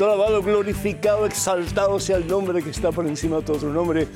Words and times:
Alabado, 0.00 0.42
glorificado, 0.42 1.26
exaltado 1.26 2.00
sea 2.00 2.16
el 2.16 2.26
nombre 2.26 2.62
que 2.62 2.70
está 2.70 2.90
por 2.90 3.06
encima 3.06 3.36
de 3.36 3.42
todo 3.42 3.58
otro 3.58 3.72
nombre. 3.72 4.08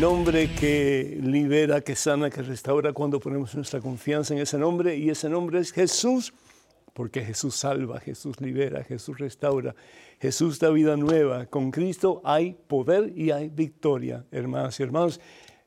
Nombre 0.00 0.52
que 0.54 1.18
libera, 1.22 1.82
que 1.82 1.94
sana, 1.94 2.30
que 2.30 2.42
restaura 2.42 2.92
cuando 2.92 3.20
ponemos 3.20 3.54
nuestra 3.54 3.80
confianza 3.80 4.34
en 4.34 4.40
ese 4.40 4.58
nombre. 4.58 4.96
Y 4.96 5.10
ese 5.10 5.28
nombre 5.28 5.60
es 5.60 5.72
Jesús, 5.72 6.32
porque 6.94 7.22
Jesús 7.22 7.54
salva, 7.54 8.00
Jesús 8.00 8.40
libera, 8.40 8.82
Jesús 8.82 9.18
restaura, 9.18 9.74
Jesús 10.20 10.58
da 10.58 10.70
vida 10.70 10.96
nueva. 10.96 11.46
Con 11.46 11.70
Cristo 11.70 12.22
hay 12.24 12.56
poder 12.66 13.12
y 13.14 13.30
hay 13.30 13.50
victoria, 13.50 14.24
hermanas 14.32 14.80
y 14.80 14.84
hermanos. 14.84 15.20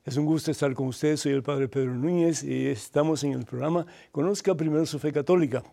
Es 0.03 0.17
un 0.17 0.25
gusto 0.25 0.49
estar 0.51 0.73
con 0.73 0.87
ustedes. 0.87 1.21
Soy 1.21 1.31
el 1.31 1.43
Padre 1.43 1.69
Pedro 1.69 1.93
Núñez 1.93 2.43
y 2.43 2.67
estamos 2.67 3.23
en 3.23 3.33
el 3.33 3.45
programa 3.45 3.85
Conozca 4.11 4.55
primero 4.55 4.85
su 4.85 4.99
fe 4.99 5.13
católica. 5.13 5.63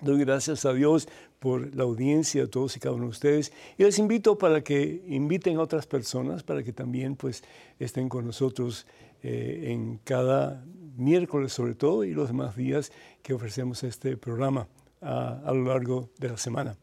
Doy 0.00 0.18
gracias 0.20 0.64
a 0.64 0.72
Dios 0.72 1.08
por 1.38 1.74
la 1.74 1.82
audiencia 1.82 2.42
de 2.42 2.48
todos 2.48 2.74
y 2.76 2.80
cada 2.80 2.94
uno 2.94 3.04
de 3.04 3.10
ustedes 3.10 3.52
y 3.76 3.84
les 3.84 3.98
invito 3.98 4.38
para 4.38 4.62
que 4.62 5.02
inviten 5.08 5.58
a 5.58 5.62
otras 5.62 5.86
personas 5.86 6.42
para 6.42 6.62
que 6.62 6.72
también 6.72 7.16
pues 7.16 7.44
estén 7.78 8.08
con 8.08 8.24
nosotros 8.24 8.86
eh, 9.22 9.64
en 9.66 9.98
cada 10.04 10.64
miércoles 10.96 11.52
sobre 11.52 11.74
todo 11.74 12.04
y 12.04 12.14
los 12.14 12.28
demás 12.28 12.56
días 12.56 12.92
que 13.22 13.34
ofrecemos 13.34 13.82
este 13.82 14.16
programa 14.16 14.68
a, 15.02 15.40
a 15.44 15.52
lo 15.52 15.64
largo 15.64 16.08
de 16.18 16.30
la 16.30 16.38
semana. 16.38 16.76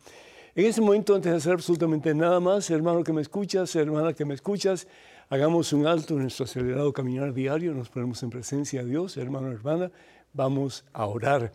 En 0.53 0.65
este 0.65 0.81
momento, 0.81 1.13
antes 1.13 1.31
de 1.31 1.37
hacer 1.37 1.53
absolutamente 1.53 2.15
nada 2.15 2.39
más, 2.39 2.69
hermano 2.71 3.03
que 3.03 3.13
me 3.13 3.21
escuchas, 3.21 3.75
hermana 3.75 4.13
que 4.13 4.25
me 4.25 4.33
escuchas, 4.33 4.87
hagamos 5.29 5.71
un 5.73 5.85
alto 5.85 6.15
en 6.15 6.21
nuestro 6.21 6.45
acelerado 6.45 6.93
caminar 6.93 7.33
diario, 7.33 7.73
nos 7.73 7.89
ponemos 7.89 8.21
en 8.23 8.31
presencia 8.31 8.83
de 8.83 8.89
Dios, 8.89 9.17
hermano, 9.17 9.51
hermana, 9.51 9.91
vamos 10.33 10.83
a 10.93 11.05
orar. 11.05 11.51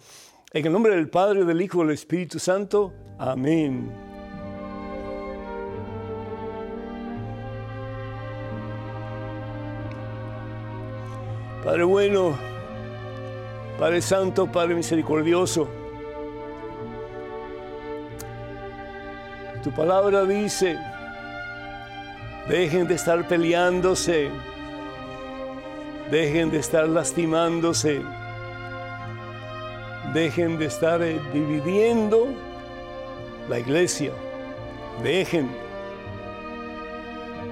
En 0.54 0.66
el 0.66 0.70
nombre 0.70 0.94
del 0.94 1.08
Padre, 1.08 1.46
del 1.46 1.62
Hijo 1.62 1.78
y 1.82 1.86
del 1.86 1.94
Espíritu 1.94 2.38
Santo. 2.38 2.92
Amén. 3.18 3.90
Padre 11.64 11.84
bueno, 11.84 12.36
Padre 13.78 14.02
Santo, 14.02 14.46
Padre 14.52 14.74
misericordioso, 14.74 15.68
tu 19.62 19.70
palabra 19.70 20.26
dice, 20.26 20.76
dejen 22.50 22.86
de 22.88 22.94
estar 22.96 23.26
peleándose, 23.26 24.28
dejen 26.10 26.50
de 26.50 26.58
estar 26.58 26.86
lastimándose 26.88 28.02
Dejen 30.14 30.58
de 30.58 30.66
estar 30.66 31.02
eh, 31.02 31.20
dividiendo 31.32 32.26
la 33.48 33.58
iglesia. 33.58 34.12
Dejen. 35.02 35.50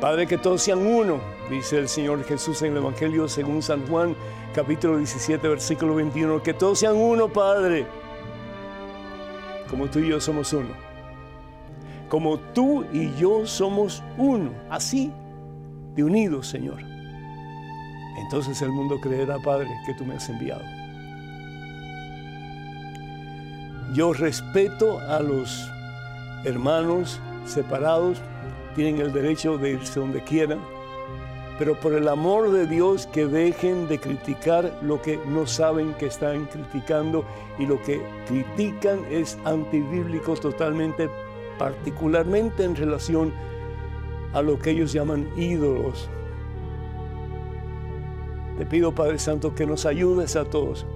Padre, 0.01 0.27
que 0.27 0.37
todos 0.37 0.63
sean 0.63 0.87
uno, 0.87 1.21
dice 1.51 1.79
el 1.79 1.89
Señor 1.89 2.23
Jesús 2.25 2.61
en 2.63 2.73
el 2.73 2.79
Evangelio 2.79 3.29
según 3.29 3.63
San 3.63 3.87
Juan, 3.87 4.15
capítulo 4.55 4.99
17, 4.99 5.47
versículo 5.49 5.95
21. 5.95 6.43
Que 6.43 6.53
todos 6.53 6.79
sean 6.79 6.97
uno, 6.97 7.29
Padre, 7.29 7.87
como 9.69 9.87
tú 9.89 10.01
y 10.01 10.09
yo 10.09 10.21
somos 10.21 10.53
uno. 10.53 10.91
Como 12.09 12.39
tú 12.39 12.85
y 12.93 13.15
yo 13.15 13.47
somos 13.47 14.03
uno, 14.19 14.51
así 14.69 15.13
de 15.95 16.05
unidos, 16.05 16.49
Señor. 16.49 16.81
Entonces 18.19 18.61
el 18.63 18.71
mundo 18.71 19.01
creerá, 19.01 19.39
Padre, 19.39 19.69
que 19.87 19.95
tú 19.95 20.05
me 20.05 20.15
has 20.15 20.29
enviado. 20.29 20.80
Yo 23.93 24.13
respeto 24.13 25.01
a 25.01 25.19
los 25.19 25.69
hermanos 26.45 27.21
separados, 27.45 28.19
tienen 28.77 29.01
el 29.01 29.13
derecho 29.13 29.59
de 29.59 29.73
irse 29.73 29.99
donde 29.99 30.23
quieran, 30.23 30.61
pero 31.59 31.75
por 31.75 31.95
el 31.95 32.07
amor 32.07 32.53
de 32.53 32.69
Dios 32.69 33.09
que 33.09 33.27
dejen 33.27 33.89
de 33.89 33.99
criticar 33.99 34.79
lo 34.81 35.03
que 35.03 35.19
no 35.27 35.45
saben 35.45 35.93
que 35.95 36.07
están 36.07 36.47
criticando 36.47 37.25
y 37.59 37.67
lo 37.67 37.83
que 37.83 38.01
critican 38.29 39.01
es 39.11 39.37
antibíblico 39.45 40.35
totalmente, 40.37 41.11
particularmente 41.59 42.63
en 42.63 42.77
relación 42.77 43.35
a 44.33 44.41
lo 44.41 44.57
que 44.57 44.71
ellos 44.71 44.93
llaman 44.93 45.29
ídolos. 45.37 46.09
Te 48.57 48.67
pido 48.67 48.95
Padre 48.95 49.19
Santo 49.19 49.53
que 49.53 49.67
nos 49.67 49.85
ayudes 49.85 50.37
a 50.37 50.45
todos 50.45 50.87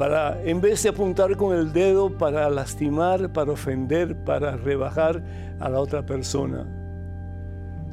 para 0.00 0.40
en 0.44 0.62
vez 0.62 0.82
de 0.82 0.88
apuntar 0.88 1.36
con 1.36 1.54
el 1.54 1.74
dedo 1.74 2.16
para 2.16 2.48
lastimar, 2.48 3.34
para 3.34 3.52
ofender, 3.52 4.16
para 4.24 4.56
rebajar 4.56 5.22
a 5.60 5.68
la 5.68 5.78
otra 5.78 6.06
persona. 6.06 6.66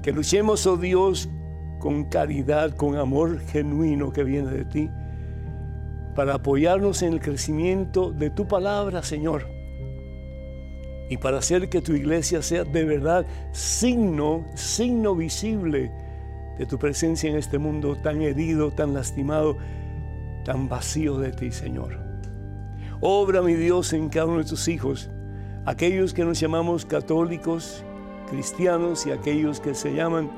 Que 0.02 0.14
luchemos, 0.14 0.66
oh 0.68 0.78
Dios, 0.78 1.28
con 1.80 2.06
caridad, 2.06 2.72
con 2.78 2.96
amor 2.96 3.42
genuino 3.42 4.14
que 4.14 4.24
viene 4.24 4.50
de 4.52 4.64
ti, 4.64 4.90
para 6.16 6.36
apoyarnos 6.36 7.02
en 7.02 7.12
el 7.12 7.20
crecimiento 7.20 8.14
de 8.14 8.30
tu 8.30 8.48
palabra, 8.48 9.04
Señor. 9.04 9.46
Y 11.10 11.18
para 11.18 11.40
hacer 11.40 11.68
que 11.68 11.82
tu 11.82 11.92
iglesia 11.92 12.42
sea 12.42 12.64
de 12.64 12.86
verdad 12.86 13.26
signo, 13.52 14.46
signo 14.56 15.14
visible 15.14 15.92
de 16.58 16.66
tu 16.66 16.80
presencia 16.80 17.30
en 17.30 17.36
este 17.36 17.58
mundo 17.58 17.98
tan 18.02 18.22
herido, 18.22 18.72
tan 18.72 18.94
lastimado, 18.94 19.58
tan 20.48 20.70
vacío 20.70 21.18
de 21.18 21.34
ti, 21.34 21.52
Señor. 21.52 21.98
Obra, 23.02 23.42
mi 23.42 23.54
Dios, 23.56 23.92
en 23.92 24.08
cada 24.08 24.28
uno 24.28 24.38
de 24.38 24.46
tus 24.46 24.70
hijos, 24.70 25.10
aquellos 25.66 26.14
que 26.14 26.24
nos 26.24 26.40
llamamos 26.40 26.86
católicos, 26.86 27.84
cristianos 28.30 29.06
y 29.06 29.12
aquellos 29.12 29.60
que 29.60 29.76
se 29.76 29.94
llaman 29.94 30.32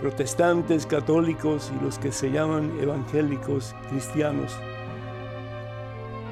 protestantes 0.00 0.86
católicos 0.86 1.70
y 1.78 1.84
los 1.84 2.00
que 2.00 2.10
se 2.10 2.32
llaman 2.32 2.72
evangélicos 2.80 3.76
cristianos 3.90 4.52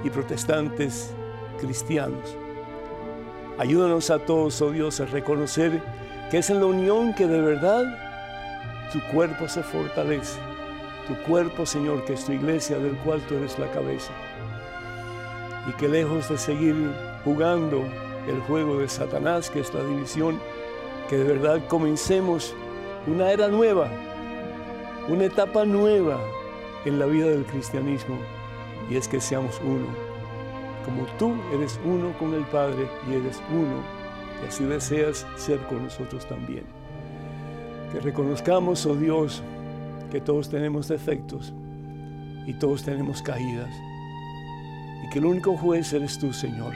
y 0.03 0.11
protestantes 0.11 1.15
cristianos. 1.61 2.37
Ayúdanos 3.57 4.11
a 4.11 4.19
todos, 4.19 4.61
oh 4.63 4.73
Dios, 4.73 4.99
a 4.99 5.07
reconocer 5.07 5.81
que 6.29 6.39
es 6.39 6.51
en 6.51 6.59
la 6.59 6.67
unión 6.67 7.15
que 7.15 7.29
de 7.29 7.41
verdad 7.41 7.85
tu 8.93 8.99
cuerpo 9.13 9.47
se 9.47 9.63
fortalece 9.63 10.54
tu 11.07 11.15
cuerpo, 11.23 11.67
Señor, 11.67 12.05
que 12.05 12.15
es 12.15 12.25
tu 12.25 12.33
iglesia, 12.33 12.79
del 12.79 12.97
cual 12.99 13.21
tú 13.29 13.35
eres 13.37 13.59
la 13.59 13.71
cabeza. 13.71 14.13
Y 15.69 15.73
que 15.73 15.89
lejos 15.89 16.29
de 16.29 16.39
seguir 16.39 16.75
jugando 17.25 17.85
el 18.29 18.41
juego 18.43 18.79
de 18.79 18.89
Satanás, 18.89 19.51
que 19.51 19.61
es 19.61 19.73
la 19.75 19.85
división, 19.85 20.41
que 21.09 21.19
de 21.19 21.25
verdad 21.25 21.61
comencemos 21.69 22.55
una 23.07 23.31
era 23.31 23.49
nueva, 23.49 23.89
una 25.09 25.25
etapa 25.25 25.65
nueva 25.65 26.19
en 26.85 26.99
la 26.99 27.07
vida 27.07 27.27
del 27.27 27.45
cristianismo, 27.45 28.17
y 28.91 28.97
es 28.97 29.09
que 29.09 29.21
seamos 29.21 29.61
uno. 29.63 29.87
Como 30.85 31.07
tú 31.19 31.35
eres 31.53 31.79
uno 31.85 32.13
con 32.19 32.35
el 32.35 32.45
Padre 32.45 32.89
y 33.09 33.15
eres 33.15 33.43
uno, 33.51 33.83
y 34.43 34.49
así 34.49 34.65
deseas 34.65 35.27
ser 35.37 35.59
con 35.67 35.85
nosotros 35.85 36.27
también. 36.27 36.65
Que 37.93 38.01
reconozcamos, 38.01 38.85
oh 38.87 38.95
Dios, 38.95 39.43
que 40.15 40.21
todos 40.21 40.49
tenemos 40.49 40.87
defectos 40.87 41.53
y 42.47 42.55
todos 42.55 42.85
tenemos 42.85 43.21
caídas. 43.21 43.69
Y 45.03 45.11
que 45.11 45.19
el 45.19 45.25
único 45.25 45.57
juez 45.57 45.93
eres 45.93 46.21
tú, 46.21 46.33
Señor. 46.33 46.73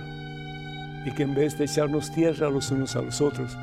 Y 1.07 1.13
que 1.13 1.23
en 1.23 1.37
vez 1.37 1.57
de 1.57 1.67
echarnos 1.67 2.11
tierra 2.11 2.51
los 2.51 2.73
unos 2.73 2.97
a 2.97 3.03
los 3.03 3.21
otros, 3.21 3.57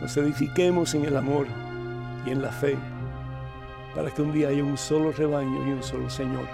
nos 0.00 0.16
edifiquemos 0.16 0.92
en 0.96 1.04
el 1.04 1.16
amor 1.16 1.46
y 2.26 2.30
en 2.30 2.42
la 2.42 2.50
fe, 2.50 2.76
para 3.94 4.10
que 4.10 4.22
un 4.22 4.32
día 4.32 4.48
haya 4.48 4.64
un 4.64 4.76
solo 4.76 5.12
rebaño 5.12 5.68
y 5.68 5.70
un 5.70 5.82
solo 5.84 6.10
Señor. 6.10 6.48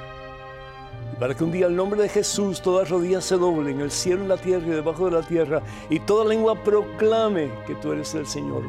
Y 1.15 1.17
para 1.19 1.35
que 1.35 1.43
un 1.43 1.53
día 1.53 1.69
el 1.69 1.75
nombre 1.75 2.03
de 2.03 2.11
Jesús 2.11 2.61
todas 2.61 2.91
rodillas 2.91 3.25
se 3.25 3.39
doblen 3.39 3.77
en 3.77 3.81
el 3.81 3.91
cielo, 3.91 4.25
en 4.25 4.29
la 4.29 4.37
tierra 4.37 4.67
y 4.67 4.71
debajo 4.73 5.07
de 5.07 5.13
la 5.13 5.23
tierra, 5.23 5.63
y 5.89 6.01
toda 6.01 6.27
lengua 6.27 6.55
proclame 6.63 7.51
que 7.67 7.77
tú 7.77 7.93
eres 7.93 8.15
el 8.15 8.27
Señor, 8.27 8.65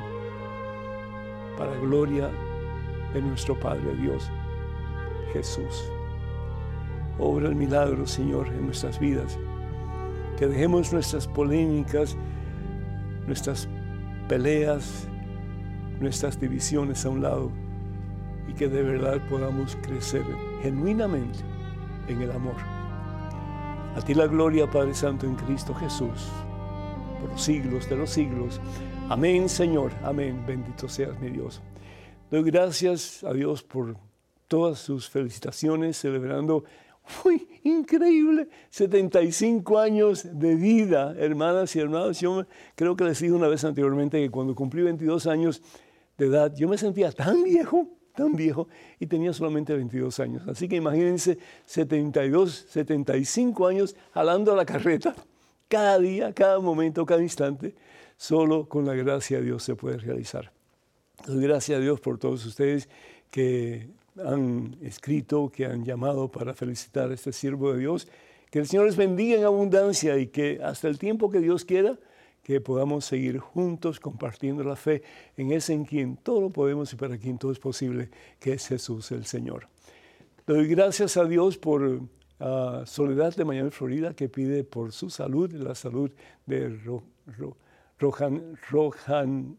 para 1.57 1.75
gloria 1.81 2.29
de 2.29 2.50
nuestro 3.19 3.59
Padre 3.59 3.95
Dios, 3.95 4.31
Jesús. 5.33 5.91
Obra 7.19 7.49
el 7.49 7.55
milagro, 7.55 8.07
Señor, 8.07 8.47
en 8.47 8.65
nuestras 8.65 8.99
vidas. 8.99 9.37
Que 10.37 10.47
dejemos 10.47 10.93
nuestras 10.93 11.27
polémicas, 11.27 12.15
nuestras 13.27 13.67
peleas, 14.29 15.07
nuestras 15.99 16.39
divisiones 16.39 17.05
a 17.05 17.09
un 17.09 17.21
lado 17.21 17.51
y 18.47 18.53
que 18.53 18.67
de 18.67 18.81
verdad 18.81 19.19
podamos 19.29 19.77
crecer 19.83 20.23
genuinamente 20.61 21.39
en 22.07 22.21
el 22.21 22.31
amor. 22.31 22.55
A 23.95 24.01
ti 24.01 24.13
la 24.13 24.25
gloria, 24.25 24.69
Padre 24.69 24.93
Santo, 24.93 25.25
en 25.25 25.35
Cristo 25.35 25.73
Jesús, 25.75 26.29
por 27.19 27.29
los 27.29 27.41
siglos 27.41 27.89
de 27.89 27.97
los 27.97 28.09
siglos. 28.09 28.61
Amén, 29.09 29.49
Señor. 29.49 29.91
Amén. 30.03 30.43
Bendito 30.47 30.87
seas 30.87 31.19
mi 31.19 31.29
Dios. 31.29 31.61
Doy 32.31 32.43
gracias 32.43 33.25
a 33.25 33.33
Dios 33.33 33.61
por 33.61 33.97
todas 34.47 34.79
sus 34.79 35.09
felicitaciones, 35.09 35.97
celebrando 35.97 36.63
Uy, 37.25 37.45
increíble, 37.63 38.47
75 38.69 39.77
años 39.77 40.25
de 40.31 40.55
vida, 40.55 41.13
hermanas 41.19 41.75
y 41.75 41.81
hermanos. 41.81 42.21
Yo 42.21 42.45
creo 42.75 42.95
que 42.95 43.03
les 43.03 43.19
dije 43.19 43.33
una 43.33 43.49
vez 43.49 43.65
anteriormente 43.65 44.17
que 44.17 44.31
cuando 44.31 44.55
cumplí 44.55 44.81
22 44.81 45.27
años 45.27 45.61
de 46.17 46.27
edad, 46.27 46.55
yo 46.55 46.69
me 46.69 46.77
sentía 46.77 47.11
tan 47.11 47.43
viejo, 47.43 47.89
tan 48.15 48.33
viejo, 48.33 48.69
y 48.97 49.07
tenía 49.07 49.33
solamente 49.33 49.75
22 49.75 50.17
años. 50.21 50.47
Así 50.47 50.69
que 50.69 50.77
imagínense 50.77 51.37
72, 51.65 52.67
75 52.69 53.67
años 53.67 53.93
jalando 54.13 54.55
la 54.55 54.63
carreta, 54.63 55.13
cada 55.67 55.99
día, 55.99 56.31
cada 56.31 56.59
momento, 56.61 57.05
cada 57.05 57.21
instante, 57.21 57.75
solo 58.15 58.69
con 58.69 58.85
la 58.85 58.93
gracia 58.93 59.39
de 59.39 59.43
Dios 59.47 59.63
se 59.63 59.75
puede 59.75 59.97
realizar. 59.97 60.49
Gracias 61.27 61.77
a 61.77 61.81
Dios 61.81 62.00
por 62.00 62.18
todos 62.18 62.45
ustedes 62.45 62.89
que 63.29 63.89
han 64.18 64.75
escrito, 64.81 65.51
que 65.51 65.65
han 65.65 65.85
llamado 65.85 66.29
para 66.29 66.53
felicitar 66.53 67.12
a 67.12 67.13
este 67.13 67.31
siervo 67.31 67.73
de 67.73 67.79
Dios. 67.79 68.07
Que 68.50 68.59
el 68.59 68.68
Señor 68.68 68.88
les 68.88 68.97
bendiga 68.97 69.38
en 69.38 69.45
abundancia 69.45 70.18
y 70.18 70.27
que 70.27 70.59
hasta 70.63 70.88
el 70.88 70.97
tiempo 70.97 71.29
que 71.29 71.39
Dios 71.39 71.63
quiera, 71.63 71.97
que 72.44 72.59
podamos 72.59 73.06
seguir 73.06 73.38
juntos 73.38 74.00
compartiendo 74.00 74.63
la 74.63 74.75
fe 74.75 75.03
en 75.38 75.51
ese 75.51 75.73
en 75.73 75.85
quien 75.85 76.18
todo 76.18 76.41
lo 76.41 76.50
podemos 76.50 76.91
y 76.91 76.95
para 76.95 77.18
quien 77.18 77.38
todo 77.38 77.51
es 77.51 77.59
posible, 77.59 78.09
que 78.39 78.53
es 78.53 78.67
Jesús 78.67 79.12
el 79.12 79.25
Señor. 79.25 79.67
Doy 80.47 80.67
gracias 80.67 81.17
a 81.17 81.25
Dios 81.25 81.57
por 81.57 82.01
ah, 82.39 82.83
Soledad 82.85 83.35
de 83.35 83.45
Miami, 83.45 83.69
Florida, 83.69 84.13
que 84.15 84.27
pide 84.27 84.63
por 84.63 84.91
su 84.91 85.09
salud, 85.09 85.51
la 85.53 85.75
salud 85.75 86.12
de 86.47 86.77
Rohan, 88.00 88.57
Rohan 88.69 89.57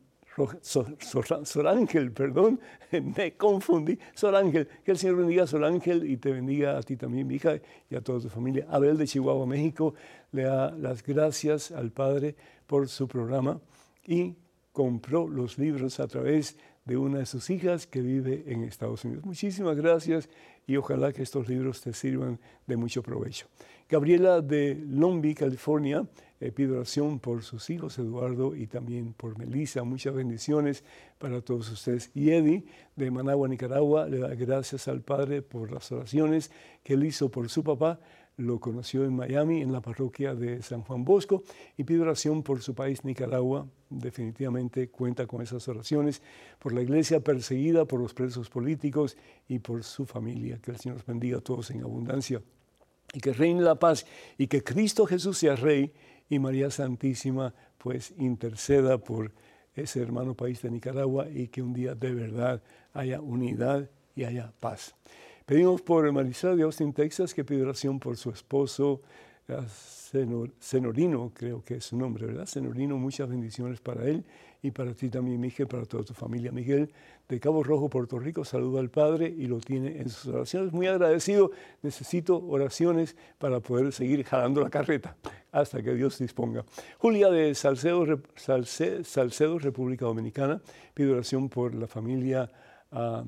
Sor, 0.62 1.66
Ángel, 1.66 2.12
perdón, 2.12 2.58
me 3.16 3.36
confundí. 3.36 3.98
Sor 4.14 4.34
Ángel, 4.34 4.66
que 4.84 4.92
el 4.92 4.98
Señor 4.98 5.16
bendiga 5.16 5.44
a 5.44 5.46
Sor 5.46 5.64
Ángel 5.64 6.08
y 6.10 6.16
te 6.16 6.32
bendiga 6.32 6.78
a 6.78 6.82
ti 6.82 6.96
también, 6.96 7.26
mi 7.26 7.34
hija, 7.34 7.60
y 7.90 7.94
a 7.94 8.00
toda 8.00 8.20
tu 8.20 8.28
familia. 8.28 8.66
Abel 8.70 8.96
de 8.96 9.06
Chihuahua, 9.06 9.46
México, 9.46 9.94
le 10.32 10.44
da 10.44 10.70
las 10.70 11.02
gracias 11.02 11.70
al 11.70 11.90
Padre 11.90 12.34
por 12.66 12.88
su 12.88 13.06
programa 13.06 13.60
y 14.06 14.34
compró 14.72 15.28
los 15.28 15.58
libros 15.58 16.00
a 16.00 16.08
través 16.08 16.56
de 16.84 16.96
una 16.96 17.18
de 17.18 17.26
sus 17.26 17.48
hijas 17.50 17.86
que 17.86 18.00
vive 18.00 18.44
en 18.46 18.64
Estados 18.64 19.04
Unidos. 19.04 19.24
Muchísimas 19.24 19.76
gracias 19.76 20.28
y 20.66 20.76
ojalá 20.76 21.12
que 21.12 21.22
estos 21.22 21.48
libros 21.48 21.80
te 21.80 21.92
sirvan 21.92 22.40
de 22.66 22.76
mucho 22.76 23.02
provecho. 23.02 23.46
Gabriela 23.88 24.40
de 24.40 24.82
Long 24.88 25.20
Beach, 25.20 25.38
California, 25.38 26.04
eh, 26.42 26.50
pido 26.50 26.74
oración 26.74 27.20
por 27.20 27.44
sus 27.44 27.70
hijos, 27.70 27.96
Eduardo, 28.00 28.56
y 28.56 28.66
también 28.66 29.12
por 29.12 29.38
Melissa. 29.38 29.84
Muchas 29.84 30.12
bendiciones 30.12 30.82
para 31.18 31.40
todos 31.40 31.70
ustedes. 31.70 32.10
Y 32.14 32.30
Eddie, 32.30 32.64
de 32.96 33.12
Managua, 33.12 33.46
Nicaragua, 33.46 34.08
le 34.08 34.18
da 34.18 34.34
gracias 34.34 34.88
al 34.88 35.02
Padre 35.02 35.42
por 35.42 35.70
las 35.70 35.92
oraciones 35.92 36.50
que 36.82 36.94
él 36.94 37.04
hizo 37.04 37.30
por 37.30 37.48
su 37.48 37.62
papá. 37.62 38.00
Lo 38.36 38.58
conoció 38.58 39.04
en 39.04 39.14
Miami, 39.14 39.60
en 39.60 39.70
la 39.70 39.82
parroquia 39.82 40.34
de 40.34 40.62
San 40.62 40.82
Juan 40.82 41.04
Bosco, 41.04 41.44
y 41.76 41.84
pido 41.84 42.02
oración 42.02 42.42
por 42.42 42.60
su 42.60 42.74
país, 42.74 43.04
Nicaragua. 43.04 43.68
Definitivamente 43.88 44.88
cuenta 44.88 45.28
con 45.28 45.42
esas 45.42 45.68
oraciones, 45.68 46.22
por 46.58 46.72
la 46.72 46.82
iglesia 46.82 47.20
perseguida, 47.20 47.84
por 47.84 48.00
los 48.00 48.14
presos 48.14 48.50
políticos 48.50 49.16
y 49.46 49.60
por 49.60 49.84
su 49.84 50.06
familia. 50.06 50.58
Que 50.60 50.72
el 50.72 50.78
Señor 50.78 50.96
los 50.96 51.06
bendiga 51.06 51.38
a 51.38 51.40
todos 51.40 51.70
en 51.70 51.82
abundancia 51.82 52.42
y 53.12 53.20
que 53.20 53.32
reine 53.32 53.60
la 53.60 53.76
paz 53.76 54.06
y 54.38 54.46
que 54.46 54.64
Cristo 54.64 55.06
Jesús 55.06 55.38
sea 55.38 55.54
Rey 55.54 55.92
y 56.32 56.38
María 56.38 56.70
Santísima 56.70 57.52
pues 57.76 58.14
interceda 58.16 58.96
por 58.96 59.32
ese 59.74 60.00
hermano 60.00 60.34
país 60.34 60.62
de 60.62 60.70
Nicaragua 60.70 61.28
y 61.28 61.48
que 61.48 61.60
un 61.60 61.74
día 61.74 61.94
de 61.94 62.14
verdad 62.14 62.62
haya 62.94 63.20
unidad 63.20 63.90
y 64.16 64.24
haya 64.24 64.50
paz. 64.58 64.94
Pedimos 65.44 65.82
por 65.82 66.10
Marisol 66.10 66.56
de 66.56 66.62
Austin, 66.62 66.94
Texas, 66.94 67.34
que 67.34 67.44
pide 67.44 67.60
oración 67.60 68.00
por 68.00 68.16
su 68.16 68.30
esposo, 68.30 69.02
Senorino, 70.58 71.32
creo 71.34 71.62
que 71.62 71.74
es 71.74 71.84
su 71.84 71.98
nombre, 71.98 72.24
¿verdad? 72.24 72.46
Senorino, 72.46 72.96
muchas 72.96 73.28
bendiciones 73.28 73.80
para 73.80 74.06
él 74.06 74.24
y 74.62 74.70
para 74.70 74.94
ti 74.94 75.10
también, 75.10 75.40
Miguel, 75.40 75.66
para 75.66 75.84
toda 75.84 76.04
tu 76.04 76.14
familia. 76.14 76.52
Miguel, 76.52 76.88
de 77.28 77.40
Cabo 77.40 77.64
Rojo, 77.64 77.90
Puerto 77.90 78.18
Rico, 78.20 78.44
saluda 78.44 78.78
al 78.78 78.90
Padre 78.90 79.26
y 79.26 79.46
lo 79.46 79.58
tiene 79.58 80.00
en 80.00 80.08
sus 80.08 80.32
oraciones. 80.32 80.72
Muy 80.72 80.86
agradecido, 80.86 81.50
necesito 81.82 82.38
oraciones 82.46 83.16
para 83.38 83.58
poder 83.58 83.92
seguir 83.92 84.24
jalando 84.24 84.60
la 84.60 84.70
carreta 84.70 85.16
hasta 85.50 85.82
que 85.82 85.94
Dios 85.94 86.16
disponga. 86.18 86.64
Julia 86.98 87.28
de 87.28 87.56
Salcedo, 87.56 88.06
República 89.58 90.04
Dominicana, 90.04 90.62
pide 90.94 91.10
oración 91.10 91.48
por 91.48 91.74
la 91.74 91.88
familia 91.88 92.48
ah, 92.92 93.24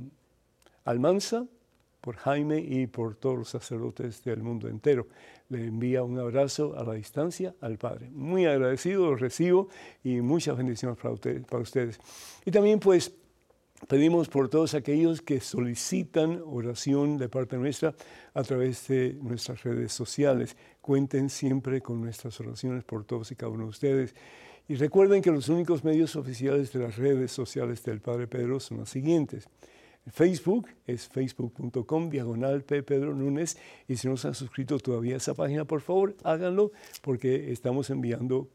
Almanza, 0.84 1.46
por 2.04 2.16
Jaime 2.16 2.58
y 2.58 2.86
por 2.86 3.14
todos 3.14 3.38
los 3.38 3.48
sacerdotes 3.48 4.22
del 4.24 4.42
mundo 4.42 4.68
entero. 4.68 5.08
Le 5.48 5.64
envía 5.64 6.02
un 6.02 6.18
abrazo 6.18 6.74
a 6.76 6.84
la 6.84 6.92
distancia 6.92 7.54
al 7.62 7.78
Padre. 7.78 8.10
Muy 8.10 8.44
agradecido, 8.44 9.06
lo 9.06 9.16
recibo 9.16 9.68
y 10.02 10.20
muchas 10.20 10.54
bendiciones 10.58 10.98
para 10.98 11.14
ustedes. 11.14 11.46
Para 11.46 11.62
ustedes. 11.62 11.98
Y 12.44 12.50
también 12.50 12.78
pues 12.78 13.10
pedimos 13.88 14.28
por 14.28 14.50
todos 14.50 14.74
aquellos 14.74 15.22
que 15.22 15.40
solicitan 15.40 16.42
oración 16.44 17.16
de 17.16 17.30
parte 17.30 17.56
nuestra 17.56 17.94
a 18.34 18.42
través 18.42 18.86
de 18.88 19.16
nuestras 19.22 19.62
redes 19.62 19.90
sociales. 19.90 20.58
Cuenten 20.82 21.30
siempre 21.30 21.80
con 21.80 22.02
nuestras 22.02 22.38
oraciones 22.38 22.84
por 22.84 23.04
todos 23.04 23.32
y 23.32 23.34
cada 23.34 23.50
uno 23.50 23.64
de 23.64 23.70
ustedes. 23.70 24.14
Y 24.68 24.74
recuerden 24.74 25.22
que 25.22 25.30
los 25.30 25.48
únicos 25.48 25.84
medios 25.84 26.16
oficiales 26.16 26.70
de 26.70 26.80
las 26.80 26.96
redes 26.96 27.32
sociales 27.32 27.82
del 27.82 28.02
Padre 28.02 28.26
Pedro 28.26 28.60
son 28.60 28.78
los 28.78 28.90
siguientes. 28.90 29.48
Facebook 30.10 30.68
es 30.86 31.08
facebook.com 31.08 32.10
diagonal. 32.10 32.62
Pedro 32.62 33.14
Núñez 33.14 33.56
y 33.88 33.96
si 33.96 34.08
no 34.08 34.16
se 34.16 34.28
han 34.28 34.34
suscrito 34.34 34.78
todavía 34.78 35.14
a 35.14 35.16
esa 35.18 35.34
página, 35.34 35.64
por 35.64 35.80
favor 35.80 36.16
háganlo 36.24 36.72
porque 37.02 37.52
estamos 37.52 37.90
enviando 37.90 38.48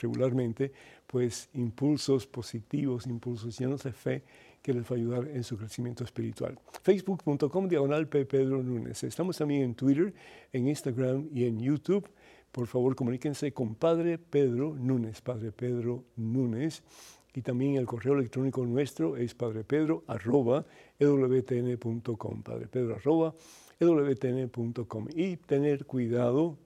regularmente 0.00 0.72
pues 1.06 1.48
impulsos 1.54 2.26
positivos, 2.26 3.06
impulsos 3.06 3.58
llenos 3.58 3.82
de 3.82 3.92
fe 3.92 4.24
que 4.62 4.72
les 4.72 4.84
va 4.84 4.90
a 4.90 4.94
ayudar 4.94 5.28
en 5.28 5.44
su 5.44 5.56
crecimiento 5.56 6.04
espiritual. 6.04 6.58
Facebook.com 6.82 7.68
diagonal. 7.68 8.08
Pedro 8.08 8.62
Núñez. 8.62 9.04
Estamos 9.04 9.38
también 9.38 9.62
en 9.62 9.74
Twitter, 9.74 10.12
en 10.52 10.68
Instagram 10.68 11.28
y 11.32 11.44
en 11.44 11.60
YouTube. 11.60 12.08
Por 12.50 12.66
favor, 12.66 12.96
comuníquense 12.96 13.52
con 13.52 13.74
Padre 13.74 14.18
Pedro 14.18 14.74
Núñez, 14.74 15.20
Padre 15.20 15.52
Pedro 15.52 16.04
Núñez 16.16 16.82
y 17.34 17.42
también 17.42 17.76
el 17.76 17.86
correo 17.86 18.14
electrónico 18.14 18.64
nuestro 18.64 19.16
es 19.16 19.34
padrepedro 19.34 20.04
arroba 20.06 20.64
ewtn.com, 20.98 22.42
padrepedro 22.42 22.96
arroba 22.96 23.34
ewtn.com 23.78 25.08
y 25.14 25.36
tener 25.36 25.84
cuidado, 25.84 26.56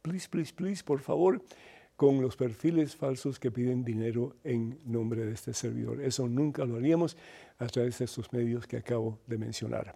please, 0.00 0.28
please, 0.28 0.52
please, 0.54 0.82
por 0.82 1.00
favor, 1.00 1.42
con 1.96 2.20
los 2.20 2.36
perfiles 2.36 2.96
falsos 2.96 3.38
que 3.38 3.50
piden 3.50 3.84
dinero 3.84 4.34
en 4.42 4.78
nombre 4.86 5.24
de 5.24 5.32
este 5.32 5.52
servidor. 5.52 6.00
Eso 6.00 6.28
nunca 6.28 6.64
lo 6.64 6.76
haríamos 6.76 7.16
a 7.58 7.66
través 7.66 7.98
de 7.98 8.06
estos 8.06 8.32
medios 8.32 8.66
que 8.66 8.78
acabo 8.78 9.18
de 9.26 9.38
mencionar. 9.38 9.94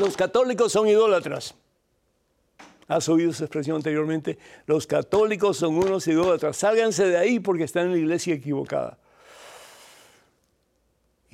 Los 0.00 0.16
católicos 0.16 0.72
son 0.72 0.88
idólatras. 0.88 1.54
¿Has 2.88 3.08
oído 3.08 3.30
esa 3.30 3.44
expresión 3.44 3.76
anteriormente? 3.76 4.38
Los 4.66 4.86
católicos 4.86 5.56
son 5.56 5.76
unos 5.76 6.06
idólatras. 6.08 6.56
Sálganse 6.56 7.06
de 7.06 7.16
ahí 7.16 7.38
porque 7.38 7.64
están 7.64 7.86
en 7.86 7.92
la 7.92 7.98
iglesia 7.98 8.34
equivocada 8.34 8.98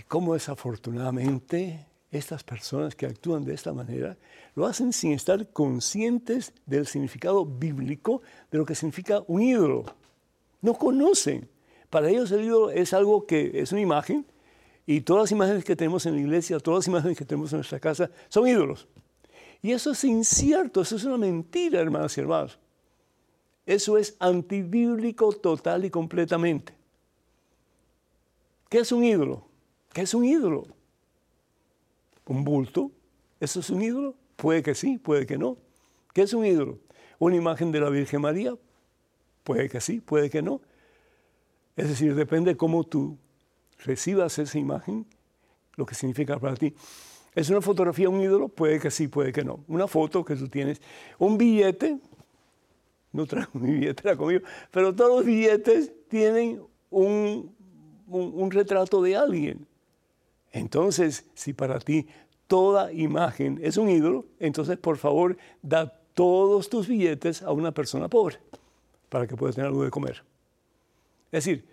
cómo 0.08 0.34
desafortunadamente 0.34 1.86
estas 2.10 2.42
personas 2.42 2.94
que 2.94 3.06
actúan 3.06 3.44
de 3.44 3.54
esta 3.54 3.72
manera 3.72 4.16
lo 4.54 4.66
hacen 4.66 4.92
sin 4.92 5.12
estar 5.12 5.52
conscientes 5.52 6.52
del 6.66 6.86
significado 6.86 7.44
bíblico 7.44 8.22
de 8.50 8.58
lo 8.58 8.64
que 8.64 8.74
significa 8.74 9.22
un 9.26 9.42
ídolo. 9.42 9.84
No 10.62 10.74
conocen. 10.74 11.48
Para 11.90 12.08
ellos 12.08 12.30
el 12.32 12.44
ídolo 12.44 12.70
es 12.70 12.92
algo 12.92 13.26
que 13.26 13.60
es 13.60 13.72
una 13.72 13.80
imagen 13.80 14.26
y 14.86 15.02
todas 15.02 15.24
las 15.24 15.32
imágenes 15.32 15.64
que 15.64 15.76
tenemos 15.76 16.06
en 16.06 16.14
la 16.14 16.20
iglesia, 16.20 16.58
todas 16.58 16.78
las 16.78 16.88
imágenes 16.88 17.16
que 17.16 17.24
tenemos 17.24 17.52
en 17.52 17.58
nuestra 17.58 17.78
casa 17.78 18.10
son 18.28 18.48
ídolos. 18.48 18.88
Y 19.60 19.72
eso 19.72 19.90
es 19.90 20.02
incierto, 20.04 20.80
eso 20.80 20.96
es 20.96 21.04
una 21.04 21.18
mentira, 21.18 21.80
hermanas 21.80 22.16
y 22.16 22.20
hermanos. 22.20 22.58
Eso 23.66 23.98
es 23.98 24.16
antibíblico 24.18 25.32
total 25.32 25.84
y 25.84 25.90
completamente. 25.90 26.74
¿Qué 28.70 28.78
es 28.78 28.92
un 28.92 29.04
ídolo? 29.04 29.47
¿Qué 29.92 30.02
es 30.02 30.14
un 30.14 30.24
ídolo? 30.24 30.66
¿Un 32.26 32.44
bulto? 32.44 32.90
¿Eso 33.40 33.60
es 33.60 33.70
un 33.70 33.82
ídolo? 33.82 34.14
Puede 34.36 34.62
que 34.62 34.74
sí, 34.74 34.98
puede 34.98 35.26
que 35.26 35.38
no. 35.38 35.56
¿Qué 36.12 36.22
es 36.22 36.32
un 36.32 36.44
ídolo? 36.44 36.78
¿Una 37.18 37.36
imagen 37.36 37.72
de 37.72 37.80
la 37.80 37.90
Virgen 37.90 38.20
María? 38.20 38.54
Puede 39.44 39.68
que 39.68 39.80
sí, 39.80 40.00
puede 40.00 40.30
que 40.30 40.42
no. 40.42 40.60
Es 41.76 41.88
decir, 41.88 42.14
depende 42.14 42.56
cómo 42.56 42.84
tú 42.84 43.16
recibas 43.84 44.38
esa 44.38 44.58
imagen, 44.58 45.06
lo 45.76 45.86
que 45.86 45.94
significa 45.94 46.38
para 46.38 46.54
ti. 46.54 46.74
¿Es 47.34 47.50
una 47.50 47.60
fotografía 47.60 48.08
un 48.08 48.20
ídolo? 48.20 48.48
Puede 48.48 48.80
que 48.80 48.90
sí, 48.90 49.08
puede 49.08 49.32
que 49.32 49.44
no. 49.44 49.64
Una 49.68 49.86
foto 49.86 50.24
que 50.24 50.36
tú 50.36 50.48
tienes, 50.48 50.80
un 51.18 51.38
billete, 51.38 51.98
no 53.12 53.26
traigo 53.26 53.50
mi 53.54 53.72
billetera 53.72 54.16
conmigo, 54.16 54.44
pero 54.70 54.94
todos 54.94 55.16
los 55.16 55.24
billetes 55.24 55.92
tienen 56.08 56.60
un 56.90 58.50
retrato 58.50 59.00
de 59.02 59.16
alguien. 59.16 59.66
Entonces, 60.52 61.26
si 61.34 61.52
para 61.52 61.78
ti 61.78 62.06
toda 62.46 62.92
imagen 62.92 63.60
es 63.62 63.76
un 63.76 63.88
ídolo, 63.88 64.24
entonces 64.40 64.78
por 64.78 64.96
favor 64.96 65.36
da 65.62 65.92
todos 66.14 66.68
tus 66.68 66.88
billetes 66.88 67.42
a 67.42 67.52
una 67.52 67.72
persona 67.72 68.08
pobre 68.08 68.38
para 69.08 69.26
que 69.26 69.36
pueda 69.36 69.52
tener 69.52 69.68
algo 69.68 69.84
de 69.84 69.90
comer. 69.90 70.24
Es 71.30 71.44
decir, 71.44 71.64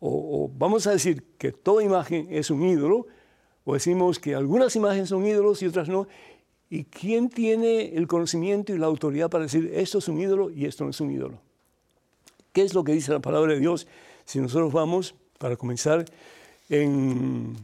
o, 0.00 0.50
vamos 0.56 0.86
a 0.86 0.92
decir 0.92 1.24
que 1.38 1.52
toda 1.52 1.82
imagen 1.82 2.28
es 2.30 2.50
un 2.50 2.62
ídolo, 2.62 3.06
o 3.64 3.74
decimos 3.74 4.18
que 4.18 4.34
algunas 4.34 4.74
imágenes 4.76 5.08
son 5.08 5.26
ídolos 5.26 5.60
y 5.62 5.66
otras 5.66 5.88
no. 5.88 6.06
¿Y 6.70 6.84
quién 6.84 7.28
tiene 7.28 7.96
el 7.96 8.06
conocimiento 8.06 8.74
y 8.74 8.78
la 8.78 8.86
autoridad 8.86 9.30
para 9.30 9.44
decir 9.44 9.70
esto 9.74 9.98
es 9.98 10.08
un 10.08 10.20
ídolo 10.20 10.50
y 10.50 10.66
esto 10.66 10.84
no 10.84 10.90
es 10.90 11.00
un 11.00 11.10
ídolo? 11.10 11.40
¿Qué 12.52 12.62
es 12.62 12.74
lo 12.74 12.84
que 12.84 12.92
dice 12.92 13.12
la 13.12 13.20
palabra 13.20 13.52
de 13.52 13.60
Dios? 13.60 13.86
Si 14.24 14.38
nosotros 14.38 14.72
vamos, 14.72 15.14
para 15.38 15.56
comenzar, 15.56 16.04
en, 16.68 17.56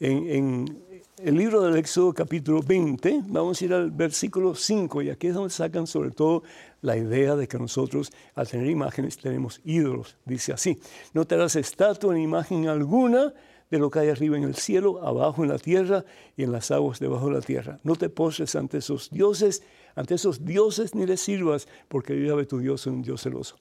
el 0.00 1.36
libro 1.36 1.62
del 1.62 1.76
Éxodo 1.76 2.12
capítulo 2.12 2.62
20, 2.62 3.22
vamos 3.26 3.60
a 3.60 3.64
ir 3.64 3.72
al 3.72 3.90
versículo 3.90 4.54
5 4.54 5.02
y 5.02 5.10
aquí 5.10 5.28
es 5.28 5.34
donde 5.34 5.50
sacan 5.50 5.86
sobre 5.86 6.10
todo 6.10 6.42
la 6.82 6.96
idea 6.96 7.36
de 7.36 7.48
que 7.48 7.58
nosotros 7.58 8.12
al 8.34 8.48
tener 8.48 8.68
imágenes 8.68 9.16
tenemos 9.16 9.60
ídolos. 9.64 10.16
Dice 10.24 10.52
así, 10.52 10.78
no 11.12 11.26
te 11.26 11.34
harás 11.34 11.56
estatua 11.56 12.14
ni 12.14 12.22
imagen 12.22 12.68
alguna 12.68 13.32
de 13.70 13.78
lo 13.78 13.90
que 13.90 13.98
hay 13.98 14.08
arriba 14.10 14.36
en 14.36 14.44
el 14.44 14.54
cielo, 14.54 15.04
abajo 15.04 15.42
en 15.42 15.50
la 15.50 15.58
tierra 15.58 16.04
y 16.36 16.44
en 16.44 16.52
las 16.52 16.70
aguas 16.70 17.00
debajo 17.00 17.26
de 17.26 17.34
la 17.34 17.40
tierra. 17.40 17.80
No 17.82 17.96
te 17.96 18.08
postres 18.08 18.54
ante 18.54 18.78
esos 18.78 19.10
dioses, 19.10 19.62
ante 19.94 20.14
esos 20.14 20.44
dioses 20.44 20.94
ni 20.94 21.04
les 21.06 21.20
sirvas, 21.20 21.66
porque 21.88 22.20
yo 22.22 22.46
tu 22.46 22.58
Dios 22.58 22.82
es 22.82 22.86
un 22.86 23.02
Dios 23.02 23.22
celoso. 23.22 23.56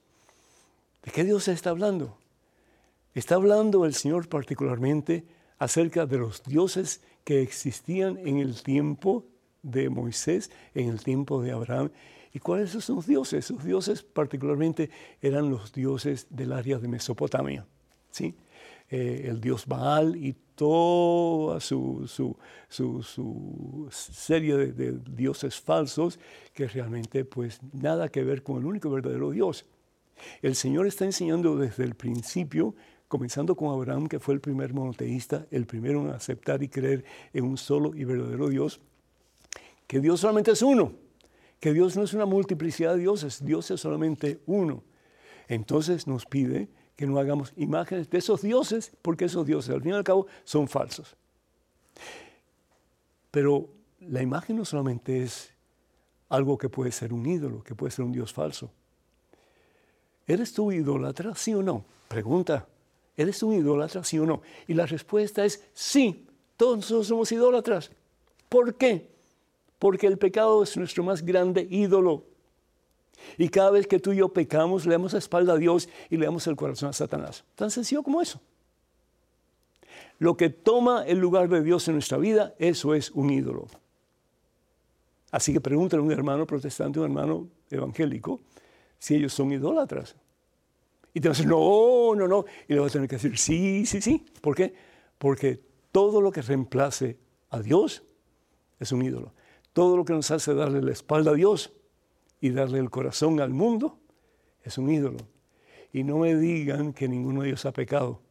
¿De 1.03 1.11
qué 1.11 1.23
Dios 1.23 1.47
está 1.47 1.71
hablando? 1.71 2.17
Está 3.15 3.35
hablando 3.35 3.85
el 3.85 3.93
Señor 3.93 4.27
particularmente 4.27 5.25
acerca 5.57 6.05
de 6.05 6.17
los 6.17 6.43
dioses 6.43 7.01
que 7.23 7.41
existían 7.41 8.17
en 8.17 8.39
el 8.39 8.61
tiempo 8.61 9.25
de 9.63 9.89
Moisés, 9.89 10.51
en 10.73 10.89
el 10.89 11.01
tiempo 11.01 11.41
de 11.41 11.53
Abraham. 11.53 11.91
¿Y 12.33 12.39
cuáles 12.39 12.71
son 12.71 12.81
sus 12.81 13.07
dioses? 13.07 13.45
Sus 13.45 13.63
dioses 13.63 14.03
particularmente 14.03 14.89
eran 15.21 15.49
los 15.49 15.71
dioses 15.71 16.27
del 16.29 16.51
área 16.51 16.77
de 16.77 16.89
Mesopotamia. 16.89 17.65
¿sí? 18.11 18.35
Eh, 18.89 19.27
el 19.29 19.39
dios 19.39 19.65
Baal 19.65 20.17
y 20.17 20.35
toda 20.53 21.61
su, 21.61 22.05
serie 23.89 24.57
de, 24.57 24.71
de, 24.73 24.99
dioses 25.09 25.61
falsos 25.61 26.19
que 26.53 26.67
realmente 26.67 27.23
pues 27.23 27.61
nada 27.71 28.09
que 28.09 28.25
ver 28.25 28.43
con 28.43 28.57
el 28.57 28.65
único 28.65 28.89
verdadero 28.89 29.31
Dios. 29.31 29.65
El 30.41 30.55
Señor 30.55 30.85
está 30.85 31.05
enseñando 31.05 31.57
desde 31.57 31.85
el 31.85 31.95
principio 31.95 32.75
comenzando 33.07 33.55
con 33.55 33.71
Abraham, 33.71 34.07
que 34.07 34.19
fue 34.19 34.33
el 34.33 34.41
primer 34.41 34.73
monoteísta, 34.73 35.45
el 35.51 35.65
primero 35.65 36.01
en 36.01 36.09
aceptar 36.09 36.63
y 36.63 36.69
creer 36.69 37.05
en 37.33 37.45
un 37.45 37.57
solo 37.57 37.95
y 37.95 38.03
verdadero 38.03 38.49
Dios, 38.49 38.79
que 39.87 39.99
Dios 39.99 40.19
solamente 40.19 40.51
es 40.51 40.61
uno, 40.61 40.93
que 41.59 41.73
Dios 41.73 41.95
no 41.95 42.03
es 42.03 42.13
una 42.13 42.25
multiplicidad 42.25 42.93
de 42.93 43.01
dioses, 43.01 43.43
Dios 43.43 43.69
es 43.71 43.81
solamente 43.81 44.41
uno. 44.45 44.83
Entonces 45.47 46.07
nos 46.07 46.25
pide 46.25 46.69
que 46.95 47.05
no 47.05 47.19
hagamos 47.19 47.53
imágenes 47.55 48.09
de 48.09 48.17
esos 48.17 48.41
dioses, 48.41 48.91
porque 49.01 49.25
esos 49.25 49.45
dioses 49.45 49.73
al 49.73 49.81
fin 49.81 49.91
y 49.91 49.95
al 49.95 50.03
cabo 50.03 50.27
son 50.43 50.67
falsos. 50.67 51.15
Pero 53.31 53.69
la 53.99 54.21
imagen 54.21 54.57
no 54.57 54.65
solamente 54.65 55.23
es 55.23 55.51
algo 56.29 56.57
que 56.57 56.69
puede 56.69 56.91
ser 56.91 57.13
un 57.13 57.25
ídolo, 57.25 57.63
que 57.63 57.75
puede 57.75 57.91
ser 57.91 58.05
un 58.05 58.11
dios 58.11 58.33
falso. 58.33 58.71
¿Eres 60.25 60.53
tú 60.53 60.71
idólatra, 60.71 61.35
sí 61.35 61.53
o 61.53 61.61
no? 61.61 61.85
Pregunta. 62.07 62.67
¿Eres 63.17 63.41
un 63.43 63.53
idólatra, 63.53 64.03
sí 64.03 64.19
o 64.19 64.25
no? 64.25 64.41
Y 64.67 64.73
la 64.73 64.85
respuesta 64.85 65.45
es 65.45 65.63
sí, 65.73 66.25
todos 66.57 66.77
nosotros 66.77 67.07
somos 67.07 67.31
idólatras. 67.31 67.91
¿Por 68.49 68.75
qué? 68.75 69.09
Porque 69.79 70.07
el 70.07 70.17
pecado 70.17 70.63
es 70.63 70.75
nuestro 70.77 71.03
más 71.03 71.23
grande 71.23 71.67
ídolo. 71.69 72.23
Y 73.37 73.49
cada 73.49 73.71
vez 73.71 73.87
que 73.87 73.99
tú 73.99 74.11
y 74.11 74.17
yo 74.17 74.29
pecamos, 74.29 74.85
le 74.85 74.93
damos 74.93 75.13
la 75.13 75.19
espalda 75.19 75.53
a 75.53 75.57
Dios 75.57 75.89
y 76.09 76.17
le 76.17 76.25
damos 76.25 76.45
el 76.47 76.55
corazón 76.55 76.89
a 76.89 76.93
Satanás. 76.93 77.43
Tan 77.55 77.71
sencillo 77.71 78.03
como 78.03 78.21
eso. 78.21 78.39
Lo 80.19 80.37
que 80.37 80.49
toma 80.49 81.05
el 81.05 81.19
lugar 81.19 81.49
de 81.49 81.61
Dios 81.61 81.87
en 81.87 81.95
nuestra 81.95 82.17
vida, 82.17 82.53
eso 82.59 82.93
es 82.93 83.11
un 83.11 83.29
ídolo. 83.29 83.67
Así 85.31 85.51
que 85.51 85.59
pregúntale 85.59 86.01
a 86.01 86.05
un 86.05 86.11
hermano 86.11 86.45
protestante, 86.45 86.99
un 86.99 87.05
hermano 87.05 87.47
evangélico, 87.69 88.39
si 88.99 89.15
ellos 89.15 89.33
son 89.33 89.51
idólatras. 89.51 90.15
Y 91.15 91.21
te 91.21 91.29
vas 91.29 91.39
a 91.39 91.43
decir, 91.43 91.49
no, 91.49 92.13
no, 92.13 92.27
no. 92.27 92.43
Y 92.67 92.73
le 92.73 92.79
vas 92.81 92.91
a 92.91 92.93
tener 92.93 93.07
que 93.07 93.15
decir, 93.15 93.37
sí, 93.37 93.85
sí, 93.85 94.01
sí. 94.01 94.25
¿Por 94.41 94.53
qué? 94.53 94.75
Porque 95.17 95.61
todo 95.93 96.19
lo 96.19 96.29
que 96.29 96.41
reemplace 96.41 97.17
a 97.51 97.61
Dios 97.61 98.03
es 98.81 98.91
un 98.91 99.01
ídolo. 99.01 99.31
Todo 99.71 99.95
lo 99.95 100.03
que 100.03 100.11
nos 100.11 100.29
hace 100.29 100.53
darle 100.53 100.81
la 100.81 100.91
espalda 100.91 101.31
a 101.31 101.33
Dios 101.33 101.71
y 102.41 102.49
darle 102.49 102.79
el 102.79 102.89
corazón 102.89 103.39
al 103.39 103.51
mundo 103.51 103.97
es 104.65 104.77
un 104.77 104.89
ídolo. 104.89 105.19
Y 105.93 106.03
no 106.03 106.17
me 106.17 106.35
digan 106.35 106.91
que 106.91 107.07
ninguno 107.07 107.43
de 107.43 107.47
ellos 107.47 107.65
ha 107.65 107.71
pecado, 107.71 108.21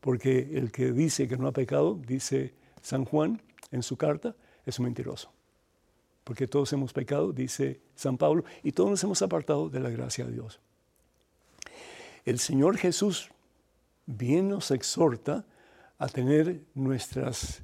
porque 0.00 0.50
el 0.52 0.70
que 0.70 0.92
dice 0.92 1.26
que 1.26 1.36
no 1.36 1.48
ha 1.48 1.52
pecado, 1.52 1.98
dice 2.06 2.54
San 2.82 3.04
Juan 3.04 3.42
en 3.72 3.82
su 3.82 3.96
carta, 3.96 4.36
es 4.64 4.78
un 4.78 4.84
mentiroso. 4.84 5.32
Porque 6.22 6.46
todos 6.46 6.72
hemos 6.72 6.92
pecado, 6.92 7.32
dice 7.32 7.80
San 7.96 8.16
Pablo, 8.16 8.44
y 8.62 8.70
todos 8.70 8.90
nos 8.90 9.02
hemos 9.02 9.22
apartado 9.22 9.68
de 9.68 9.80
la 9.80 9.90
gracia 9.90 10.24
de 10.24 10.34
Dios. 10.34 10.60
El 12.28 12.38
Señor 12.40 12.76
Jesús 12.76 13.30
bien 14.04 14.50
nos 14.50 14.70
exhorta 14.70 15.46
a 15.96 16.08
tener 16.08 16.60
nuestras 16.74 17.62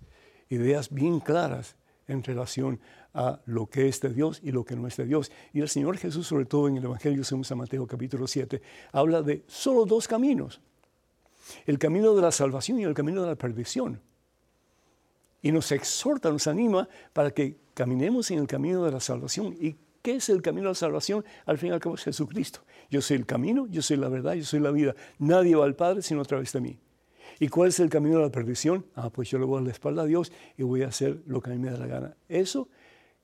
ideas 0.49 0.89
bien 0.89 1.21
claras 1.21 1.77
en 2.09 2.23
relación 2.23 2.81
a 3.13 3.41
lo 3.45 3.67
que 3.67 3.89
es 3.89 4.01
de 4.01 4.09
Dios 4.09 4.41
y 4.43 4.53
lo 4.53 4.65
que 4.65 4.75
no 4.75 4.89
es 4.89 4.97
de 4.97 5.05
Dios. 5.05 5.31
Y 5.53 5.61
el 5.61 5.69
Señor 5.69 5.99
Jesús, 5.99 6.27
sobre 6.27 6.47
todo 6.47 6.69
en 6.69 6.79
el 6.79 6.85
Evangelio 6.85 7.25
según 7.25 7.45
San 7.45 7.59
Mateo 7.59 7.87
capítulo 7.87 8.27
7, 8.27 8.63
habla 8.93 9.21
de 9.21 9.45
solo 9.47 9.85
dos 9.85 10.09
caminos. 10.09 10.63
El 11.67 11.79
camino 11.79 12.15
de 12.15 12.23
la 12.23 12.33
salvación 12.33 12.81
y 12.81 12.85
el 12.85 12.95
camino 12.95 13.21
de 13.21 13.27
la 13.27 13.37
perdición. 13.37 14.01
Y 15.43 15.53
nos 15.53 15.73
exhorta, 15.73 16.31
nos 16.31 16.47
anima 16.47 16.89
para 17.13 17.33
que 17.33 17.59
caminemos 17.75 18.31
en 18.31 18.39
el 18.39 18.47
camino 18.47 18.83
de 18.83 18.93
la 18.93 19.01
salvación 19.01 19.55
y 19.61 19.77
¿Qué 20.05 20.17
es 20.17 20.29
el 20.29 20.43
camino 20.43 20.67
a 20.67 20.73
la 20.73 20.75
salvación? 20.75 21.25
Al 21.47 21.57
fin 21.57 21.71
y 21.71 21.73
al 21.73 21.81
cabo 21.81 21.95
es 21.95 22.05
Jesucristo. 22.05 22.61
Yo 22.91 23.01
soy 23.01 23.17
el 23.17 23.25
camino, 23.25 23.67
yo 23.69 23.81
soy 23.81 23.97
la 23.97 24.11
verdad, 24.11 24.35
yo 24.35 24.45
soy 24.45 24.61
la 24.61 24.71
vida. 24.71 24.95
Nadie 25.19 25.57
va 25.57 25.65
al 25.65 25.77
Padre 25.77 26.03
sino 26.03 26.21
a 26.21 26.25
través 26.27 26.53
de 26.53 26.61
mí. 26.61 26.79
¿Y 27.41 27.49
cuál 27.49 27.71
es 27.71 27.81
el 27.81 27.89
camino 27.89 28.19
a 28.19 28.21
la 28.21 28.29
perdición? 28.29 28.85
Ah, 28.95 29.09
pues 29.09 29.31
yo 29.31 29.39
le 29.39 29.47
voy 29.47 29.63
a 29.63 29.65
la 29.65 29.71
espalda 29.71 30.03
a 30.03 30.05
Dios 30.05 30.31
y 30.59 30.63
voy 30.63 30.83
a 30.83 30.89
hacer 30.89 31.23
lo 31.25 31.41
que 31.41 31.49
a 31.49 31.55
mí 31.55 31.59
me 31.59 31.71
da 31.71 31.79
la 31.79 31.87
gana. 31.87 32.17
Eso 32.29 32.69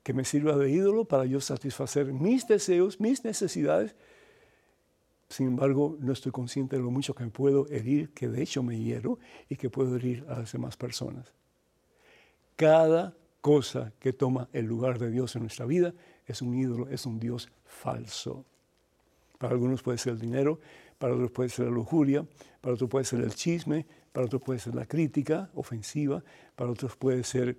que 0.01 0.15
me 0.15 0.25
sirva 0.25 0.57
de 0.57 0.71
ídolo 0.71 1.05
para 1.05 1.25
yo 1.25 1.39
satisfacer 1.39 2.13
mis 2.13 2.47
deseos, 2.47 2.99
mis 2.99 3.23
necesidades. 3.23 3.95
Sin 5.29 5.49
embargo, 5.49 5.97
no 5.99 6.11
estoy 6.11 6.31
consciente 6.31 6.77
de 6.77 6.81
lo 6.81 6.89
mucho 6.89 7.13
que 7.13 7.23
me 7.23 7.29
puedo 7.29 7.67
herir, 7.67 8.09
que 8.09 8.27
de 8.27 8.41
hecho 8.41 8.63
me 8.63 8.79
hiero 8.79 9.19
y 9.49 9.55
que 9.55 9.69
puedo 9.69 9.97
herir 9.97 10.25
a 10.27 10.39
las 10.39 10.51
demás 10.51 10.77
personas. 10.77 11.31
Cada 12.55 13.15
cosa 13.39 13.93
que 13.99 14.13
toma 14.13 14.49
el 14.51 14.65
lugar 14.65 14.97
de 14.97 15.11
Dios 15.11 15.35
en 15.35 15.43
nuestra 15.43 15.67
vida 15.67 15.93
es 16.31 16.41
un 16.41 16.55
ídolo, 16.55 16.87
es 16.89 17.05
un 17.05 17.19
Dios 17.19 17.49
falso. 17.65 18.45
Para 19.37 19.53
algunos 19.53 19.81
puede 19.81 19.97
ser 19.97 20.13
el 20.13 20.19
dinero, 20.19 20.59
para 20.97 21.13
otros 21.13 21.31
puede 21.31 21.49
ser 21.49 21.65
la 21.65 21.71
lujuria, 21.71 22.25
para 22.61 22.75
otros 22.75 22.89
puede 22.89 23.05
ser 23.05 23.21
el 23.21 23.33
chisme, 23.33 23.85
para 24.11 24.27
otros 24.27 24.41
puede 24.41 24.59
ser 24.59 24.75
la 24.75 24.85
crítica 24.85 25.49
ofensiva, 25.55 26.23
para 26.55 26.69
otros 26.69 26.95
puede 26.95 27.23
ser 27.23 27.57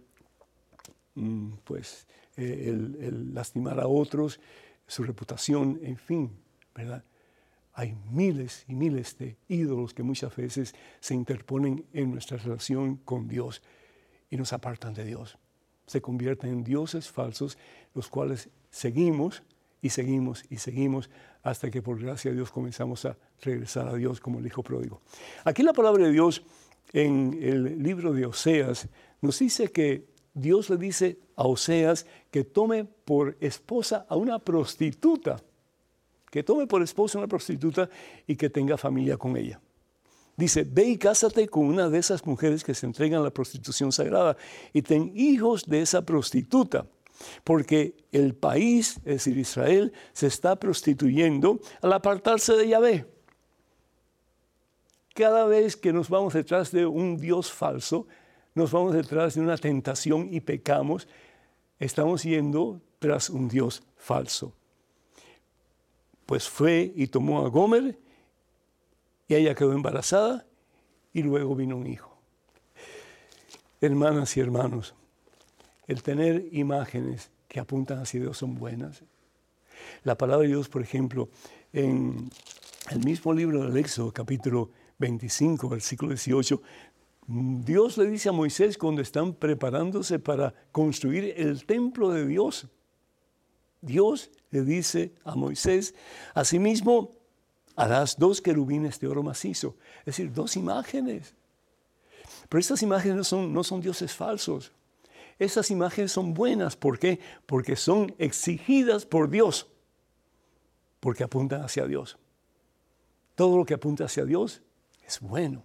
mm, 1.14 1.54
pues, 1.64 2.06
eh, 2.36 2.68
el, 2.68 3.34
lastimar 3.34 3.80
a 3.80 3.88
otros, 3.88 4.38
su 4.86 5.02
reputación, 5.02 5.80
en 5.82 5.96
fin, 5.96 6.30
¿verdad? 6.74 7.04
Hay 7.74 7.96
miles 8.10 8.64
y 8.68 8.74
miles 8.74 9.18
de 9.18 9.36
ídolos 9.48 9.94
que 9.94 10.02
muchas 10.02 10.36
veces 10.36 10.74
se 11.00 11.14
interponen 11.14 11.86
en 11.92 12.10
nuestra 12.12 12.36
relación 12.36 12.96
con 12.96 13.26
Dios 13.26 13.62
y 14.30 14.36
nos 14.36 14.52
apartan 14.52 14.94
de 14.94 15.04
Dios. 15.04 15.38
Se 15.86 16.00
convierten 16.00 16.50
en 16.50 16.64
dioses 16.64 17.10
falsos, 17.10 17.58
los 17.94 18.08
cuales 18.08 18.50
seguimos 18.72 19.44
y 19.80 19.90
seguimos 19.90 20.44
y 20.50 20.56
seguimos 20.56 21.10
hasta 21.42 21.70
que 21.70 21.82
por 21.82 22.00
gracia 22.00 22.30
de 22.30 22.38
Dios 22.38 22.50
comenzamos 22.50 23.04
a 23.04 23.16
regresar 23.40 23.86
a 23.86 23.94
Dios 23.94 24.20
como 24.20 24.40
el 24.40 24.46
Hijo 24.46 24.62
pródigo. 24.62 25.02
Aquí 25.44 25.62
la 25.62 25.72
palabra 25.72 26.06
de 26.06 26.12
Dios 26.12 26.42
en 26.92 27.38
el 27.40 27.82
libro 27.82 28.12
de 28.12 28.26
Oseas 28.26 28.88
nos 29.20 29.38
dice 29.38 29.68
que 29.68 30.06
Dios 30.34 30.70
le 30.70 30.76
dice 30.76 31.18
a 31.36 31.46
Oseas 31.46 32.06
que 32.30 32.44
tome 32.44 32.84
por 32.84 33.36
esposa 33.40 34.06
a 34.08 34.16
una 34.16 34.38
prostituta, 34.38 35.42
que 36.30 36.42
tome 36.42 36.66
por 36.66 36.82
esposa 36.82 37.18
a 37.18 37.20
una 37.20 37.28
prostituta 37.28 37.90
y 38.26 38.36
que 38.36 38.50
tenga 38.50 38.78
familia 38.78 39.16
con 39.16 39.36
ella. 39.36 39.60
Dice, 40.34 40.64
ve 40.64 40.84
y 40.84 40.96
cásate 40.96 41.46
con 41.48 41.66
una 41.66 41.90
de 41.90 41.98
esas 41.98 42.24
mujeres 42.24 42.64
que 42.64 42.74
se 42.74 42.86
entregan 42.86 43.20
a 43.20 43.24
la 43.24 43.30
prostitución 43.30 43.92
sagrada 43.92 44.36
y 44.72 44.80
ten 44.80 45.12
hijos 45.14 45.66
de 45.66 45.82
esa 45.82 46.02
prostituta 46.06 46.86
porque 47.44 47.96
el 48.12 48.34
país, 48.34 48.96
es 48.98 49.24
decir, 49.24 49.38
Israel, 49.38 49.92
se 50.12 50.26
está 50.26 50.56
prostituyendo 50.56 51.60
al 51.80 51.92
apartarse 51.92 52.54
de 52.54 52.68
Yahvé. 52.68 53.06
Cada 55.14 55.46
vez 55.46 55.76
que 55.76 55.92
nos 55.92 56.08
vamos 56.08 56.34
detrás 56.34 56.72
de 56.72 56.86
un 56.86 57.18
Dios 57.18 57.52
falso, 57.52 58.06
nos 58.54 58.72
vamos 58.72 58.94
detrás 58.94 59.34
de 59.34 59.40
una 59.40 59.56
tentación 59.56 60.28
y 60.32 60.40
pecamos, 60.40 61.08
estamos 61.78 62.22
yendo 62.22 62.80
tras 62.98 63.30
un 63.30 63.48
Dios 63.48 63.82
falso. 63.96 64.54
Pues 66.26 66.48
fue 66.48 66.92
y 66.94 67.08
tomó 67.08 67.44
a 67.44 67.48
Gomer 67.48 67.98
y 69.28 69.34
ella 69.34 69.54
quedó 69.54 69.72
embarazada 69.72 70.46
y 71.12 71.22
luego 71.22 71.54
vino 71.54 71.76
un 71.76 71.86
hijo. 71.86 72.16
Hermanas 73.80 74.36
y 74.36 74.40
hermanos, 74.40 74.94
el 75.92 76.02
tener 76.02 76.48
imágenes 76.52 77.30
que 77.48 77.60
apuntan 77.60 77.98
hacia 77.98 78.20
Dios 78.20 78.38
son 78.38 78.54
buenas. 78.54 79.02
La 80.04 80.16
palabra 80.16 80.42
de 80.42 80.48
Dios, 80.48 80.68
por 80.68 80.82
ejemplo, 80.82 81.28
en 81.72 82.30
el 82.90 83.04
mismo 83.04 83.32
libro 83.32 83.64
del 83.64 83.76
Éxodo, 83.76 84.12
capítulo 84.12 84.70
25, 84.98 85.68
versículo 85.68 86.10
18, 86.10 86.62
Dios 87.26 87.98
le 87.98 88.06
dice 88.06 88.28
a 88.28 88.32
Moisés 88.32 88.76
cuando 88.76 89.00
están 89.00 89.34
preparándose 89.34 90.18
para 90.18 90.54
construir 90.72 91.34
el 91.36 91.64
templo 91.64 92.10
de 92.10 92.26
Dios. 92.26 92.66
Dios 93.80 94.30
le 94.50 94.62
dice 94.62 95.12
a 95.24 95.34
Moisés, 95.34 95.94
asimismo 96.34 97.10
harás 97.76 98.18
dos 98.18 98.40
querubines 98.40 98.98
de 99.00 99.08
oro 99.08 99.22
macizo, 99.22 99.76
es 100.00 100.06
decir, 100.06 100.32
dos 100.32 100.56
imágenes. 100.56 101.34
Pero 102.48 102.60
estas 102.60 102.82
imágenes 102.82 103.16
no 103.16 103.24
son, 103.24 103.52
no 103.52 103.64
son 103.64 103.80
dioses 103.80 104.12
falsos. 104.12 104.72
Estas 105.42 105.72
imágenes 105.72 106.12
son 106.12 106.34
buenas. 106.34 106.76
¿Por 106.76 107.00
qué? 107.00 107.18
Porque 107.46 107.74
son 107.74 108.14
exigidas 108.18 109.04
por 109.04 109.28
Dios. 109.28 109.66
Porque 111.00 111.24
apuntan 111.24 111.62
hacia 111.62 111.84
Dios. 111.84 112.16
Todo 113.34 113.56
lo 113.56 113.64
que 113.64 113.74
apunta 113.74 114.04
hacia 114.04 114.24
Dios 114.24 114.62
es 115.04 115.18
bueno, 115.18 115.64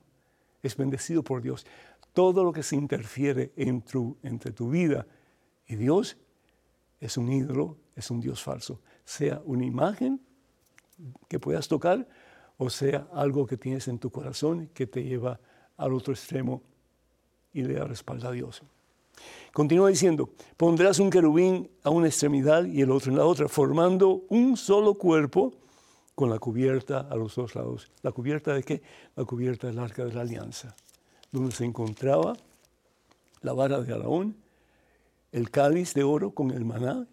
es 0.63 0.75
bendecido 0.75 1.22
por 1.22 1.43
Dios. 1.43 1.67
Todo 2.13 2.43
lo 2.43 2.51
que 2.51 2.63
se 2.63 2.75
interfiere 2.75 3.53
entre 3.55 4.51
tu 4.51 4.72
vida 4.72 5.05
y 5.67 5.75
Dios 5.75 6.17
es 7.00 7.15
un 7.15 7.31
ídolo, 7.31 7.77
es 7.96 8.10
un 8.10 8.19
Dios 8.19 8.41
falso. 8.41 8.81
Sea 9.05 9.43
una 9.46 9.63
imagen 9.63 10.19
que 11.27 11.39
puedas 11.39 11.67
tocar 11.67 12.07
o 12.57 12.72
sea 12.72 13.07
algo 13.13 13.46
que 13.46 13.57
tienes 13.57 13.88
en 13.88 14.00
tu 14.00 14.10
corazón 14.10 14.72
que 14.74 14.88
te 14.88 15.03
lleva 15.03 15.39
al 15.77 15.93
otro 15.93 16.13
extremo 16.13 16.63
y 17.53 17.62
le 17.62 17.75
da 17.75 17.86
respaldo 17.86 18.27
a 18.27 18.31
Dios. 18.31 18.63
Continúa 19.57 19.89
diciendo, 19.89 20.29
pondrás 20.55 20.99
un 20.99 21.09
querubín 21.09 21.67
a 21.81 21.89
una 21.89 22.05
extremidad 22.05 22.65
y 22.65 22.83
el 22.83 22.91
otro 22.91 23.11
en 23.11 23.17
la 23.17 23.25
otra, 23.25 23.47
formando 23.47 24.23
un 24.29 24.55
solo 24.55 24.93
cuerpo 24.93 25.51
con 26.13 26.29
la 26.29 26.37
cubierta 26.37 26.99
a 26.99 27.15
los 27.15 27.33
dos 27.33 27.55
lados. 27.55 27.89
¿La 28.03 28.11
cubierta 28.11 28.53
de 28.53 28.61
qué? 28.61 28.83
La 29.15 29.25
cubierta 29.25 29.65
del 29.65 29.79
arca 29.79 30.05
de 30.05 30.13
la 30.13 30.21
alianza, 30.21 30.75
donde 31.31 31.55
se 31.55 31.65
encontraba 31.65 32.37
la 33.41 33.53
vara 33.53 33.81
de 33.81 33.91
Araón, 33.91 34.35
el 35.31 35.49
cáliz 35.49 35.95
de 35.95 36.03
oro 36.03 36.29
con 36.35 36.51
el 36.51 36.63
maná, 36.63 37.07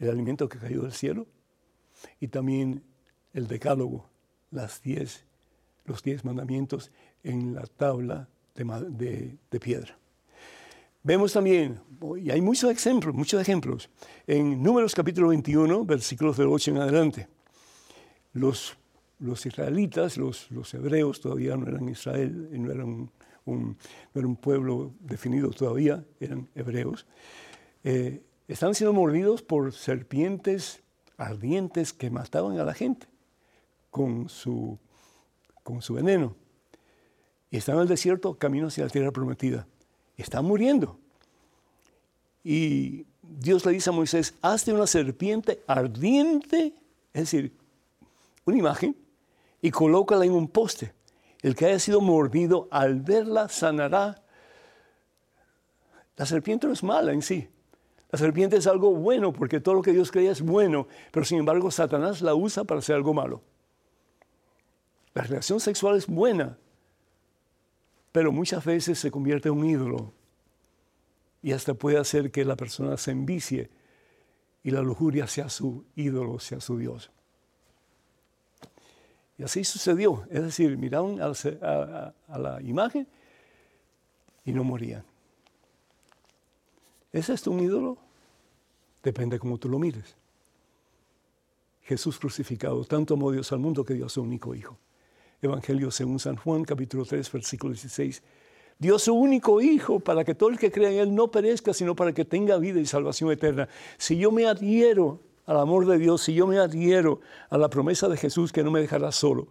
el 0.00 0.10
alimento 0.10 0.50
que 0.50 0.58
cayó 0.58 0.82
del 0.82 0.92
cielo, 0.92 1.26
y 2.20 2.28
también 2.28 2.84
el 3.32 3.48
decálogo, 3.48 4.04
los 4.50 4.82
diez 4.82 6.24
mandamientos 6.26 6.90
en 7.22 7.54
la 7.54 7.64
tabla 7.64 8.28
de 8.54 9.38
piedra. 9.58 9.96
Vemos 11.08 11.32
también, 11.32 11.80
y 12.22 12.30
hay 12.30 12.42
muchos 12.42 12.70
ejemplos, 12.70 13.14
muchos 13.14 13.40
ejemplos, 13.40 13.88
en 14.26 14.62
Números 14.62 14.94
capítulo 14.94 15.28
21, 15.28 15.86
versículos 15.86 16.36
del 16.36 16.48
8 16.48 16.72
en 16.72 16.76
adelante 16.76 17.28
los, 18.34 18.76
los 19.18 19.46
israelitas, 19.46 20.18
los, 20.18 20.50
los, 20.50 20.74
hebreos 20.74 21.22
todavía 21.22 21.56
no 21.56 21.66
eran 21.66 21.88
Israel, 21.88 22.50
no 22.52 22.70
eran 22.70 23.10
un, 23.46 23.78
no 24.12 24.28
un 24.28 24.36
pueblo 24.36 24.92
definido 25.00 25.48
todavía, 25.48 26.04
eran 26.20 26.50
hebreos, 26.54 27.06
eh, 27.84 28.22
estaban 28.46 28.74
siendo 28.74 28.92
mordidos 28.92 29.40
por 29.40 29.72
serpientes 29.72 30.82
ardientes 31.16 31.94
que 31.94 32.10
mataban 32.10 32.58
a 32.58 32.64
la 32.64 32.74
gente 32.74 33.06
con 33.90 34.28
su, 34.28 34.78
con 35.62 35.80
su 35.80 35.94
veneno. 35.94 36.36
Y 37.50 37.56
estaban 37.56 37.78
en 37.78 37.82
el 37.84 37.88
desierto, 37.88 38.34
camino 38.34 38.66
hacia 38.66 38.84
la 38.84 38.90
tierra 38.90 39.10
prometida. 39.10 39.66
Están 40.18 40.44
muriendo. 40.44 40.98
Y 42.44 43.06
Dios 43.22 43.64
le 43.64 43.72
dice 43.72 43.90
a 43.90 43.92
Moisés, 43.92 44.34
hazte 44.42 44.72
una 44.72 44.86
serpiente 44.86 45.62
ardiente, 45.66 46.74
es 47.12 47.22
decir, 47.22 47.56
una 48.44 48.58
imagen 48.58 48.96
y 49.62 49.70
colócala 49.70 50.24
en 50.24 50.32
un 50.32 50.48
poste. 50.48 50.92
El 51.40 51.54
que 51.54 51.66
haya 51.66 51.78
sido 51.78 52.00
mordido 52.00 52.68
al 52.70 53.00
verla 53.00 53.48
sanará. 53.48 54.22
La 56.16 56.26
serpiente 56.26 56.66
no 56.66 56.72
es 56.72 56.82
mala 56.82 57.12
en 57.12 57.22
sí. 57.22 57.48
La 58.10 58.18
serpiente 58.18 58.56
es 58.56 58.66
algo 58.66 58.92
bueno 58.92 59.32
porque 59.32 59.60
todo 59.60 59.74
lo 59.74 59.82
que 59.82 59.92
Dios 59.92 60.10
crea 60.10 60.32
es 60.32 60.40
bueno, 60.40 60.88
pero 61.12 61.24
sin 61.24 61.38
embargo 61.38 61.70
Satanás 61.70 62.22
la 62.22 62.34
usa 62.34 62.64
para 62.64 62.80
hacer 62.80 62.96
algo 62.96 63.14
malo. 63.14 63.42
La 65.14 65.22
relación 65.22 65.60
sexual 65.60 65.96
es 65.96 66.06
buena, 66.06 66.56
pero 68.12 68.32
muchas 68.32 68.64
veces 68.64 68.98
se 68.98 69.10
convierte 69.10 69.48
en 69.48 69.56
un 69.56 69.66
ídolo 69.66 70.12
y 71.42 71.52
hasta 71.52 71.74
puede 71.74 71.98
hacer 71.98 72.30
que 72.30 72.44
la 72.44 72.56
persona 72.56 72.96
se 72.96 73.10
envicie 73.10 73.70
y 74.62 74.70
la 74.70 74.82
lujuria 74.82 75.26
sea 75.26 75.48
su 75.48 75.84
ídolo, 75.94 76.38
sea 76.40 76.60
su 76.60 76.78
Dios. 76.78 77.10
Y 79.38 79.44
así 79.44 79.62
sucedió. 79.62 80.26
Es 80.30 80.42
decir, 80.42 80.76
miraron 80.76 81.20
a, 81.22 82.12
la 82.38 82.60
imagen 82.62 83.06
y 84.44 84.52
no 84.52 84.64
morían. 84.64 85.04
¿Es 87.12 87.28
esto 87.28 87.52
un 87.52 87.60
ídolo? 87.60 87.96
Depende 89.02 89.36
de 89.36 89.40
cómo 89.40 89.58
tú 89.58 89.68
lo 89.68 89.78
mires. 89.78 90.16
Jesús 91.82 92.18
crucificado, 92.18 92.84
tanto 92.84 93.14
amó 93.14 93.30
Dios 93.30 93.50
al 93.52 93.60
mundo 93.60 93.84
que 93.84 93.94
dio 93.94 94.06
a 94.06 94.10
su 94.10 94.20
único 94.20 94.54
Hijo. 94.54 94.76
Evangelio 95.40 95.90
según 95.90 96.18
San 96.18 96.36
Juan, 96.36 96.64
capítulo 96.64 97.04
3, 97.04 97.30
versículo 97.30 97.72
16. 97.72 98.22
Dio 98.78 98.98
su 98.98 99.14
único 99.14 99.60
Hijo 99.60 100.00
para 100.00 100.24
que 100.24 100.34
todo 100.34 100.50
el 100.50 100.58
que 100.58 100.72
crea 100.72 100.90
en 100.90 100.98
Él 100.98 101.14
no 101.14 101.30
perezca, 101.30 101.72
sino 101.72 101.94
para 101.94 102.12
que 102.12 102.24
tenga 102.24 102.58
vida 102.58 102.80
y 102.80 102.86
salvación 102.86 103.30
eterna. 103.30 103.68
Si 103.98 104.18
yo 104.18 104.32
me 104.32 104.46
adhiero 104.46 105.20
al 105.46 105.58
amor 105.58 105.86
de 105.86 105.98
Dios, 105.98 106.22
si 106.22 106.34
yo 106.34 106.46
me 106.46 106.58
adhiero 106.58 107.20
a 107.50 107.58
la 107.58 107.70
promesa 107.70 108.08
de 108.08 108.16
Jesús 108.16 108.52
que 108.52 108.64
no 108.64 108.70
me 108.70 108.80
dejará 108.80 109.12
solo, 109.12 109.48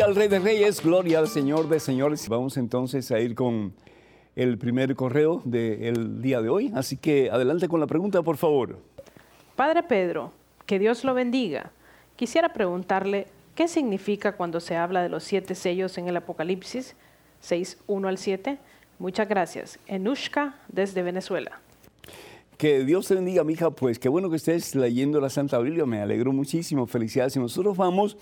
Al 0.07 0.15
Rey 0.15 0.29
de 0.29 0.39
Reyes, 0.39 0.81
gloria 0.81 1.19
al 1.19 1.27
Señor 1.27 1.67
de 1.67 1.81
Señores. 1.81 2.29
Vamos 2.29 2.55
entonces 2.55 3.11
a 3.11 3.19
ir 3.19 3.35
con 3.35 3.73
el 4.37 4.57
primer 4.57 4.95
correo 4.95 5.41
del 5.43 6.21
día 6.21 6.41
de 6.41 6.47
hoy. 6.47 6.71
Así 6.75 6.95
que 6.95 7.29
adelante 7.29 7.67
con 7.67 7.81
la 7.81 7.87
pregunta, 7.87 8.21
por 8.21 8.37
favor. 8.37 8.79
Padre 9.57 9.83
Pedro, 9.83 10.31
que 10.65 10.79
Dios 10.79 11.03
lo 11.03 11.13
bendiga. 11.13 11.71
Quisiera 12.15 12.53
preguntarle 12.53 13.27
qué 13.53 13.67
significa 13.67 14.37
cuando 14.37 14.61
se 14.61 14.77
habla 14.77 15.03
de 15.03 15.09
los 15.09 15.25
siete 15.25 15.55
sellos 15.55 15.97
en 15.97 16.07
el 16.07 16.15
Apocalipsis 16.15 16.95
6, 17.41 17.77
1 17.87 18.07
al 18.07 18.17
7. 18.17 18.59
Muchas 18.99 19.27
gracias. 19.27 19.77
Enushka, 19.87 20.55
desde 20.69 21.03
Venezuela. 21.03 21.59
Que 22.57 22.85
Dios 22.85 23.09
te 23.09 23.15
bendiga, 23.15 23.43
mija. 23.43 23.71
Pues 23.71 23.99
qué 23.99 24.07
bueno 24.07 24.29
que 24.29 24.37
estés 24.37 24.73
leyendo 24.73 25.19
la 25.19 25.29
Santa 25.29 25.59
Biblia. 25.59 25.85
Me 25.85 25.99
alegro 25.99 26.31
muchísimo. 26.31 26.87
Felicidades. 26.87 27.35
Y 27.35 27.39
nosotros 27.39 27.75
vamos 27.75 28.15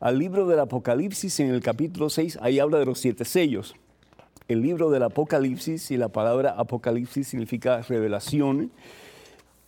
al 0.00 0.18
libro 0.18 0.46
del 0.46 0.58
Apocalipsis 0.60 1.40
en 1.40 1.50
el 1.50 1.60
capítulo 1.60 2.08
6, 2.08 2.38
ahí 2.40 2.58
habla 2.58 2.78
de 2.78 2.86
los 2.86 2.98
siete 2.98 3.26
sellos. 3.26 3.74
El 4.48 4.62
libro 4.62 4.90
del 4.90 5.02
Apocalipsis 5.02 5.90
y 5.90 5.98
la 5.98 6.08
palabra 6.08 6.54
Apocalipsis 6.56 7.28
significa 7.28 7.82
revelación 7.82 8.72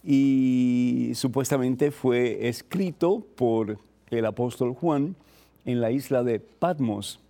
y 0.02 1.12
supuestamente 1.14 1.90
fue 1.90 2.48
escrito 2.48 3.24
por 3.36 3.78
el 4.10 4.24
apóstol 4.24 4.72
Juan 4.72 5.16
en 5.66 5.82
la 5.82 5.90
isla 5.90 6.24
de 6.24 6.40
Patmos, 6.40 7.20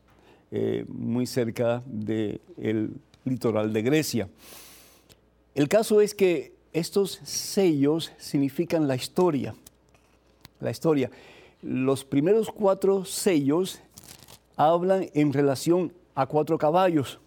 eh, 0.53 0.85
muy 0.89 1.27
cerca 1.27 1.83
del 1.87 2.93
litoral 3.25 3.73
de 3.73 3.83
Grecia. 3.83 4.29
El 5.57 5.69
caso 5.69 6.01
es 6.01 6.15
que 6.15 6.53
estos 6.73 7.21
sellos 7.25 8.13
significan 8.17 8.87
la 8.87 8.95
historia, 8.95 9.57
la 10.61 10.71
historia 10.71 11.11
los 11.63 12.05
primeros 12.05 12.51
cuatro 12.51 13.05
sellos 13.05 13.81
hablan 14.57 15.09
en 15.15 15.33
relación 15.33 15.93
a 16.15 16.27
cuatro 16.27 16.59
caballos. 16.59 17.21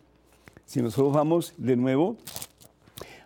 Si 0.66 0.82
nosotros 0.82 1.14
vamos 1.14 1.54
de 1.58 1.76
nuevo 1.78 2.18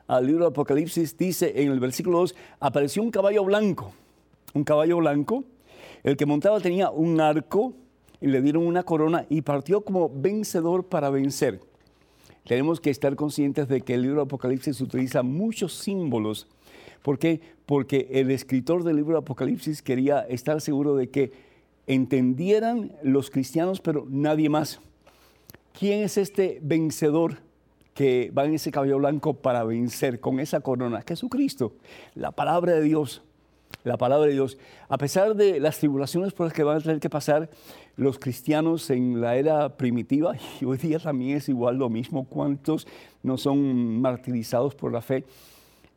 al 0.08 0.28
libro 0.28 0.46
de 0.46 0.50
Apocalipsis, 0.52 1.18
dice 1.18 1.52
en 1.56 1.72
el 1.72 1.80
versículo 1.80 2.20
2, 2.20 2.36
apareció 2.60 3.02
un 3.02 3.12
caballo 3.12 3.44
blanco, 3.44 3.92
un 4.54 4.64
caballo 4.64 4.98
blanco, 4.98 5.44
el 6.04 6.16
que 6.16 6.26
montaba 6.26 6.60
tenía 6.60 6.92
un 6.92 7.20
arco 7.20 7.74
y 8.22 8.28
le 8.28 8.42
dieron 8.42 8.66
una 8.66 8.84
corona 8.84 9.26
y 9.30 9.42
partió 9.42 9.82
como 9.82 10.10
vencedor 10.10 10.86
para 10.86 11.10
vencer. 11.10 11.60
Tenemos 12.46 12.80
que 12.80 12.90
estar 12.90 13.16
conscientes 13.16 13.68
de 13.68 13.82
que 13.82 13.96
el 13.96 14.04
libro 14.04 14.18
de 14.18 14.24
Apocalipsis 14.24 14.80
utiliza 14.82 15.24
muchos 15.24 15.74
símbolos 15.74 16.48
¿Por 17.02 17.20
qué? 17.20 17.42
Porque 17.66 18.08
el 18.12 18.32
escritor 18.32 18.84
del 18.84 18.98
libro 18.98 19.14
de 19.14 19.20
Apocalipsis 19.20 19.82
quería 19.82 20.22
estar 20.22 20.60
seguro 20.62 20.96
de 20.96 21.10
que 21.10 21.32
entendieran 21.88 22.92
los 23.04 23.30
cristianos, 23.30 23.82
pero 23.82 24.06
nadie 24.10 24.50
más. 24.50 24.80
¿Quién 25.78 26.04
es 26.04 26.18
este 26.18 26.60
vencedor 26.62 27.38
que 27.94 28.32
va 28.38 28.46
en 28.46 28.54
ese 28.54 28.72
cabello 28.72 28.98
blanco 28.98 29.34
para 29.34 29.64
vencer 29.64 30.20
con 30.20 30.40
esa 30.40 30.60
corona? 30.62 31.04
Jesucristo, 31.08 31.74
la 32.16 32.32
palabra 32.32 32.74
de 32.74 32.82
Dios. 32.82 33.24
La 33.84 33.98
palabra 33.98 34.28
de 34.28 34.34
Dios. 34.34 34.58
A 34.90 34.98
pesar 34.98 35.36
de 35.36 35.60
las 35.60 35.80
tribulaciones 35.80 36.34
por 36.34 36.48
las 36.48 36.54
que 36.54 36.64
van 36.64 36.78
a 36.78 36.82
tener 36.82 37.00
que 37.00 37.10
pasar 37.10 37.50
los 37.96 38.20
cristianos 38.20 38.90
en 38.90 39.22
la 39.22 39.38
era 39.38 39.78
primitiva, 39.78 40.36
y 40.62 40.66
hoy 40.66 40.78
día 40.78 41.00
también 41.00 41.38
es 41.38 41.50
igual 41.50 41.78
lo 41.78 41.90
mismo, 41.90 42.26
¿cuántos 42.26 42.88
no 43.24 43.38
son 43.38 44.02
martirizados 44.02 44.76
por 44.76 44.92
la 44.92 45.02
fe? 45.02 45.24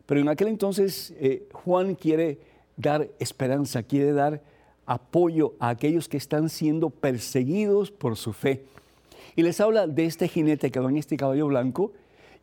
Pero 0.06 0.20
en 0.20 0.28
aquel 0.28 0.48
entonces 0.48 1.14
eh, 1.18 1.48
Juan 1.52 1.94
quiere 1.94 2.38
dar 2.76 3.08
esperanza, 3.18 3.82
quiere 3.82 4.12
dar 4.12 4.42
apoyo 4.86 5.54
a 5.58 5.70
aquellos 5.70 6.08
que 6.08 6.16
están 6.16 6.48
siendo 6.48 6.90
perseguidos 6.90 7.90
por 7.90 8.16
su 8.16 8.32
fe. 8.32 8.64
Y 9.36 9.42
les 9.42 9.60
habla 9.60 9.86
de 9.86 10.04
este 10.04 10.28
jinete 10.28 10.70
que 10.70 10.80
va 10.80 10.90
en 10.90 10.96
este 10.96 11.16
caballo 11.16 11.46
blanco, 11.46 11.92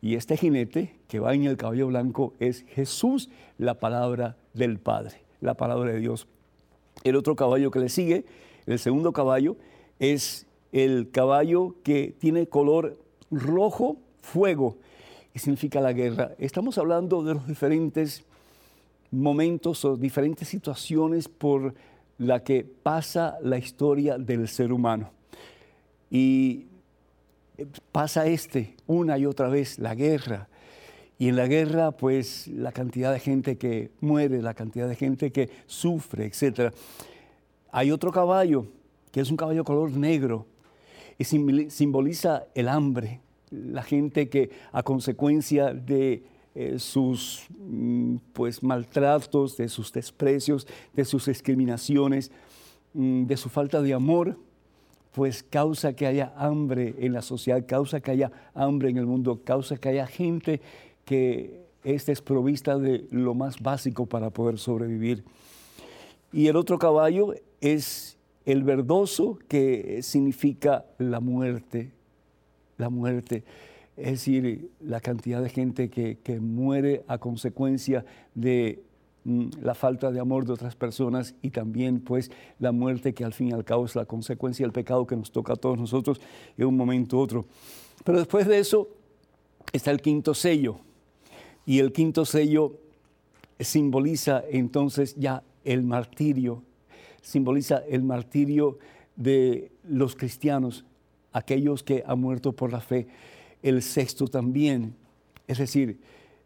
y 0.02 0.14
este 0.14 0.36
jinete 0.36 0.94
que 1.08 1.20
va 1.20 1.34
en 1.34 1.44
el 1.44 1.56
caballo 1.56 1.88
blanco 1.88 2.32
es 2.40 2.64
Jesús, 2.68 3.28
la 3.58 3.74
palabra 3.74 4.36
del 4.54 4.78
Padre, 4.78 5.20
la 5.40 5.54
palabra 5.54 5.92
de 5.92 6.00
Dios. 6.00 6.26
El 7.04 7.16
otro 7.16 7.36
caballo 7.36 7.70
que 7.70 7.80
le 7.80 7.90
sigue, 7.90 8.24
el 8.66 8.78
segundo 8.78 9.12
caballo, 9.12 9.56
es 9.98 10.46
el 10.72 11.10
caballo 11.10 11.74
que 11.82 12.14
tiene 12.18 12.46
color 12.46 12.98
rojo 13.30 13.98
fuego 14.22 14.78
y 15.34 15.38
significa 15.38 15.80
la 15.80 15.92
guerra. 15.92 16.32
Estamos 16.38 16.78
hablando 16.78 17.22
de 17.22 17.34
los 17.34 17.46
diferentes 17.46 18.24
momentos 19.10 19.84
o 19.84 19.96
diferentes 19.96 20.48
situaciones 20.48 21.28
por 21.28 21.74
la 22.18 22.42
que 22.42 22.64
pasa 22.64 23.38
la 23.42 23.58
historia 23.58 24.18
del 24.18 24.48
ser 24.48 24.72
humano. 24.72 25.10
Y 26.10 26.66
pasa 27.92 28.26
este 28.26 28.76
una 28.86 29.18
y 29.18 29.26
otra 29.26 29.48
vez, 29.48 29.78
la 29.78 29.94
guerra. 29.94 30.48
Y 31.18 31.28
en 31.28 31.36
la 31.36 31.46
guerra, 31.46 31.92
pues 31.92 32.48
la 32.48 32.72
cantidad 32.72 33.12
de 33.12 33.20
gente 33.20 33.58
que 33.58 33.90
muere, 34.00 34.42
la 34.42 34.54
cantidad 34.54 34.88
de 34.88 34.96
gente 34.96 35.30
que 35.30 35.50
sufre, 35.66 36.26
etc. 36.26 36.74
Hay 37.70 37.90
otro 37.90 38.10
caballo, 38.10 38.66
que 39.12 39.20
es 39.20 39.30
un 39.30 39.36
caballo 39.36 39.64
color 39.64 39.90
negro, 39.92 40.46
y 41.18 41.24
simboliza 41.24 42.44
el 42.54 42.68
hambre, 42.68 43.20
la 43.50 43.82
gente 43.82 44.28
que 44.28 44.50
a 44.72 44.82
consecuencia 44.82 45.74
de 45.74 46.22
eh, 46.54 46.78
sus 46.78 47.46
mm, 47.58 48.16
pues, 48.32 48.62
maltratos, 48.62 49.56
de 49.56 49.68
sus 49.68 49.92
desprecios, 49.92 50.66
de 50.94 51.04
sus 51.04 51.26
discriminaciones, 51.26 52.30
mm, 52.94 53.26
de 53.26 53.36
su 53.36 53.48
falta 53.48 53.82
de 53.82 53.94
amor, 53.94 54.36
pues 55.12 55.42
causa 55.42 55.92
que 55.94 56.06
haya 56.06 56.32
hambre 56.36 56.94
en 56.98 57.12
la 57.12 57.22
sociedad, 57.22 57.64
causa 57.66 58.00
que 58.00 58.12
haya 58.12 58.32
hambre 58.54 58.90
en 58.90 58.96
el 58.96 59.06
mundo, 59.06 59.42
causa 59.44 59.76
que 59.76 59.88
haya 59.88 60.06
gente 60.06 60.60
que 61.04 61.64
es 61.82 62.06
desprovista 62.06 62.78
de 62.78 63.06
lo 63.10 63.34
más 63.34 63.60
básico 63.60 64.06
para 64.06 64.30
poder 64.30 64.58
sobrevivir. 64.58 65.24
Y 66.32 66.46
el 66.46 66.56
otro 66.56 66.78
caballo 66.78 67.34
es 67.60 68.16
el 68.44 68.62
verdoso, 68.62 69.38
que 69.48 70.00
significa 70.02 70.84
la 70.98 71.20
muerte, 71.20 71.92
la 72.80 72.90
muerte. 72.90 73.44
Es 73.96 74.12
decir, 74.12 74.70
la 74.80 75.00
cantidad 75.00 75.42
de 75.42 75.50
gente 75.50 75.90
que, 75.90 76.40
muere 76.40 77.04
a 77.06 77.18
consecuencia 77.18 78.04
de 78.34 78.82
mm, 79.24 79.48
la 79.62 79.74
falta 79.74 80.10
de 80.10 80.20
amor 80.20 80.46
de 80.46 80.52
otras 80.52 80.74
personas 80.74 81.34
y 81.42 81.50
también 81.50 82.00
pues 82.00 82.30
la 82.58 82.72
muerte 82.72 83.12
que 83.12 83.24
al 83.24 83.34
fin 83.34 83.48
y 83.48 83.52
al 83.52 83.64
cabo 83.64 83.84
es 83.84 83.94
la 83.94 84.06
consecuencia 84.06 84.64
del 84.64 84.72
pecado 84.72 85.06
que 85.06 85.16
nos 85.16 85.30
toca 85.30 85.52
a 85.52 85.56
todos 85.56 85.78
nosotros 85.78 86.20
en 86.56 86.66
un 86.66 86.76
momento 86.76 87.18
u 87.18 87.20
otro. 87.20 87.44
Pero 88.04 88.18
después 88.18 88.46
de 88.46 88.58
eso 88.58 88.88
está 89.72 89.90
el 89.90 90.00
quinto 90.00 90.34
sello 90.34 90.80
y 91.66 91.78
el 91.80 91.92
quinto 91.92 92.24
sello 92.24 92.78
simboliza 93.58 94.42
entonces 94.50 95.14
ya 95.16 95.42
el 95.64 95.82
martirio, 95.82 96.62
simboliza 97.20 97.82
el 97.86 98.02
martirio 98.02 98.78
de 99.16 99.70
los 99.84 100.16
cristianos 100.16 100.86
aquellos 101.32 101.82
que 101.82 102.02
han 102.06 102.20
muerto 102.20 102.52
por 102.52 102.72
la 102.72 102.80
fe. 102.80 103.06
El 103.62 103.82
sexto 103.82 104.26
también, 104.26 104.94
es 105.46 105.58
decir, 105.58 105.98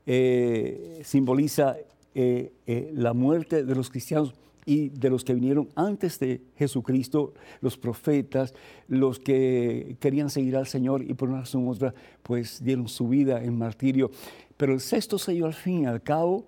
eh, 0.07 1.01
simboliza 1.05 1.77
eh, 2.15 2.53
eh, 2.67 2.91
la 2.95 3.13
muerte 3.13 3.65
de 3.65 3.75
los 3.75 3.91
cristianos 3.91 4.35
y 4.67 4.89
de 4.89 5.11
los 5.11 5.25
que 5.25 5.35
vinieron 5.35 5.69
antes 5.75 6.19
de 6.19 6.41
Jesucristo, 6.57 7.35
los 7.61 7.77
profetas, 7.77 8.55
los 8.89 9.19
que 9.19 9.97
querían 10.01 10.31
seguir 10.31 10.57
al 10.57 10.67
Señor 10.67 11.03
y 11.03 11.15
por 11.15 11.29
una 11.29 11.41
razón 11.41 11.67
u 11.67 11.71
otra, 11.71 11.95
pues 12.23 12.63
dieron 12.65 12.89
su 12.89 13.09
vida 13.09 13.43
en 13.45 13.59
martirio. 13.59 14.11
Pero 14.57 14.73
el 14.73 14.81
sexto 14.81 15.19
sello, 15.19 15.47
al 15.47 15.55
fin 15.55 15.83
y 15.83 15.87
al 15.87 16.03
cabo, 16.03 16.47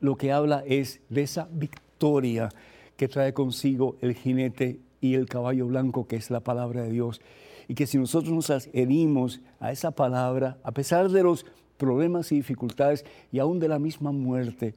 lo 0.00 0.16
que 0.16 0.32
habla 0.32 0.62
es 0.66 1.00
de 1.08 1.22
esa 1.22 1.48
victoria 1.52 2.50
que 2.96 3.08
trae 3.08 3.32
consigo 3.32 3.96
el 4.00 4.14
jinete 4.14 4.78
y 5.00 5.14
el 5.14 5.26
caballo 5.26 5.66
blanco, 5.66 6.06
que 6.06 6.16
es 6.16 6.30
la 6.30 6.40
palabra 6.40 6.82
de 6.82 6.90
Dios 6.90 7.20
y 7.68 7.74
que 7.74 7.86
si 7.86 7.98
nosotros 7.98 8.32
nos 8.32 8.50
adherimos 8.50 9.40
a 9.60 9.72
esa 9.72 9.90
palabra, 9.90 10.58
a 10.62 10.72
pesar 10.72 11.08
de 11.08 11.22
los 11.22 11.46
problemas 11.76 12.30
y 12.32 12.36
dificultades 12.36 13.04
y 13.32 13.38
aún 13.38 13.58
de 13.58 13.68
la 13.68 13.78
misma 13.78 14.12
muerte, 14.12 14.74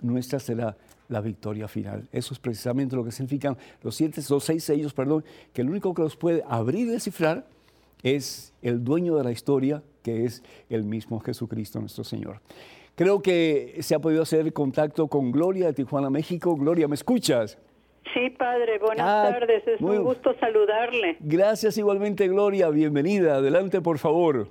nuestra 0.00 0.38
será 0.38 0.76
la 1.08 1.20
victoria 1.20 1.68
final. 1.68 2.08
Eso 2.12 2.34
es 2.34 2.40
precisamente 2.40 2.96
lo 2.96 3.04
que 3.04 3.12
significan 3.12 3.56
los, 3.82 3.94
siete, 3.96 4.22
los 4.28 4.44
seis 4.44 4.64
sellos, 4.64 4.92
perdón, 4.92 5.24
que 5.52 5.62
el 5.62 5.68
único 5.68 5.92
que 5.92 6.02
los 6.02 6.16
puede 6.16 6.42
abrir 6.48 6.86
y 6.86 6.90
descifrar 6.90 7.46
es 8.02 8.52
el 8.62 8.82
dueño 8.82 9.16
de 9.16 9.24
la 9.24 9.32
historia, 9.32 9.82
que 10.02 10.24
es 10.24 10.42
el 10.68 10.84
mismo 10.84 11.20
Jesucristo 11.20 11.80
nuestro 11.80 12.04
Señor. 12.04 12.40
Creo 12.94 13.22
que 13.22 13.78
se 13.80 13.94
ha 13.94 13.98
podido 13.98 14.22
hacer 14.22 14.52
contacto 14.52 15.08
con 15.08 15.32
Gloria 15.32 15.66
de 15.66 15.72
Tijuana, 15.72 16.10
México. 16.10 16.54
Gloria, 16.56 16.86
¿me 16.86 16.94
escuchas? 16.94 17.58
Sí, 18.30 18.36
padre, 18.36 18.78
buenas 18.78 19.06
ah, 19.08 19.30
tardes, 19.32 19.66
es 19.66 19.80
un 19.80 20.04
gusto 20.04 20.34
saludarle. 20.38 21.16
Gracias 21.18 21.76
igualmente, 21.78 22.28
Gloria, 22.28 22.68
bienvenida, 22.70 23.36
adelante 23.36 23.80
por 23.80 23.98
favor. 23.98 24.48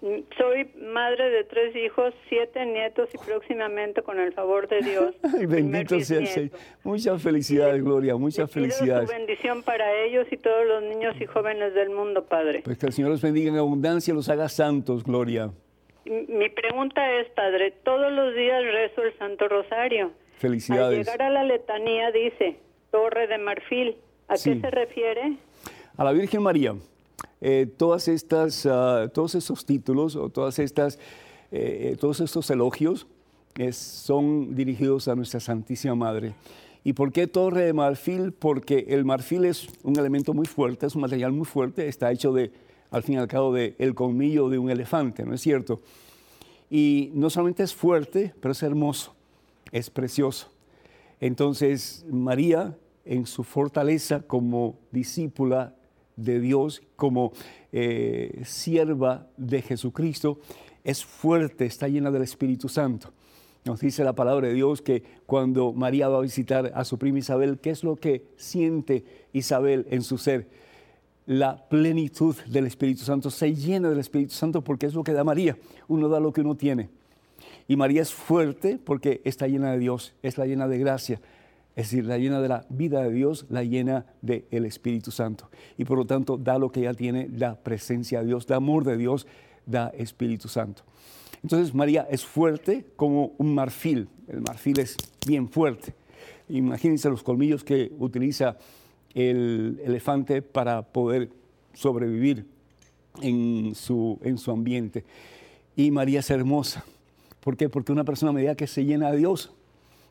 Soy 0.00 0.70
madre 0.80 1.28
de 1.28 1.44
tres 1.44 1.76
hijos, 1.76 2.14
siete 2.28 2.64
nietos 2.64 3.10
y 3.12 3.18
próximamente, 3.18 4.00
con 4.02 4.18
el 4.18 4.32
favor 4.32 4.66
de 4.68 4.80
Dios. 4.80 5.14
Ay, 5.38 5.44
bendito 5.44 6.00
sea 6.00 6.20
el 6.20 6.26
Señor. 6.26 6.50
Muchas 6.84 7.22
felicidades, 7.22 7.82
Gloria, 7.82 8.16
muchas 8.16 8.50
felicidades. 8.50 9.10
Bendición 9.10 9.62
para 9.62 9.92
ellos 10.04 10.26
y 10.30 10.36
todos 10.38 10.66
los 10.66 10.82
niños 10.84 11.14
y 11.20 11.26
jóvenes 11.26 11.74
del 11.74 11.90
mundo, 11.90 12.24
Padre. 12.24 12.62
Pues 12.64 12.78
que 12.78 12.86
el 12.86 12.92
Señor 12.92 13.10
los 13.10 13.20
bendiga 13.20 13.50
en 13.50 13.58
abundancia, 13.58 14.14
los 14.14 14.28
haga 14.30 14.48
santos, 14.48 15.04
Gloria. 15.04 15.50
Mi 16.06 16.48
pregunta 16.48 17.12
es, 17.20 17.28
Padre, 17.30 17.74
todos 17.84 18.10
los 18.10 18.34
días 18.34 18.62
rezo 18.64 19.02
el 19.02 19.18
Santo 19.18 19.48
Rosario. 19.48 20.12
Felicidades. 20.38 20.98
Al 21.00 21.04
llegar 21.04 21.22
a 21.22 21.30
la 21.30 21.44
letanía 21.44 22.10
dice, 22.12 22.56
Torre 22.90 23.26
de 23.26 23.38
Marfil. 23.38 23.96
¿A 24.28 24.34
qué 24.34 24.60
se 24.60 24.70
refiere? 24.70 25.36
A 25.96 26.04
la 26.04 26.12
Virgen 26.12 26.42
María. 26.42 26.74
Eh, 27.40 27.66
todas 27.76 28.08
estas, 28.08 28.66
ah, 28.66 29.10
todos 29.12 29.34
estos 29.34 29.64
títulos 29.64 30.16
o 30.16 30.28
todas 30.28 30.58
estas, 30.58 30.98
eh, 31.50 31.96
todos 32.00 32.20
estos 32.20 32.50
elogios 32.50 33.06
son 33.72 34.54
dirigidos 34.54 35.08
a 35.08 35.16
nuestra 35.16 35.40
Santísima 35.40 35.94
Madre. 35.94 36.34
¿Y 36.84 36.92
por 36.92 37.12
qué 37.12 37.26
torre 37.26 37.64
de 37.64 37.72
marfil? 37.72 38.32
Porque 38.32 38.86
el 38.88 39.04
marfil 39.04 39.44
es 39.44 39.68
un 39.82 39.98
elemento 39.98 40.32
muy 40.32 40.46
fuerte, 40.46 40.86
es 40.86 40.94
un 40.94 41.02
material 41.02 41.32
muy 41.32 41.44
fuerte, 41.44 41.88
está 41.88 42.10
hecho 42.12 42.32
de, 42.32 42.52
al 42.90 43.02
fin 43.02 43.16
y 43.16 43.18
al 43.18 43.26
cabo, 43.26 43.52
de 43.52 43.74
el 43.78 43.94
colmillo 43.94 44.48
de 44.48 44.58
un 44.58 44.70
elefante, 44.70 45.24
¿no 45.24 45.34
es 45.34 45.40
cierto? 45.40 45.80
Y 46.70 47.10
no 47.14 47.30
solamente 47.30 47.62
es 47.62 47.74
fuerte, 47.74 48.32
pero 48.40 48.52
es 48.52 48.62
hermoso, 48.62 49.14
es 49.72 49.90
precioso. 49.90 50.50
Entonces, 51.20 52.04
María, 52.10 52.76
en 53.04 53.26
su 53.26 53.42
fortaleza 53.44 54.20
como 54.20 54.78
discípula 54.92 55.74
de 56.16 56.40
Dios, 56.40 56.82
como 56.96 57.32
eh, 57.72 58.42
sierva 58.44 59.28
de 59.36 59.62
Jesucristo, 59.62 60.40
es 60.84 61.04
fuerte, 61.04 61.66
está 61.66 61.88
llena 61.88 62.10
del 62.10 62.22
Espíritu 62.22 62.68
Santo. 62.68 63.12
Nos 63.64 63.80
dice 63.80 64.04
la 64.04 64.14
palabra 64.14 64.48
de 64.48 64.54
Dios 64.54 64.80
que 64.80 65.02
cuando 65.26 65.72
María 65.72 66.08
va 66.08 66.18
a 66.18 66.22
visitar 66.22 66.72
a 66.74 66.84
su 66.84 66.98
prima 66.98 67.18
Isabel, 67.18 67.58
¿qué 67.58 67.70
es 67.70 67.84
lo 67.84 67.96
que 67.96 68.24
siente 68.36 69.04
Isabel 69.32 69.86
en 69.90 70.02
su 70.02 70.16
ser? 70.16 70.48
La 71.26 71.68
plenitud 71.68 72.34
del 72.46 72.66
Espíritu 72.66 73.02
Santo, 73.02 73.30
se 73.30 73.54
llena 73.54 73.90
del 73.90 73.98
Espíritu 73.98 74.32
Santo 74.32 74.64
porque 74.64 74.86
es 74.86 74.94
lo 74.94 75.04
que 75.04 75.12
da 75.12 75.24
María. 75.24 75.58
Uno 75.86 76.08
da 76.08 76.20
lo 76.20 76.32
que 76.32 76.40
uno 76.40 76.56
tiene. 76.56 76.88
Y 77.68 77.76
María 77.76 78.00
es 78.00 78.12
fuerte 78.12 78.78
porque 78.82 79.20
está 79.24 79.46
llena 79.46 79.70
de 79.72 79.78
Dios, 79.78 80.14
es 80.22 80.38
la 80.38 80.46
llena 80.46 80.66
de 80.66 80.78
gracia, 80.78 81.20
es 81.76 81.90
decir, 81.90 82.06
la 82.06 82.16
llena 82.16 82.40
de 82.40 82.48
la 82.48 82.64
vida 82.70 83.02
de 83.02 83.12
Dios, 83.12 83.46
la 83.50 83.62
llena 83.62 84.06
del 84.22 84.64
Espíritu 84.64 85.10
Santo. 85.10 85.50
Y 85.76 85.84
por 85.84 85.98
lo 85.98 86.06
tanto 86.06 86.38
da 86.38 86.58
lo 86.58 86.72
que 86.72 86.80
ya 86.80 86.94
tiene, 86.94 87.28
da 87.28 87.54
presencia 87.56 88.20
de 88.20 88.26
Dios, 88.26 88.46
da 88.46 88.56
amor 88.56 88.84
de 88.84 88.96
Dios, 88.96 89.26
da 89.66 89.88
Espíritu 89.88 90.48
Santo. 90.48 90.82
Entonces 91.42 91.74
María 91.74 92.08
es 92.10 92.24
fuerte 92.24 92.86
como 92.96 93.32
un 93.36 93.54
marfil. 93.54 94.08
El 94.26 94.40
marfil 94.40 94.80
es 94.80 94.96
bien 95.26 95.48
fuerte. 95.48 95.94
Imagínense 96.48 97.10
los 97.10 97.22
colmillos 97.22 97.62
que 97.62 97.92
utiliza 97.98 98.56
el 99.14 99.80
elefante 99.84 100.40
para 100.40 100.82
poder 100.82 101.30
sobrevivir 101.74 102.46
en 103.20 103.74
su, 103.74 104.18
en 104.22 104.38
su 104.38 104.50
ambiente. 104.50 105.04
Y 105.76 105.90
María 105.90 106.20
es 106.20 106.30
hermosa. 106.30 106.84
¿Por 107.48 107.56
qué? 107.56 107.70
Porque 107.70 107.92
una 107.92 108.04
persona 108.04 108.28
a 108.28 108.34
medida 108.34 108.54
que 108.56 108.66
se 108.66 108.84
llena 108.84 109.10
de 109.10 109.16
Dios, 109.16 109.54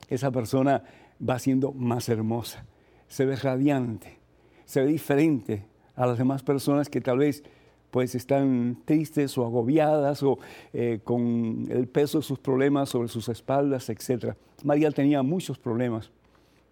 esa 0.08 0.32
persona 0.32 0.82
va 1.22 1.38
siendo 1.38 1.70
más 1.70 2.08
hermosa, 2.08 2.66
se 3.06 3.26
ve 3.26 3.36
radiante, 3.36 4.18
se 4.64 4.80
ve 4.80 4.88
diferente 4.88 5.64
a 5.94 6.04
las 6.06 6.18
demás 6.18 6.42
personas 6.42 6.88
que 6.88 7.00
tal 7.00 7.18
vez 7.18 7.44
pues 7.92 8.16
están 8.16 8.82
tristes 8.84 9.38
o 9.38 9.44
agobiadas 9.44 10.24
o 10.24 10.40
eh, 10.72 10.98
con 11.04 11.68
el 11.70 11.86
peso 11.86 12.18
de 12.18 12.24
sus 12.24 12.40
problemas 12.40 12.88
sobre 12.88 13.06
sus 13.06 13.28
espaldas, 13.28 13.88
etc. 13.88 14.34
María 14.64 14.90
tenía 14.90 15.22
muchos 15.22 15.60
problemas, 15.60 16.10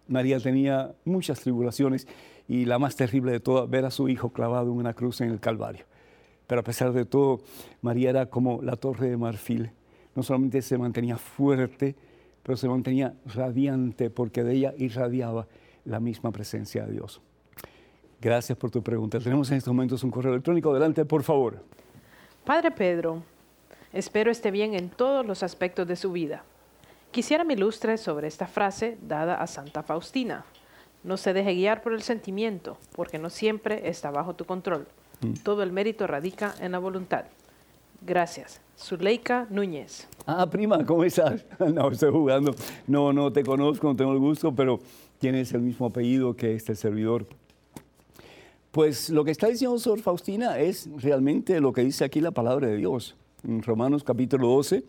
María 0.09 0.37
tenía 0.37 0.93
muchas 1.05 1.39
tribulaciones 1.39 2.09
y 2.45 2.65
la 2.65 2.77
más 2.77 2.97
terrible 2.97 3.31
de 3.31 3.39
todas, 3.39 3.69
ver 3.69 3.85
a 3.85 3.89
su 3.89 4.09
hijo 4.09 4.33
clavado 4.33 4.69
en 4.73 4.77
una 4.79 4.93
cruz 4.93 5.21
en 5.21 5.29
el 5.29 5.39
Calvario. 5.39 5.85
Pero 6.45 6.59
a 6.59 6.63
pesar 6.65 6.91
de 6.91 7.05
todo, 7.05 7.39
María 7.81 8.09
era 8.09 8.25
como 8.25 8.61
la 8.61 8.75
torre 8.75 9.09
de 9.09 9.15
marfil. 9.15 9.71
No 10.17 10.23
solamente 10.23 10.63
se 10.63 10.79
mantenía 10.79 11.15
fuerte, 11.15 11.95
pero 12.41 12.57
se 12.57 12.67
mantenía 12.67 13.13
radiante 13.35 14.09
porque 14.09 14.43
de 14.43 14.53
ella 14.55 14.73
irradiaba 14.75 15.45
la 15.85 15.99
misma 15.99 16.31
presencia 16.31 16.87
de 16.87 16.93
Dios. 16.93 17.21
Gracias 18.19 18.57
por 18.57 18.71
tu 18.71 18.81
pregunta. 18.81 19.19
Tenemos 19.19 19.51
en 19.51 19.57
estos 19.57 19.71
momentos 19.71 20.03
un 20.03 20.09
correo 20.09 20.33
electrónico. 20.33 20.71
Adelante, 20.71 21.05
por 21.05 21.21
favor. 21.21 21.63
Padre 22.45 22.71
Pedro, 22.71 23.21
espero 23.93 24.31
esté 24.31 24.49
bien 24.49 24.73
en 24.73 24.89
todos 24.89 25.23
los 25.23 25.43
aspectos 25.43 25.87
de 25.87 25.95
su 25.95 26.11
vida. 26.11 26.43
Quisiera 27.11 27.43
me 27.43 27.53
ilustre 27.53 27.95
sobre 27.99 28.27
esta 28.27 28.47
frase 28.47 28.97
dada 29.03 29.35
a 29.35 29.45
Santa 29.45 29.83
Faustina. 29.83 30.45
No 31.03 31.17
se 31.17 31.31
deje 31.31 31.53
guiar 31.53 31.83
por 31.83 31.93
el 31.93 32.01
sentimiento, 32.01 32.79
porque 32.95 33.19
no 33.19 33.29
siempre 33.29 33.87
está 33.87 34.09
bajo 34.09 34.33
tu 34.33 34.45
control. 34.45 34.87
Mm. 35.21 35.33
Todo 35.43 35.61
el 35.61 35.71
mérito 35.71 36.07
radica 36.07 36.55
en 36.59 36.71
la 36.71 36.79
voluntad. 36.79 37.25
Gracias. 38.01 38.61
Zuleika 38.77 39.47
Núñez. 39.49 40.07
Ah, 40.25 40.47
prima, 40.47 40.85
¿cómo 40.85 41.03
estás? 41.03 41.45
No, 41.73 41.89
estoy 41.89 42.11
jugando. 42.11 42.53
No, 42.85 43.11
no 43.11 43.33
te 43.33 43.43
conozco, 43.43 43.87
no 43.87 43.95
tengo 43.95 44.13
el 44.13 44.19
gusto, 44.19 44.53
pero 44.53 44.79
tienes 45.19 45.51
el 45.53 45.61
mismo 45.61 45.87
apellido 45.87 46.35
que 46.35 46.53
este 46.53 46.75
servidor. 46.75 47.25
Pues 48.71 49.09
lo 49.09 49.23
que 49.23 49.31
está 49.31 49.47
diciendo 49.47 49.79
Sor 49.79 49.99
Faustina 50.01 50.59
es 50.59 50.87
realmente 50.97 51.59
lo 51.59 51.73
que 51.73 51.83
dice 51.83 52.05
aquí 52.05 52.21
la 52.21 52.31
palabra 52.31 52.67
de 52.67 52.77
Dios. 52.77 53.15
Romanos 53.43 54.03
capítulo 54.03 54.49
12, 54.49 54.83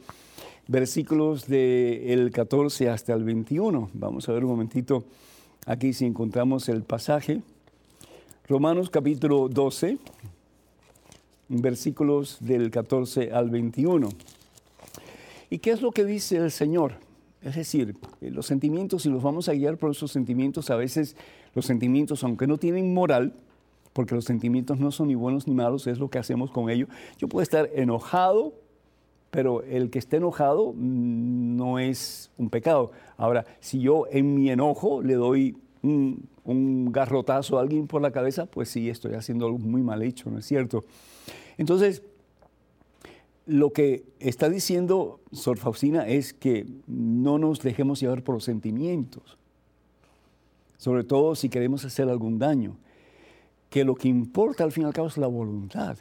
versículos 0.66 1.46
del 1.46 2.30
14 2.30 2.90
hasta 2.90 3.14
el 3.14 3.24
21. 3.24 3.90
Vamos 3.94 4.28
a 4.28 4.32
ver 4.32 4.44
un 4.44 4.50
momentito 4.50 5.04
aquí 5.64 5.94
si 5.94 6.04
encontramos 6.04 6.68
el 6.68 6.82
pasaje. 6.82 7.40
Romanos 8.46 8.90
capítulo 8.90 9.48
12, 9.48 9.98
versículos 11.48 12.38
del 12.40 12.70
14 12.70 13.32
al 13.32 13.50
21. 13.50 14.08
¿Y 15.50 15.58
qué 15.58 15.70
es 15.70 15.82
lo 15.82 15.92
que 15.92 16.04
dice 16.04 16.36
el 16.36 16.50
Señor? 16.50 16.94
Es 17.42 17.54
decir, 17.54 17.96
eh, 18.20 18.30
los 18.30 18.46
sentimientos, 18.46 19.02
si 19.02 19.10
los 19.10 19.22
vamos 19.22 19.48
a 19.48 19.52
guiar 19.52 19.78
por 19.78 19.90
esos 19.90 20.10
sentimientos, 20.10 20.70
a 20.70 20.76
veces 20.76 21.16
los 21.54 21.66
sentimientos, 21.66 22.22
aunque 22.24 22.46
no 22.46 22.58
tienen 22.58 22.92
moral, 22.92 23.32
porque 23.92 24.14
los 24.14 24.24
sentimientos 24.24 24.78
no 24.78 24.90
son 24.90 25.08
ni 25.08 25.14
buenos 25.14 25.46
ni 25.46 25.54
malos, 25.54 25.86
es 25.86 25.98
lo 25.98 26.10
que 26.10 26.18
hacemos 26.18 26.50
con 26.50 26.70
ellos. 26.70 26.88
Yo 27.16 27.28
puedo 27.28 27.42
estar 27.42 27.70
enojado, 27.74 28.54
pero 29.30 29.62
el 29.62 29.90
que 29.90 29.98
esté 29.98 30.16
enojado 30.18 30.72
mm, 30.74 31.56
no 31.56 31.78
es 31.78 32.30
un 32.38 32.50
pecado. 32.50 32.92
Ahora, 33.16 33.46
si 33.60 33.80
yo 33.80 34.06
en 34.10 34.34
mi 34.34 34.50
enojo 34.50 35.02
le 35.02 35.14
doy 35.14 35.56
un, 35.82 36.92
garrotazo 36.92 37.58
a 37.58 37.60
alguien 37.60 37.86
por 37.86 38.00
la 38.00 38.10
cabeza, 38.10 38.46
pues 38.46 38.70
sí, 38.70 38.88
estoy 38.88 39.14
haciendo 39.14 39.46
algo 39.46 39.58
muy 39.58 39.82
mal 39.82 40.02
hecho, 40.02 40.30
¿no 40.30 40.38
es 40.38 40.46
cierto? 40.46 40.84
Entonces, 41.58 42.02
lo 43.46 43.72
que 43.72 44.04
está 44.18 44.48
diciendo 44.48 45.20
Sor 45.32 45.58
Faustina 45.58 46.06
es 46.06 46.32
que 46.32 46.66
no 46.86 47.38
nos 47.38 47.60
dejemos 47.60 48.00
llevar 48.00 48.22
por 48.22 48.34
los 48.34 48.44
sentimientos, 48.44 49.38
sobre 50.76 51.04
todo 51.04 51.34
si 51.34 51.48
queremos 51.48 51.84
hacer 51.84 52.08
algún 52.08 52.38
daño, 52.38 52.76
que 53.70 53.84
lo 53.84 53.94
que 53.94 54.08
importa 54.08 54.64
al 54.64 54.72
fin 54.72 54.84
y 54.84 54.86
al 54.86 54.92
cabo 54.92 55.08
es 55.08 55.18
la 55.18 55.26
voluntad, 55.26 55.98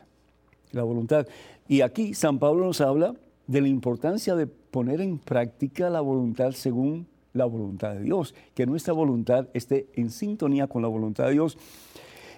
la 0.72 0.84
voluntad. 0.84 1.28
Y 1.68 1.82
aquí 1.82 2.13
San 2.13 2.40
Pablo 2.40 2.66
nos 2.66 2.80
habla 2.82 3.16
de 3.48 3.62
la 3.62 3.68
importancia 3.68 4.36
de 4.36 4.48
poner 4.48 5.02
en 5.02 5.18
práctica 5.18 5.90
la 5.90 6.02
voluntad 6.02 6.52
según 6.52 7.08
la 7.38 7.45
voluntad 7.45 7.93
de 7.93 8.02
Dios, 8.02 8.36
que 8.54 8.65
nuestra 8.65 8.93
voluntad 8.93 9.47
esté 9.54 9.88
en 9.93 10.10
sintonía 10.10 10.67
con 10.67 10.82
la 10.82 10.88
voluntad 10.88 11.26
de 11.26 11.34
Dios 11.34 11.58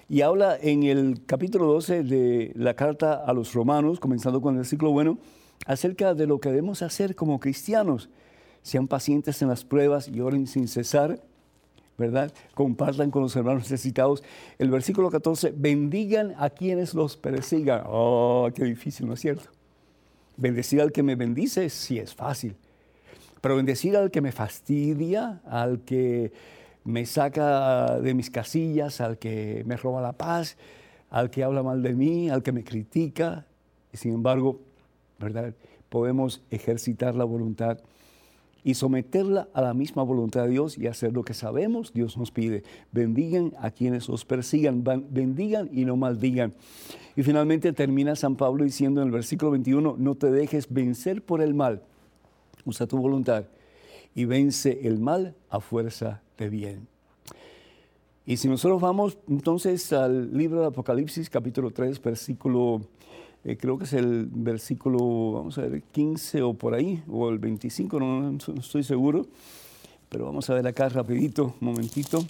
y 0.09 0.21
habla 0.21 0.57
en 0.59 0.83
el 0.83 1.23
capítulo 1.27 1.67
12 1.67 2.03
de 2.03 2.51
la 2.55 2.73
carta 2.73 3.13
a 3.13 3.31
los 3.31 3.53
romanos, 3.53 3.99
comenzando 3.99 4.41
con 4.41 4.57
el 4.57 4.65
ciclo 4.65 4.91
bueno, 4.91 5.19
acerca 5.67 6.15
de 6.15 6.25
lo 6.25 6.39
que 6.39 6.49
debemos 6.49 6.81
hacer 6.81 7.15
como 7.15 7.39
cristianos. 7.39 8.09
Sean 8.63 8.88
pacientes 8.88 9.41
en 9.43 9.49
las 9.49 9.63
pruebas 9.63 10.07
y 10.07 10.19
oren 10.19 10.47
sin 10.47 10.67
cesar, 10.67 11.21
¿verdad? 11.95 12.33
Compartan 12.55 13.12
con 13.12 13.21
los 13.21 13.35
hermanos 13.35 13.63
necesitados. 13.63 14.23
El 14.57 14.71
versículo 14.71 15.12
14, 15.12 15.53
bendigan 15.55 16.33
a 16.39 16.49
quienes 16.49 16.95
los 16.95 17.15
persigan. 17.15 17.83
Oh, 17.85 18.49
qué 18.55 18.63
difícil, 18.63 19.05
¿no 19.05 19.13
es 19.13 19.19
cierto? 19.19 19.49
Bendecir 20.38 20.81
al 20.81 20.91
que 20.91 21.03
me 21.03 21.15
bendice 21.15 21.69
sí 21.69 21.99
es 21.99 22.15
fácil, 22.15 22.55
pero 23.41 23.56
bendecir 23.56 23.95
al 23.95 24.12
que 24.12 24.21
me 24.21 24.32
fastidia, 24.32 25.41
al 25.45 25.82
que 25.82 26.32
me 26.84 27.06
saca 27.06 27.99
de 27.99 28.13
mis 28.13 28.30
casillas, 28.30 29.02
al 29.02 29.17
que 29.17 29.63
me 29.65 29.78
roba 29.78 30.02
la 30.02 30.13
paz, 30.13 30.58
al 31.10 31.30
que 31.30 31.43
habla 31.43 31.63
mal 31.63 31.82
de 31.82 31.93
mí, 31.93 32.30
al 32.30 32.43
que 32.43 32.52
me 32.52 32.63
critica. 32.63 33.45
Y 33.93 33.97
sin 33.97 34.13
embargo, 34.13 34.62
¿verdad? 35.19 35.54
Podemos 35.89 36.41
ejercitar 36.49 37.15
la 37.15 37.23
voluntad 37.23 37.80
y 38.63 38.73
someterla 38.73 39.47
a 39.54 39.62
la 39.62 39.73
misma 39.73 40.04
voluntad 40.04 40.43
de 40.43 40.49
Dios 40.49 40.78
y 40.78 40.88
hacer 40.88 41.13
lo 41.13 41.23
que 41.23 41.34
sabemos 41.34 41.93
Dios 41.93 42.17
nos 42.17 42.32
pide. 42.32 42.63
Bendigan 42.91 43.54
a 43.60 43.71
quienes 43.71 44.10
os 44.10 44.25
persigan, 44.25 44.84
bendigan 44.84 45.69
y 45.71 45.86
no 45.86 45.95
maldigan. 45.95 46.54
Y 47.15 47.23
finalmente 47.23 47.73
termina 47.73 48.15
San 48.15 48.36
Pablo 48.36 48.63
diciendo 48.63 49.02
en 49.02 49.08
el 49.08 49.13
versículo 49.13 49.52
21, 49.52 49.95
no 49.97 50.15
te 50.15 50.30
dejes 50.32 50.71
vencer 50.71 51.23
por 51.23 51.41
el 51.41 51.54
mal, 51.54 51.84
usa 52.69 52.88
tu 52.88 52.97
voluntad 52.97 53.45
y 54.15 54.25
vence 54.25 54.79
el 54.84 54.99
mal 54.99 55.36
a 55.49 55.60
fuerza 55.60 56.21
de 56.38 56.49
bien. 56.49 56.88
Y 58.25 58.38
si 58.38 58.47
nosotros 58.47 58.79
vamos 58.79 59.17
entonces 59.27 59.91
al 59.91 60.36
libro 60.38 60.62
de 60.62 60.67
Apocalipsis 60.67 61.29
capítulo 61.29 61.71
3, 61.71 62.01
versículo 62.01 62.82
eh, 63.45 63.58
creo 63.58 63.77
que 63.77 63.86
es 63.86 63.93
el 63.93 64.27
versículo, 64.29 65.32
vamos 65.32 65.58
a 65.58 65.62
ver, 65.62 65.82
15 65.82 66.41
o 66.41 66.53
por 66.53 66.73
ahí, 66.73 67.01
o 67.08 67.29
el 67.29 67.39
25, 67.39 67.99
no, 67.99 68.38
estoy 68.60 68.84
seguro, 68.84 69.25
pero 70.10 70.25
vamos 70.25 70.49
a 70.49 70.55
ver 70.55 70.67
acá 70.67 70.89
rapidito, 70.89 71.55
un 71.62 71.67
momentito. 71.67 72.23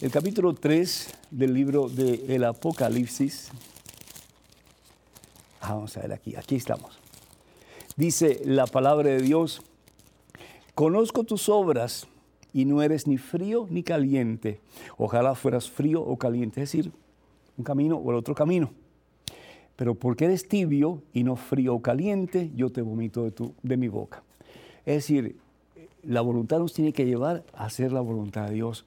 El 0.00 0.10
capítulo 0.10 0.54
3 0.54 1.10
del 1.30 1.52
libro 1.52 1.90
del 1.90 2.22
el 2.30 2.44
Apocalipsis, 2.44 3.50
ah, 5.60 5.74
vamos 5.74 5.94
a 5.98 6.00
ver 6.00 6.14
aquí, 6.14 6.34
aquí 6.36 6.56
estamos. 6.56 6.99
Dice 7.96 8.40
la 8.44 8.66
palabra 8.66 9.10
de 9.10 9.20
Dios, 9.20 9.62
conozco 10.74 11.24
tus 11.24 11.48
obras 11.48 12.06
y 12.52 12.64
no 12.64 12.82
eres 12.82 13.06
ni 13.06 13.18
frío 13.18 13.66
ni 13.70 13.82
caliente. 13.82 14.60
Ojalá 14.96 15.34
fueras 15.34 15.68
frío 15.70 16.00
o 16.02 16.16
caliente, 16.16 16.62
es 16.62 16.72
decir, 16.72 16.92
un 17.56 17.64
camino 17.64 17.96
o 17.96 18.10
el 18.10 18.16
otro 18.16 18.34
camino 18.34 18.70
pero 19.80 19.94
porque 19.94 20.26
eres 20.26 20.46
tibio 20.46 21.02
y 21.14 21.24
no 21.24 21.36
frío 21.36 21.74
o 21.74 21.80
caliente, 21.80 22.50
yo 22.54 22.68
te 22.68 22.82
vomito 22.82 23.24
de, 23.24 23.30
tu, 23.30 23.54
de 23.62 23.78
mi 23.78 23.88
boca. 23.88 24.22
Es 24.84 24.96
decir, 24.96 25.38
la 26.02 26.20
voluntad 26.20 26.58
nos 26.58 26.74
tiene 26.74 26.92
que 26.92 27.06
llevar 27.06 27.44
a 27.54 27.64
hacer 27.64 27.90
la 27.90 28.02
voluntad 28.02 28.48
de 28.48 28.56
Dios. 28.56 28.84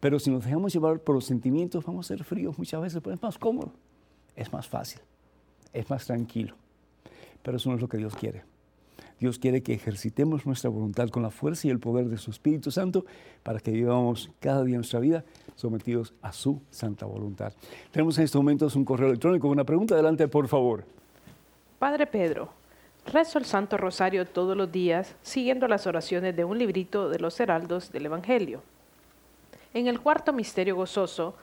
Pero 0.00 0.18
si 0.18 0.32
nos 0.32 0.44
dejamos 0.44 0.72
llevar 0.72 0.98
por 0.98 1.14
los 1.14 1.26
sentimientos, 1.26 1.84
vamos 1.84 2.06
a 2.06 2.08
ser 2.08 2.24
fríos 2.24 2.58
muchas 2.58 2.82
veces, 2.82 3.00
pero 3.04 3.14
es 3.14 3.22
más 3.22 3.38
cómodo, 3.38 3.70
es 4.34 4.52
más 4.52 4.66
fácil, 4.66 5.00
es 5.72 5.88
más 5.88 6.04
tranquilo. 6.04 6.56
Pero 7.44 7.58
eso 7.58 7.68
no 7.68 7.76
es 7.76 7.80
lo 7.80 7.88
que 7.88 7.98
Dios 7.98 8.16
quiere. 8.16 8.42
Dios 9.20 9.38
quiere 9.38 9.62
que 9.62 9.74
ejercitemos 9.74 10.44
nuestra 10.44 10.70
voluntad 10.70 11.08
con 11.10 11.22
la 11.22 11.30
fuerza 11.30 11.68
y 11.68 11.70
el 11.70 11.78
poder 11.78 12.08
de 12.08 12.18
su 12.18 12.30
Espíritu 12.30 12.70
Santo 12.70 13.04
para 13.42 13.60
que 13.60 13.70
vivamos 13.70 14.30
cada 14.40 14.64
día 14.64 14.76
nuestra 14.76 14.98
vida 14.98 15.24
sometidos 15.54 16.14
a 16.20 16.32
su 16.32 16.60
santa 16.70 17.06
voluntad. 17.06 17.52
Tenemos 17.92 18.18
en 18.18 18.24
estos 18.24 18.40
momentos 18.40 18.74
un 18.74 18.84
correo 18.84 19.08
electrónico. 19.08 19.48
Una 19.48 19.64
pregunta, 19.64 19.94
adelante, 19.94 20.26
por 20.26 20.48
favor. 20.48 20.84
Padre 21.78 22.06
Pedro, 22.06 22.48
rezo 23.06 23.38
el 23.38 23.44
Santo 23.44 23.76
Rosario 23.76 24.26
todos 24.26 24.56
los 24.56 24.72
días 24.72 25.14
siguiendo 25.22 25.68
las 25.68 25.86
oraciones 25.86 26.34
de 26.34 26.44
un 26.44 26.58
librito 26.58 27.08
de 27.08 27.20
los 27.20 27.38
heraldos 27.38 27.92
del 27.92 28.06
Evangelio. 28.06 28.62
En 29.74 29.86
el 29.86 30.00
cuarto 30.00 30.32
misterio 30.32 30.76
gozoso, 30.76 31.34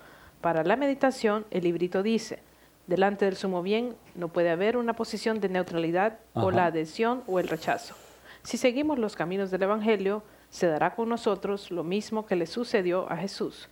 para 0.42 0.64
la 0.64 0.76
meditación, 0.76 1.46
el 1.52 1.64
librito 1.64 2.02
dice, 2.02 2.40
delante 2.88 3.26
del 3.26 3.36
sumo 3.36 3.62
bien 3.62 3.96
no 4.16 4.28
puede 4.28 4.50
haber 4.50 4.78
una 4.78 4.94
posición 4.94 5.40
de 5.40 5.50
neutralidad 5.50 6.20
o 6.34 6.52
la 6.52 6.66
adhesión 6.66 7.24
o 7.28 7.40
el 7.40 7.48
rechazo. 7.48 7.96
Si 8.44 8.58
seguimos 8.58 8.98
los 8.98 9.16
caminos 9.16 9.52
del 9.52 9.64
Evangelio, 9.64 10.24
se 10.50 10.68
dará 10.68 10.96
con 10.96 11.10
nosotros 11.10 11.72
lo 11.72 11.84
mismo 11.84 12.26
que 12.26 12.36
le 12.36 12.46
sucedió 12.46 13.10
a 13.10 13.18
Jesús. 13.18 13.70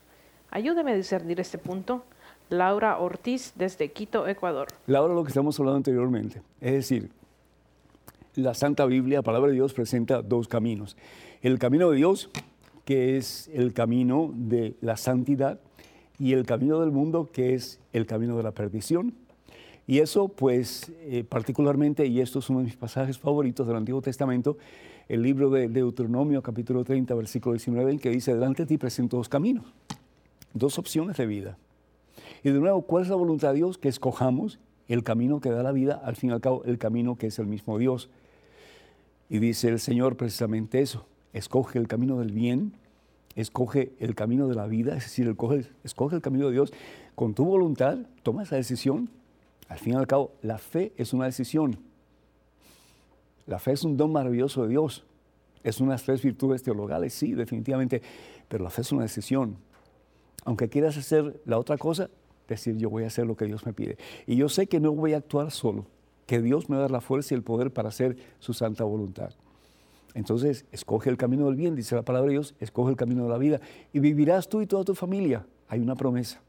Ayúdeme 0.51 0.93
a 0.93 0.95
discernir 0.95 1.39
este 1.39 1.57
punto. 1.57 2.03
Laura 2.49 2.97
Ortiz 2.97 3.53
desde 3.55 3.91
Quito, 3.91 4.27
Ecuador. 4.27 4.67
Laura, 4.87 5.13
lo 5.13 5.23
que 5.23 5.29
estamos 5.29 5.59
hablando 5.59 5.77
anteriormente, 5.77 6.41
es 6.59 6.73
decir, 6.73 7.11
la 8.35 8.53
Santa 8.53 8.85
Biblia, 8.85 9.19
la 9.19 9.23
palabra 9.23 9.49
de 9.49 9.55
Dios, 9.55 9.73
presenta 9.73 10.21
dos 10.21 10.47
caminos. 10.47 10.97
El 11.41 11.59
camino 11.59 11.89
de 11.91 11.97
Dios, 11.97 12.29
que 12.85 13.17
es 13.17 13.49
el 13.53 13.73
camino 13.73 14.31
de 14.33 14.75
la 14.81 14.97
santidad, 14.97 15.59
y 16.19 16.33
el 16.33 16.45
camino 16.45 16.79
del 16.79 16.91
mundo, 16.91 17.29
que 17.31 17.53
es 17.53 17.79
el 17.93 18.05
camino 18.05 18.37
de 18.37 18.43
la 18.43 18.51
perdición. 18.51 19.13
Y 19.87 19.99
eso, 19.99 20.27
pues, 20.27 20.91
eh, 21.01 21.23
particularmente, 21.27 22.05
y 22.05 22.21
esto 22.21 22.39
es 22.39 22.49
uno 22.49 22.59
de 22.59 22.65
mis 22.65 22.75
pasajes 22.75 23.17
favoritos 23.17 23.65
del 23.65 23.77
Antiguo 23.77 24.01
Testamento, 24.01 24.57
el 25.07 25.23
libro 25.23 25.49
de 25.49 25.67
Deuteronomio, 25.67 26.43
capítulo 26.43 26.83
30, 26.83 27.15
versículo 27.15 27.53
19, 27.53 27.97
que 27.97 28.09
dice, 28.09 28.33
delante 28.35 28.63
de 28.63 28.67
ti 28.67 28.77
presento 28.77 29.17
dos 29.17 29.29
caminos 29.29 29.65
dos 30.53 30.77
opciones 30.77 31.17
de 31.17 31.25
vida. 31.25 31.57
Y 32.43 32.49
de 32.49 32.59
nuevo, 32.59 32.81
¿cuál 32.81 33.03
es 33.03 33.09
la 33.09 33.15
voluntad 33.15 33.49
de 33.49 33.55
Dios? 33.55 33.77
Que 33.77 33.89
escojamos 33.89 34.59
el 34.87 35.03
camino 35.03 35.39
que 35.39 35.49
da 35.49 35.63
la 35.63 35.71
vida, 35.71 36.01
al 36.03 36.15
fin 36.15 36.31
y 36.31 36.33
al 36.33 36.41
cabo, 36.41 36.63
el 36.65 36.77
camino 36.77 37.15
que 37.15 37.27
es 37.27 37.39
el 37.39 37.47
mismo 37.47 37.77
Dios. 37.77 38.09
Y 39.29 39.39
dice 39.39 39.69
el 39.69 39.79
Señor 39.79 40.17
precisamente 40.17 40.81
eso, 40.81 41.05
escoge 41.33 41.77
el 41.77 41.87
camino 41.87 42.19
del 42.19 42.31
bien, 42.31 42.73
escoge 43.35 43.93
el 43.99 44.15
camino 44.15 44.47
de 44.47 44.55
la 44.55 44.67
vida, 44.67 44.95
es 44.95 45.03
decir, 45.03 45.27
escoge, 45.27 45.65
escoge 45.83 46.15
el 46.15 46.21
camino 46.21 46.47
de 46.47 46.53
Dios. 46.53 46.73
Con 47.15 47.33
tu 47.33 47.45
voluntad, 47.45 47.97
toma 48.23 48.43
esa 48.43 48.55
decisión. 48.55 49.09
Al 49.67 49.77
fin 49.77 49.93
y 49.93 49.95
al 49.97 50.07
cabo, 50.07 50.31
la 50.41 50.57
fe 50.57 50.93
es 50.97 51.13
una 51.13 51.25
decisión. 51.25 51.77
La 53.45 53.59
fe 53.59 53.71
es 53.71 53.83
un 53.83 53.97
don 53.97 54.11
maravilloso 54.11 54.63
de 54.63 54.69
Dios. 54.69 55.05
Es 55.63 55.81
unas 55.81 56.03
tres 56.03 56.21
virtudes 56.21 56.63
teologales, 56.63 57.13
sí, 57.13 57.33
definitivamente, 57.33 58.01
pero 58.47 58.63
la 58.63 58.69
fe 58.69 58.81
es 58.81 58.91
una 58.91 59.03
decisión 59.03 59.57
aunque 60.45 60.69
quieras 60.69 60.97
hacer 60.97 61.41
la 61.45 61.57
otra 61.57 61.77
cosa, 61.77 62.09
decir 62.47 62.75
yo 62.77 62.89
voy 62.89 63.03
a 63.03 63.07
hacer 63.07 63.25
lo 63.25 63.35
que 63.35 63.45
Dios 63.45 63.65
me 63.65 63.73
pide. 63.73 63.97
Y 64.25 64.35
yo 64.35 64.49
sé 64.49 64.67
que 64.67 64.79
no 64.79 64.93
voy 64.93 65.13
a 65.13 65.17
actuar 65.17 65.51
solo, 65.51 65.85
que 66.25 66.41
Dios 66.41 66.69
me 66.69 66.75
va 66.75 66.79
a 66.79 66.81
dar 66.83 66.91
la 66.91 67.01
fuerza 67.01 67.33
y 67.33 67.37
el 67.37 67.43
poder 67.43 67.71
para 67.71 67.89
hacer 67.89 68.17
su 68.39 68.53
santa 68.53 68.83
voluntad. 68.83 69.31
Entonces, 70.13 70.65
escoge 70.71 71.09
el 71.09 71.17
camino 71.17 71.45
del 71.45 71.55
bien, 71.55 71.75
dice 71.75 71.95
la 71.95 72.01
palabra 72.03 72.27
de 72.27 72.33
Dios, 72.33 72.55
escoge 72.59 72.91
el 72.91 72.97
camino 72.97 73.23
de 73.23 73.29
la 73.29 73.37
vida 73.37 73.61
y 73.93 73.99
vivirás 73.99 74.49
tú 74.49 74.61
y 74.61 74.67
toda 74.67 74.83
tu 74.83 74.95
familia. 74.95 75.45
Hay 75.67 75.79
una 75.79 75.95
promesa. 75.95 76.41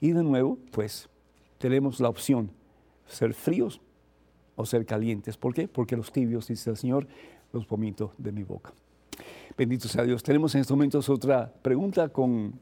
Y 0.00 0.12
de 0.12 0.22
nuevo, 0.22 0.58
pues, 0.70 1.08
tenemos 1.58 2.00
la 2.00 2.08
opción, 2.08 2.50
ser 3.06 3.34
fríos 3.34 3.80
o 4.56 4.64
ser 4.64 4.86
calientes. 4.86 5.36
¿Por 5.36 5.54
qué? 5.54 5.68
Porque 5.68 5.96
los 5.96 6.12
tibios, 6.12 6.48
dice 6.48 6.70
el 6.70 6.76
Señor, 6.76 7.06
los 7.52 7.66
vomito 7.66 8.12
de 8.18 8.32
mi 8.32 8.42
boca. 8.42 8.72
Bendito 9.56 9.88
sea 9.88 10.04
Dios. 10.04 10.22
Tenemos 10.22 10.54
en 10.54 10.62
estos 10.62 10.76
momentos 10.76 11.08
otra 11.08 11.52
pregunta 11.62 12.08
con 12.08 12.54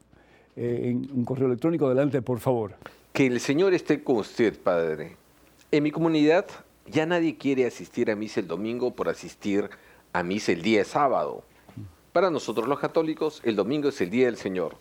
eh, 0.55 0.95
un 1.13 1.25
correo 1.25 1.47
electrónico. 1.47 1.87
Adelante, 1.87 2.21
por 2.21 2.39
favor. 2.39 2.75
Que 3.11 3.25
el 3.27 3.39
Señor 3.39 3.73
esté 3.73 4.03
con 4.03 4.17
usted, 4.17 4.59
Padre. 4.59 5.17
En 5.71 5.83
mi 5.83 5.91
comunidad 5.91 6.45
ya 6.85 7.05
nadie 7.05 7.37
quiere 7.37 7.65
asistir 7.65 8.11
a 8.11 8.15
misa 8.15 8.39
el 8.39 8.47
domingo 8.47 8.93
por 8.93 9.09
asistir 9.09 9.65
a 9.65 9.69
misa 10.21 10.51
el 10.51 10.61
día 10.61 10.85
sábado. 10.85 11.43
Para 12.11 12.29
nosotros 12.29 12.67
los 12.67 12.79
católicos, 12.79 13.41
el 13.43 13.55
domingo 13.55 13.89
es 13.89 13.99
el 14.01 14.11
día 14.11 14.27
del 14.27 14.37
Señor. 14.37 14.75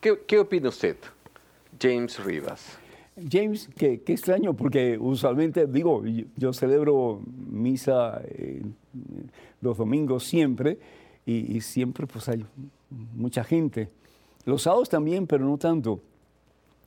¿Qué, 0.00 0.38
opina 0.38 0.70
usted? 0.70 0.96
James 1.78 2.24
Rivas. 2.24 2.78
James, 3.30 3.68
qué, 3.76 4.00
extraño, 4.06 4.54
porque 4.54 4.96
usualmente, 4.98 5.66
digo, 5.66 6.02
yo, 6.36 6.54
celebro 6.54 7.20
misa 7.50 8.22
eh, 8.24 8.62
los 9.60 9.76
domingos 9.76 10.24
siempre 10.24 10.78
y, 11.26 11.54
y, 11.54 11.60
siempre 11.60 12.06
pues 12.06 12.30
hay 12.30 12.46
mucha 13.14 13.44
gente. 13.44 13.90
Los 14.46 14.62
sábados 14.62 14.88
también, 14.88 15.26
pero 15.26 15.44
no 15.44 15.58
tanto. 15.58 16.00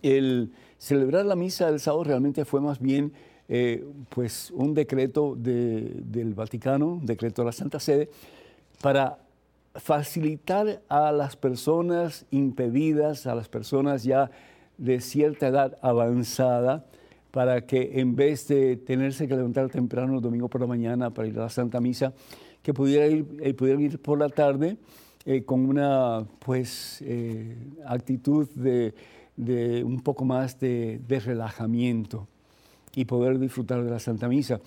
El 0.01 0.51
celebrar 0.79 1.27
la 1.27 1.36
misa 1.36 1.69
del 1.69 1.79
sábado 1.79 2.06
realmente 2.06 2.45
fue 2.45 2.62
más 2.62 2.79
bien 2.79 3.13
eh, 3.49 3.86
pues 4.10 4.51
un 4.51 4.73
decreto 4.73 5.36
del 5.36 6.34
Vaticano, 6.34 6.99
decreto 7.03 7.41
de 7.41 7.47
la 7.47 7.51
Santa 7.51 7.79
Sede, 7.79 8.10
para 8.82 9.19
facilitar 9.75 10.82
a 10.88 11.12
las 11.12 11.36
personas 11.36 12.25
impedidas, 12.32 13.27
a 13.27 13.36
las 13.36 13.49
personas 13.49 14.03
ya 14.03 14.32
de 14.77 15.01
cierta 15.01 15.47
edad 15.47 15.77
avanzada, 15.82 16.86
para 17.32 17.65
que 17.65 17.99
en 17.99 18.15
vez 18.15 18.47
de 18.47 18.77
tenerse 18.77 19.27
que 19.27 19.36
levantar 19.36 19.69
temprano 19.69 20.15
el 20.15 20.21
domingo 20.21 20.47
por 20.47 20.62
la 20.62 20.67
mañana 20.67 21.10
para 21.10 21.27
ir 21.27 21.38
a 21.38 21.43
la 21.43 21.49
Santa 21.49 21.82
Misa, 21.82 22.13
que 22.62 22.73
pudiera 22.73 23.08
ir, 23.08 23.25
eh, 23.41 23.53
pudieran 23.53 23.82
ir 23.82 23.99
por 23.99 24.20
la 24.20 24.30
tarde 24.30 24.78
eh, 25.26 25.43
con 25.43 25.65
una 25.65 26.26
pues, 26.39 27.03
actitud 27.86 28.47
de, 28.55 28.93
un 29.84 29.99
poco 30.01 30.24
más 30.24 30.59
de, 30.59 31.01
relajamiento 31.26 32.28
y 32.96 33.06
poder 33.06 33.39
disfrutar 33.39 33.84
de 33.84 33.89
la 33.89 34.00
Santa 34.00 34.28
Misa. 34.28 34.60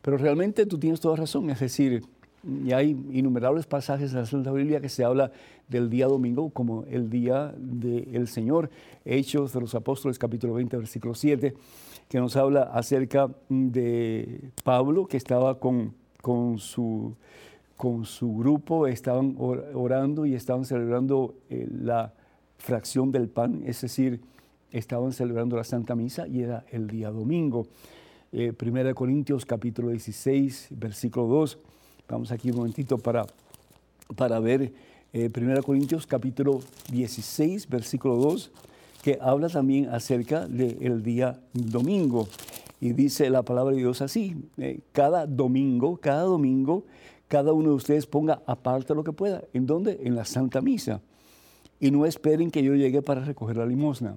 Pero 0.00 0.16
realmente 0.16 0.66
tú 0.66 0.78
tienes 0.78 1.00
toda 1.00 1.16
razón, 1.16 1.50
es 1.50 1.60
decir, 1.60 2.02
y 2.44 2.72
hay 2.72 2.90
innumerables 3.12 3.66
pasajes 3.66 4.12
en 4.12 4.18
la 4.18 4.26
Santa 4.26 4.50
Biblia 4.50 4.80
que 4.80 4.88
se 4.88 5.04
habla 5.04 5.30
del 5.68 5.88
día 5.88 6.06
domingo 6.06 6.50
como 6.50 6.84
el 6.90 7.08
día 7.08 7.54
del 7.56 8.26
Señor. 8.26 8.68
Hechos 9.04 9.52
de 9.52 9.60
los 9.60 9.74
Apóstoles, 9.74 10.18
capítulo 10.18 10.54
20, 10.54 10.76
versículo 10.76 11.14
7, 11.14 11.54
que 12.08 12.18
nos 12.18 12.36
habla 12.36 12.64
acerca 12.64 13.30
de 13.48 14.50
Pablo, 14.64 15.06
que 15.06 15.16
estaba 15.16 15.60
con, 15.60 15.94
con 16.20 16.58
su 16.58 17.14
con 17.82 18.04
su 18.04 18.36
grupo 18.36 18.86
estaban 18.86 19.34
orando 19.38 20.24
y 20.24 20.36
estaban 20.36 20.64
celebrando 20.64 21.34
eh, 21.50 21.66
la 21.68 22.14
fracción 22.56 23.10
del 23.10 23.28
pan, 23.28 23.64
es 23.66 23.80
decir, 23.80 24.20
estaban 24.72 25.12
celebrando 25.12 25.56
la 25.56 25.64
Santa 25.64 25.94
Misa 25.94 26.26
y 26.26 26.42
era 26.42 26.64
el 26.70 26.88
día 26.88 27.10
domingo. 27.10 27.66
Eh, 28.32 28.52
Primera 28.52 28.88
de 28.88 28.94
Corintios 28.94 29.46
capítulo 29.46 29.90
16, 29.90 30.68
versículo 30.70 31.26
2. 31.26 31.58
Vamos 32.08 32.32
aquí 32.32 32.50
un 32.50 32.56
momentito 32.56 32.98
para 32.98 33.26
para 34.16 34.38
ver 34.40 34.72
eh, 35.12 35.30
1 35.34 35.62
Corintios 35.62 36.06
capítulo 36.06 36.60
16, 36.90 37.68
versículo 37.68 38.16
2, 38.16 38.50
que 39.02 39.18
habla 39.20 39.48
también 39.48 39.88
acerca 39.88 40.46
del 40.46 41.02
día 41.02 41.40
domingo. 41.52 42.28
Y 42.80 42.92
dice 42.92 43.30
la 43.30 43.42
palabra 43.42 43.74
de 43.74 43.80
Dios 43.80 44.02
así, 44.02 44.36
eh, 44.58 44.80
cada 44.92 45.26
domingo, 45.26 45.96
cada 45.98 46.22
domingo, 46.22 46.84
cada 47.28 47.52
uno 47.52 47.70
de 47.70 47.74
ustedes 47.76 48.06
ponga 48.06 48.42
aparte 48.46 48.94
lo 48.94 49.04
que 49.04 49.12
pueda. 49.12 49.42
¿En 49.52 49.66
dónde? 49.66 50.00
En 50.02 50.14
la 50.14 50.24
Santa 50.24 50.60
Misa. 50.60 51.00
Y 51.78 51.90
no 51.90 52.06
esperen 52.06 52.50
que 52.50 52.62
yo 52.62 52.74
llegue 52.74 53.02
para 53.02 53.24
recoger 53.24 53.56
la 53.56 53.66
limosna. 53.66 54.16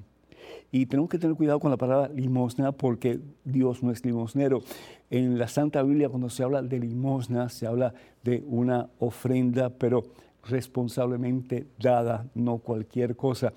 Y 0.76 0.88
tenemos 0.88 1.10
que 1.10 1.18
tener 1.18 1.38
cuidado 1.38 1.62
con 1.62 1.72
la 1.72 1.78
palabra 1.78 2.10
limosna 2.10 2.74
porque 2.74 3.22
Dios 3.46 3.82
no 3.82 3.92
es 3.92 4.04
limosnero. 4.04 4.62
En 5.10 5.38
la 5.38 5.48
Santa 5.48 5.82
Biblia 5.82 6.10
cuando 6.10 6.30
se 6.30 6.44
habla 6.44 6.62
de 6.62 6.78
limosna 6.82 7.48
se 7.48 7.66
habla 7.66 7.94
de 8.26 8.44
una 8.46 8.90
ofrenda, 9.00 9.70
pero 9.70 10.04
responsablemente 10.44 11.66
dada, 11.80 12.30
no 12.36 12.58
cualquier 12.58 13.16
cosa. 13.16 13.54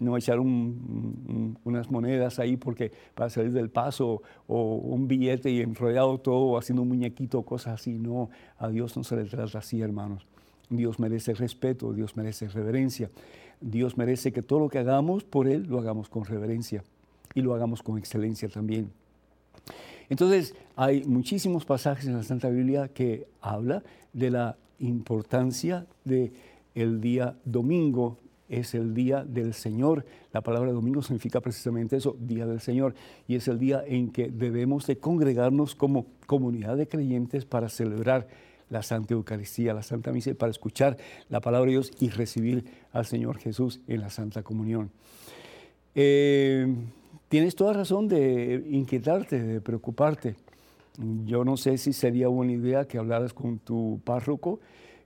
No 0.00 0.16
echar 0.16 0.40
unas 0.40 1.88
monedas 1.88 2.40
ahí 2.40 2.56
porque 2.56 2.90
para 3.14 3.30
salir 3.30 3.52
del 3.52 3.70
paso 3.70 4.22
o 4.48 4.74
un 4.74 5.06
billete 5.06 5.52
y 5.52 5.60
enrollado 5.60 6.18
todo 6.18 6.58
haciendo 6.58 6.82
un 6.82 6.88
muñequito, 6.88 7.42
cosas 7.42 7.74
así. 7.74 7.96
No, 7.96 8.28
a 8.58 8.70
Dios 8.70 8.96
no 8.96 9.04
se 9.04 9.14
le 9.14 9.26
trata 9.26 9.58
así, 9.58 9.82
hermanos. 9.82 10.26
Dios 10.68 10.98
merece 10.98 11.32
respeto, 11.32 11.92
Dios 11.92 12.16
merece 12.16 12.48
reverencia. 12.48 13.08
Dios 13.60 13.96
merece 13.96 14.32
que 14.32 14.42
todo 14.42 14.60
lo 14.60 14.68
que 14.68 14.78
hagamos 14.78 15.24
por 15.24 15.48
Él 15.48 15.66
lo 15.68 15.78
hagamos 15.78 16.08
con 16.08 16.24
reverencia 16.24 16.84
y 17.34 17.42
lo 17.42 17.54
hagamos 17.54 17.82
con 17.82 17.98
excelencia 17.98 18.48
también. 18.48 18.90
Entonces, 20.08 20.54
hay 20.76 21.04
muchísimos 21.04 21.64
pasajes 21.64 22.06
en 22.06 22.14
la 22.14 22.22
Santa 22.22 22.48
Biblia 22.48 22.88
que 22.88 23.26
habla 23.40 23.82
de 24.12 24.30
la 24.30 24.56
importancia 24.78 25.86
del 26.04 26.32
el 26.74 27.00
día 27.00 27.36
domingo. 27.44 28.18
Es 28.48 28.74
el 28.74 28.94
día 28.94 29.24
del 29.24 29.54
Señor. 29.54 30.04
La 30.32 30.40
palabra 30.40 30.70
domingo 30.70 31.02
significa 31.02 31.40
precisamente 31.40 31.96
eso, 31.96 32.16
día 32.20 32.46
del 32.46 32.60
Señor. 32.60 32.94
Y 33.26 33.34
es 33.34 33.48
el 33.48 33.58
día 33.58 33.82
en 33.84 34.12
que 34.12 34.28
debemos 34.28 34.86
de 34.86 34.98
congregarnos 34.98 35.74
como 35.74 36.06
comunidad 36.26 36.76
de 36.76 36.86
creyentes 36.86 37.44
para 37.44 37.68
celebrar 37.68 38.28
la 38.70 38.82
Santa 38.82 39.14
Eucaristía, 39.14 39.74
la 39.74 39.82
Santa 39.82 40.12
Misa, 40.12 40.34
para 40.34 40.50
escuchar 40.50 40.96
la 41.28 41.40
palabra 41.40 41.66
de 41.66 41.72
Dios 41.72 41.92
y 42.00 42.10
recibir 42.10 42.64
al 42.92 43.06
Señor 43.06 43.38
Jesús 43.38 43.80
en 43.86 44.00
la 44.00 44.10
Santa 44.10 44.42
Comunión. 44.42 44.90
Eh, 45.94 46.66
tienes 47.28 47.54
toda 47.54 47.72
razón 47.72 48.08
de 48.08 48.64
inquietarte, 48.70 49.42
de 49.42 49.60
preocuparte. 49.60 50.36
Yo 51.24 51.44
no 51.44 51.56
sé 51.56 51.78
si 51.78 51.92
sería 51.92 52.28
buena 52.28 52.52
idea 52.52 52.86
que 52.86 52.98
hablaras 52.98 53.32
con 53.32 53.58
tu 53.58 54.00
párroco 54.04 54.60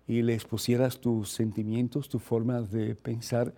y 0.07 0.23
le 0.23 0.35
expusieras 0.35 0.99
tus 0.99 1.31
sentimientos, 1.31 2.09
tu 2.09 2.19
forma 2.19 2.63
de 2.63 2.95
pensar 2.95 3.53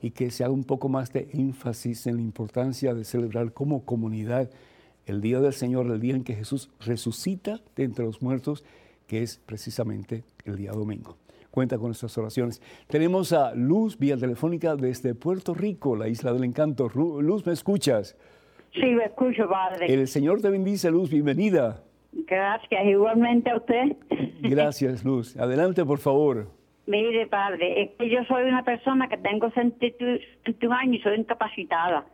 y 0.00 0.10
que 0.10 0.30
se 0.30 0.44
haga 0.44 0.52
un 0.52 0.64
poco 0.64 0.88
más 0.88 1.12
de 1.12 1.28
énfasis 1.32 2.06
en 2.06 2.16
la 2.16 2.22
importancia 2.22 2.94
de 2.94 3.04
celebrar 3.04 3.52
como 3.52 3.84
comunidad 3.84 4.50
el 5.06 5.20
día 5.20 5.40
del 5.40 5.52
Señor, 5.52 5.86
el 5.86 6.00
día 6.00 6.14
en 6.14 6.24
que 6.24 6.34
Jesús 6.34 6.68
resucita 6.80 7.60
de 7.76 7.84
entre 7.84 8.04
los 8.04 8.22
muertos 8.22 8.64
que 9.06 9.22
es 9.22 9.38
precisamente 9.44 10.24
el 10.44 10.56
día 10.56 10.72
domingo. 10.72 11.16
Cuenta 11.50 11.78
con 11.78 11.86
nuestras 11.86 12.16
oraciones. 12.18 12.60
Tenemos 12.86 13.32
a 13.32 13.54
Luz 13.54 13.98
vía 13.98 14.16
telefónica 14.16 14.76
desde 14.76 15.14
Puerto 15.14 15.54
Rico, 15.54 15.96
la 15.96 16.08
isla 16.08 16.32
del 16.32 16.44
encanto. 16.44 16.90
Luz, 16.94 17.46
¿me 17.46 17.52
escuchas? 17.52 18.16
Sí, 18.74 18.84
me 18.84 19.04
escucho, 19.04 19.48
padre. 19.48 19.92
El 19.92 20.06
Señor 20.06 20.42
te 20.42 20.50
bendice, 20.50 20.90
Luz, 20.90 21.10
bienvenida. 21.10 21.82
Gracias, 22.12 22.84
igualmente 22.84 23.50
a 23.50 23.56
usted. 23.56 23.96
Gracias, 24.42 25.04
Luz. 25.04 25.36
Adelante, 25.36 25.84
por 25.84 25.98
favor. 25.98 26.48
Mire, 26.86 27.26
padre, 27.26 27.82
es 27.82 27.90
que 27.98 28.08
yo 28.08 28.22
soy 28.24 28.44
una 28.44 28.64
persona 28.64 29.08
que 29.08 29.16
tengo 29.16 29.50
61 29.50 30.74
años 30.74 30.96
y 30.96 31.02
soy 31.02 31.18
incapacitada, 31.18 32.06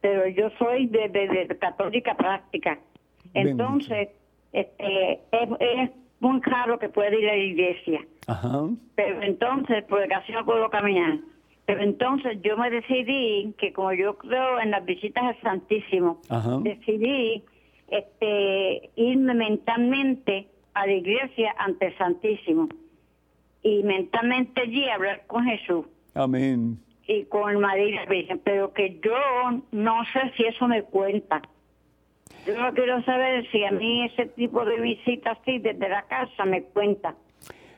pero 0.00 0.26
yo 0.28 0.50
soy 0.58 0.86
de, 0.86 1.56
católica 1.60 2.16
práctica. 2.16 2.78
Entonces, 3.32 4.08
este, 4.52 5.20
es, 5.30 5.90
muy 6.22 6.40
raro 6.40 6.78
que 6.78 6.88
pueda 6.88 7.14
ir 7.14 7.28
a 7.28 7.32
la 7.32 7.42
iglesia. 7.42 8.06
Pero 8.94 9.22
entonces, 9.22 9.84
porque 9.88 10.08
casi 10.08 10.32
no 10.32 10.44
puedo 10.44 10.70
caminar. 10.70 11.18
Pero 11.66 11.82
entonces 11.82 12.38
yo 12.42 12.56
me 12.56 12.70
decidí 12.70 13.54
que 13.58 13.72
como 13.72 13.92
yo 13.92 14.16
creo 14.18 14.60
en 14.60 14.70
las 14.70 14.84
visitas 14.84 15.24
al 15.24 15.40
Santísimo, 15.42 16.20
decidí 16.62 17.42
este, 17.88 18.90
irme 18.96 19.34
mentalmente 19.34 20.48
a 20.74 20.86
la 20.86 20.92
iglesia 20.92 21.54
ante 21.58 21.86
el 21.86 21.98
Santísimo 21.98 22.68
y 23.62 23.82
mentalmente 23.82 24.62
allí 24.62 24.88
hablar 24.88 25.24
con 25.26 25.44
Jesús. 25.44 25.86
Amén. 26.14 26.78
Y 27.06 27.24
con 27.24 27.60
María 27.60 28.06
Virgen, 28.06 28.40
pero 28.44 28.72
que 28.72 29.00
yo 29.04 29.14
no 29.72 30.04
sé 30.12 30.32
si 30.36 30.44
eso 30.44 30.68
me 30.68 30.82
cuenta. 30.82 31.42
Yo 32.46 32.54
quiero 32.74 33.02
saber 33.04 33.48
si 33.52 33.64
a 33.64 33.70
mí 33.70 34.04
ese 34.06 34.26
tipo 34.26 34.64
de 34.64 34.80
visitas 34.80 35.38
así 35.40 35.58
desde 35.58 35.88
la 35.88 36.02
casa 36.02 36.44
me 36.44 36.64
cuenta. 36.64 37.14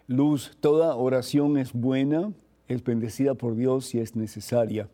Luz, 0.06 0.56
toda 0.60 0.96
oración 0.96 1.58
es 1.58 1.72
buena, 1.72 2.32
es 2.68 2.82
bendecida 2.82 3.34
por 3.34 3.56
Dios 3.56 3.86
si 3.86 3.98
es 3.98 4.16
necesaria. 4.16 4.88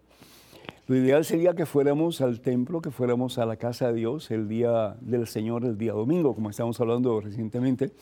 Lo 0.89 0.97
ideal 0.97 1.25
sería 1.25 1.55
que 1.55 1.67
fuéramos 1.67 2.21
al 2.21 2.41
templo, 2.41 2.81
que 2.81 2.91
fuéramos 2.91 3.39
a 3.39 3.47
la 3.47 3.57
casa 3.57 3.89
de 3.89 3.95
Dios 3.95 4.33
el 4.33 4.49
día 4.49 4.97
del 5.01 5.29
Señor, 5.29 5.65
el 5.65 5.79
día 5.79 5.93
domingo, 5.93 6.35
como 6.35 6.51
estamos 6.51 6.81
hablando 6.81 7.21
recientemente. 7.21 7.93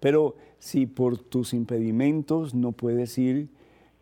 Pero 0.00 0.34
si 0.58 0.86
por 0.86 1.18
tus 1.18 1.54
impedimentos 1.54 2.54
no 2.54 2.72
puedes 2.72 3.16
ir, 3.18 3.48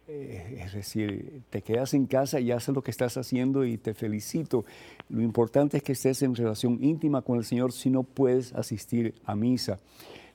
eh, 0.09 0.63
es 0.65 0.73
decir, 0.73 1.43
te 1.51 1.63
quedas 1.63 1.93
en 1.93 2.07
casa 2.07 2.39
y 2.39 2.53
haces 2.53 2.75
lo 2.75 2.83
que 2.83 2.93
estás 2.93 3.17
haciendo 3.17 3.65
y 3.65 3.77
te 3.77 3.93
felicito. 3.93 4.65
Lo 5.09 5.21
importante 5.21 5.79
es 5.79 5.83
que 5.83 5.93
estés 5.93 6.23
en 6.23 6.35
relación 6.35 6.79
íntima 6.83 7.23
con 7.23 7.39
el 7.39 7.45
Señor 7.45 7.73
si 7.73 7.91
no 7.91 8.05
puedes 8.05 8.53
asistir 8.53 9.15
a 9.25 9.35
misa. 9.35 9.79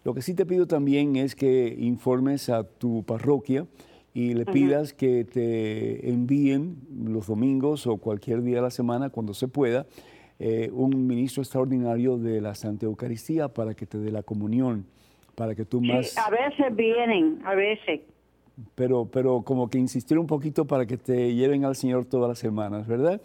Lo 0.04 0.14
que 0.14 0.22
sí 0.22 0.34
te 0.34 0.46
pido 0.46 0.68
también 0.68 1.16
es 1.16 1.36
que 1.36 1.74
informes 1.80 2.50
a 2.50 2.64
tu 2.64 3.04
parroquia 3.04 3.66
y 4.14 4.34
le 4.34 4.46
pidas 4.46 4.94
que 4.94 5.24
te 5.24 6.10
envíen 6.10 6.78
los 7.06 7.28
domingos 7.28 7.88
o 7.88 7.96
cualquier 7.98 8.42
día 8.42 8.58
de 8.58 8.64
la 8.64 8.72
semana, 8.72 9.10
cuando 9.10 9.34
se 9.34 9.48
pueda, 9.48 9.86
eh, 10.40 10.70
un 10.74 11.08
ministro 11.08 11.44
extraordinario 11.44 12.18
de 12.18 12.42
la 12.42 12.56
Santa 12.56 12.88
Eucaristía 12.88 13.48
para 13.48 13.74
que 13.74 13.86
te 13.86 14.00
dé 14.00 14.12
la 14.12 14.24
comunión, 14.24 14.86
para 15.36 15.56
que 15.56 15.64
tú 15.64 15.80
más... 15.80 16.18
a 16.18 16.30
veces 16.30 16.76
vienen, 16.76 17.40
a 17.46 17.56
veces 17.56 18.02
pero, 18.76 19.06
pero 19.06 19.42
como 19.44 19.70
que 19.70 19.78
insistir 19.78 20.18
un 20.18 20.28
poquito 20.28 20.66
para 20.66 20.86
que 20.86 20.98
te 20.98 21.34
lleven 21.34 21.66
al 21.66 21.76
Señor 21.76 22.06
todas 22.06 22.30
las 22.30 22.40
semanas, 22.40 22.88
¿verdad? 22.88 23.22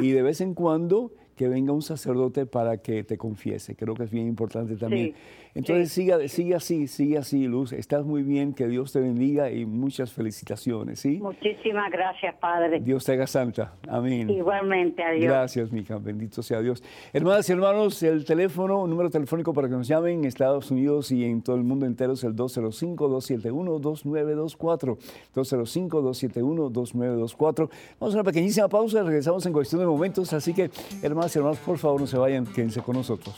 Y 0.00 0.10
de 0.12 0.22
vez 0.22 0.40
en 0.40 0.54
cuando 0.54 1.12
que 1.36 1.48
venga 1.48 1.72
un 1.72 1.82
sacerdote 1.82 2.46
para 2.46 2.78
que 2.78 3.04
te 3.04 3.16
confiese. 3.16 3.76
Creo 3.76 3.94
que 3.94 4.02
es 4.02 4.10
bien 4.10 4.26
importante 4.26 4.76
también. 4.76 5.14
Entonces 5.58 5.90
sigue, 5.90 6.28
sigue 6.28 6.54
así, 6.54 6.86
sigue 6.86 7.18
así, 7.18 7.48
Luz. 7.48 7.72
Estás 7.72 8.04
muy 8.04 8.22
bien, 8.22 8.54
que 8.54 8.68
Dios 8.68 8.92
te 8.92 9.00
bendiga 9.00 9.50
y 9.50 9.66
muchas 9.66 10.12
felicitaciones, 10.12 11.00
¿sí? 11.00 11.18
Muchísimas 11.18 11.90
gracias, 11.90 12.36
Padre. 12.36 12.78
Dios 12.78 13.04
te 13.04 13.14
haga 13.14 13.26
santa. 13.26 13.72
Amén. 13.88 14.30
Igualmente, 14.30 15.02
adiós. 15.02 15.24
Gracias, 15.24 15.72
mija. 15.72 15.98
Bendito 15.98 16.44
sea 16.44 16.60
Dios. 16.60 16.84
Hermanas 17.12 17.48
y 17.48 17.52
hermanos, 17.52 18.00
el 18.04 18.24
teléfono, 18.24 18.86
número 18.86 19.10
telefónico 19.10 19.52
para 19.52 19.68
que 19.68 19.74
nos 19.74 19.88
llamen 19.88 20.20
en 20.20 20.26
Estados 20.26 20.70
Unidos 20.70 21.10
y 21.10 21.24
en 21.24 21.42
todo 21.42 21.56
el 21.56 21.64
mundo 21.64 21.86
entero 21.86 22.12
es 22.12 22.22
el 22.22 22.36
205-271-2924. 22.36 24.96
205-271-2924. 25.34 27.68
Vamos 27.98 28.14
a 28.14 28.18
una 28.18 28.22
pequeñísima 28.22 28.68
pausa, 28.68 29.02
regresamos 29.02 29.44
en 29.44 29.52
cuestión 29.52 29.80
de 29.80 29.88
momentos, 29.88 30.32
así 30.32 30.54
que, 30.54 30.70
hermanas 31.02 31.34
y 31.34 31.40
hermanos, 31.40 31.58
por 31.58 31.78
favor, 31.78 32.00
no 32.00 32.06
se 32.06 32.16
vayan, 32.16 32.46
quédense 32.46 32.80
con 32.80 32.94
nosotros. 32.94 33.36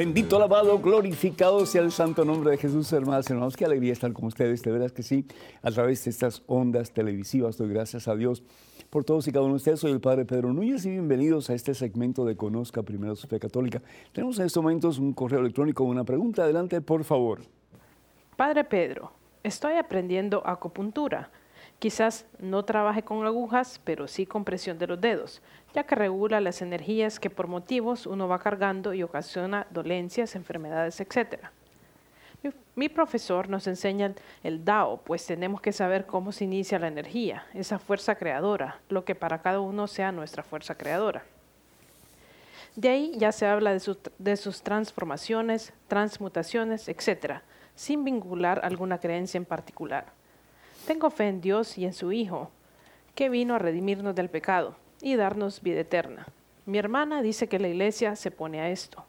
Bendito, 0.00 0.36
alabado, 0.36 0.78
glorificado 0.78 1.66
sea 1.66 1.82
el 1.82 1.92
santo 1.92 2.24
nombre 2.24 2.52
de 2.52 2.56
Jesús, 2.56 2.90
hermanos 2.94 3.28
y 3.28 3.34
hermanos. 3.34 3.54
Qué 3.54 3.66
alegría 3.66 3.92
estar 3.92 4.10
con 4.14 4.24
ustedes, 4.24 4.62
de 4.62 4.72
veras 4.72 4.92
que 4.92 5.02
sí, 5.02 5.26
a 5.60 5.70
través 5.70 6.02
de 6.02 6.10
estas 6.10 6.42
ondas 6.46 6.90
televisivas. 6.90 7.58
Doy 7.58 7.68
gracias 7.68 8.08
a 8.08 8.16
Dios 8.16 8.42
por 8.88 9.04
todos 9.04 9.28
y 9.28 9.30
cada 9.30 9.44
uno 9.44 9.52
de 9.52 9.56
ustedes. 9.58 9.80
Soy 9.80 9.92
el 9.92 10.00
Padre 10.00 10.24
Pedro 10.24 10.54
Núñez 10.54 10.86
y 10.86 10.88
bienvenidos 10.88 11.50
a 11.50 11.54
este 11.54 11.74
segmento 11.74 12.24
de 12.24 12.34
Conozca 12.34 12.82
Primero 12.82 13.14
su 13.14 13.28
Fe 13.28 13.38
Católica. 13.38 13.82
Tenemos 14.14 14.38
en 14.38 14.46
estos 14.46 14.62
momentos 14.62 14.96
un 14.96 15.12
correo 15.12 15.40
electrónico, 15.40 15.84
una 15.84 16.02
pregunta. 16.02 16.44
Adelante, 16.44 16.80
por 16.80 17.04
favor. 17.04 17.42
Padre 18.36 18.64
Pedro, 18.64 19.12
estoy 19.42 19.74
aprendiendo 19.74 20.42
acupuntura 20.46 21.30
Quizás 21.80 22.26
no 22.38 22.62
trabaje 22.62 23.02
con 23.02 23.24
agujas, 23.24 23.80
pero 23.84 24.06
sí 24.06 24.26
con 24.26 24.44
presión 24.44 24.78
de 24.78 24.86
los 24.86 25.00
dedos, 25.00 25.40
ya 25.72 25.84
que 25.84 25.94
regula 25.94 26.38
las 26.38 26.60
energías 26.60 27.18
que 27.18 27.30
por 27.30 27.46
motivos 27.46 28.06
uno 28.06 28.28
va 28.28 28.38
cargando 28.38 28.92
y 28.92 29.02
ocasiona 29.02 29.66
dolencias, 29.70 30.36
enfermedades, 30.36 31.00
etc. 31.00 31.46
Mi, 32.74 32.90
profesor 32.90 33.48
nos 33.48 33.66
enseña 33.66 34.12
el 34.42 34.62
Dao, 34.62 34.98
pues 34.98 35.24
tenemos 35.24 35.62
que 35.62 35.72
saber 35.72 36.04
cómo 36.04 36.32
se 36.32 36.44
inicia 36.44 36.78
la 36.78 36.88
energía, 36.88 37.46
esa 37.54 37.78
fuerza 37.78 38.14
creadora, 38.14 38.78
lo 38.90 39.06
que 39.06 39.14
para 39.14 39.40
cada 39.40 39.60
uno 39.60 39.86
sea 39.86 40.12
nuestra 40.12 40.42
fuerza 40.42 40.74
creadora. 40.74 41.24
De 42.76 42.90
ahí 42.90 43.14
ya 43.16 43.32
se 43.32 43.46
habla 43.46 43.72
de, 43.72 43.96
de 44.18 44.36
sus 44.36 44.62
transformaciones, 44.62 45.72
transmutaciones, 45.88 46.88
etc., 46.90 47.40
sin 47.74 48.04
vincular 48.04 48.60
alguna 48.64 48.98
creencia 48.98 49.38
en 49.38 49.46
particular. 49.46 50.19
Tengo 50.90 51.08
fe 51.10 51.28
en 51.28 51.40
Dios 51.40 51.78
y 51.78 51.84
en 51.84 51.92
su 51.92 52.10
Hijo, 52.10 52.50
que 53.14 53.28
vino 53.28 53.54
a 53.54 53.60
redimirnos 53.60 54.12
del 54.16 54.28
pecado 54.28 54.74
y 55.00 55.14
darnos 55.14 55.62
vida 55.62 55.78
eterna. 55.78 56.26
Mi 56.66 56.78
hermana 56.78 57.22
dice 57.22 57.46
que 57.46 57.60
la 57.60 57.68
iglesia 57.68 58.16
se 58.16 58.32
pone 58.32 58.60
a 58.60 58.70
esto. 58.70 59.04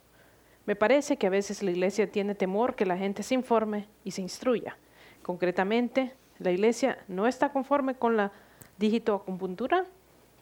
Me 0.64 0.76
parece 0.76 1.16
que 1.16 1.26
a 1.26 1.30
veces 1.30 1.60
la 1.60 1.72
iglesia 1.72 2.08
tiene 2.08 2.36
temor 2.36 2.76
que 2.76 2.86
la 2.86 2.96
gente 2.96 3.24
se 3.24 3.34
informe 3.34 3.88
y 4.04 4.12
se 4.12 4.22
instruya. 4.22 4.76
Concretamente, 5.22 6.14
la 6.38 6.52
iglesia 6.52 6.98
no 7.08 7.26
está 7.26 7.50
conforme 7.50 7.96
con 7.96 8.16
la 8.16 8.30
digitoacupuntura. 8.78 9.84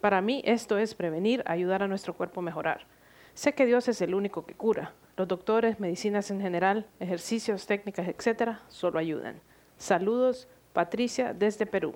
Para 0.03 0.21
mí 0.21 0.43
esto 0.45 0.77
es 0.77 0.95
prevenir, 0.95 1.43
ayudar 1.47 1.83
a 1.83 1.89
nuestro 1.89 2.13
cuerpo 2.13 2.41
a 2.41 2.45
mejorar. 2.45 2.85
Sé 3.33 3.55
que 3.55 3.65
Dios 3.65 3.89
es 3.89 4.03
el 4.03 4.15
único 4.15 4.45
que 4.45 4.53
cura. 4.53 4.93
Los 5.17 5.27
doctores, 5.27 5.81
medicinas 5.81 6.31
en 6.31 6.43
general, 6.43 6.87
ejercicios, 6.99 7.67
técnicas, 7.67 8.09
etcétera, 8.09 8.61
solo 8.69 8.99
ayudan. 8.99 9.41
Saludos, 9.79 10.47
Patricia 10.73 11.35
desde 11.35 11.67
Perú. 11.67 11.95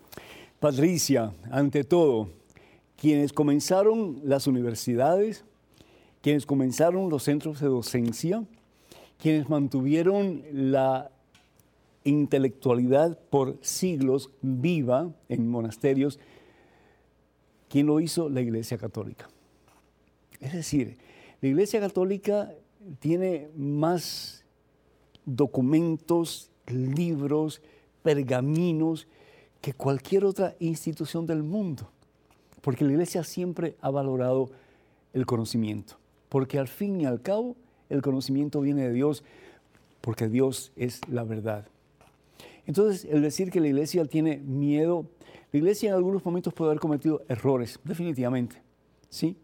Patricia, 0.61 1.33
ante 1.51 1.85
todo, 1.85 2.31
quienes 2.97 3.33
comenzaron 3.33 4.21
las 4.25 4.47
universidades, 4.47 5.45
quienes 6.23 6.47
comenzaron 6.47 7.11
los 7.11 7.23
centros 7.25 7.61
de 7.61 7.67
docencia, 7.67 8.45
quienes 9.19 9.49
mantuvieron 9.49 10.43
la 10.53 11.11
intelectualidad 12.05 13.19
por 13.31 13.59
siglos 13.63 14.31
viva 14.43 15.11
en 15.29 15.49
monasterios, 15.49 16.19
¿quién 17.69 17.87
lo 17.87 18.01
hizo? 18.01 18.29
La 18.29 18.41
Iglesia 18.41 18.79
Católica. 18.79 19.29
Es 20.41 20.53
decir, 20.53 20.99
la 21.41 21.49
Iglesia 21.49 21.81
Católica 21.81 22.53
tiene 22.99 23.49
más 23.57 24.45
documentos, 25.25 26.51
libros, 26.67 27.63
pergaminos 28.05 29.09
que 29.63 29.73
cualquier 29.73 30.27
otra 30.27 30.55
institución 30.61 31.27
del 31.27 31.43
mundo, 31.43 31.91
porque 32.61 32.85
la 32.85 32.93
iglesia 32.93 33.25
siempre 33.25 33.77
ha 33.81 33.91
valorado 33.91 34.51
el 35.15 35.25
conocimiento, 35.25 35.97
porque 36.29 36.59
al 36.59 36.69
fin 36.69 37.01
y 37.01 37.07
al 37.07 37.23
cabo 37.23 37.57
el 37.89 38.03
conocimiento 38.03 38.61
viene 38.61 38.83
de 38.83 38.93
Dios, 38.93 39.25
porque 40.03 40.29
Dios 40.29 40.71
es 40.77 41.01
la 41.09 41.25
verdad. 41.25 41.67
Entonces, 42.67 43.07
el 43.11 43.23
decir 43.23 43.51
que 43.51 43.61
la 43.61 43.69
iglesia 43.69 44.05
tiene 44.05 44.37
miedo, 44.37 45.07
la 45.51 45.59
iglesia 45.59 45.89
en 45.89 45.95
algunos 45.95 46.23
momentos 46.25 46.53
puede 46.53 46.73
haber 46.73 46.81
cometido 46.81 47.23
errores, 47.29 47.81
definitivamente, 47.85 48.61
¿sí? 49.09 49.37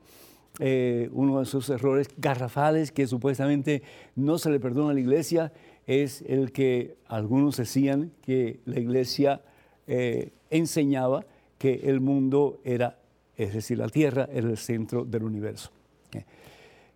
Eh, 0.58 1.08
uno 1.12 1.38
de 1.38 1.44
esos 1.44 1.70
errores 1.70 2.08
garrafales 2.18 2.92
que 2.92 3.06
supuestamente 3.06 3.82
no 4.16 4.36
se 4.36 4.50
le 4.50 4.60
perdona 4.60 4.90
a 4.90 4.94
la 4.94 5.00
iglesia 5.00 5.50
es 5.86 6.22
el 6.22 6.52
que 6.52 6.96
algunos 7.06 7.56
decían 7.56 8.12
que 8.22 8.60
la 8.64 8.80
iglesia 8.80 9.42
eh, 9.86 10.32
enseñaba 10.50 11.24
que 11.58 11.74
el 11.84 12.00
mundo 12.00 12.60
era, 12.64 12.98
es 13.36 13.54
decir, 13.54 13.78
la 13.78 13.88
tierra 13.88 14.28
era 14.32 14.48
el 14.48 14.56
centro 14.56 15.04
del 15.04 15.24
universo. 15.24 15.70
Eh, 16.12 16.24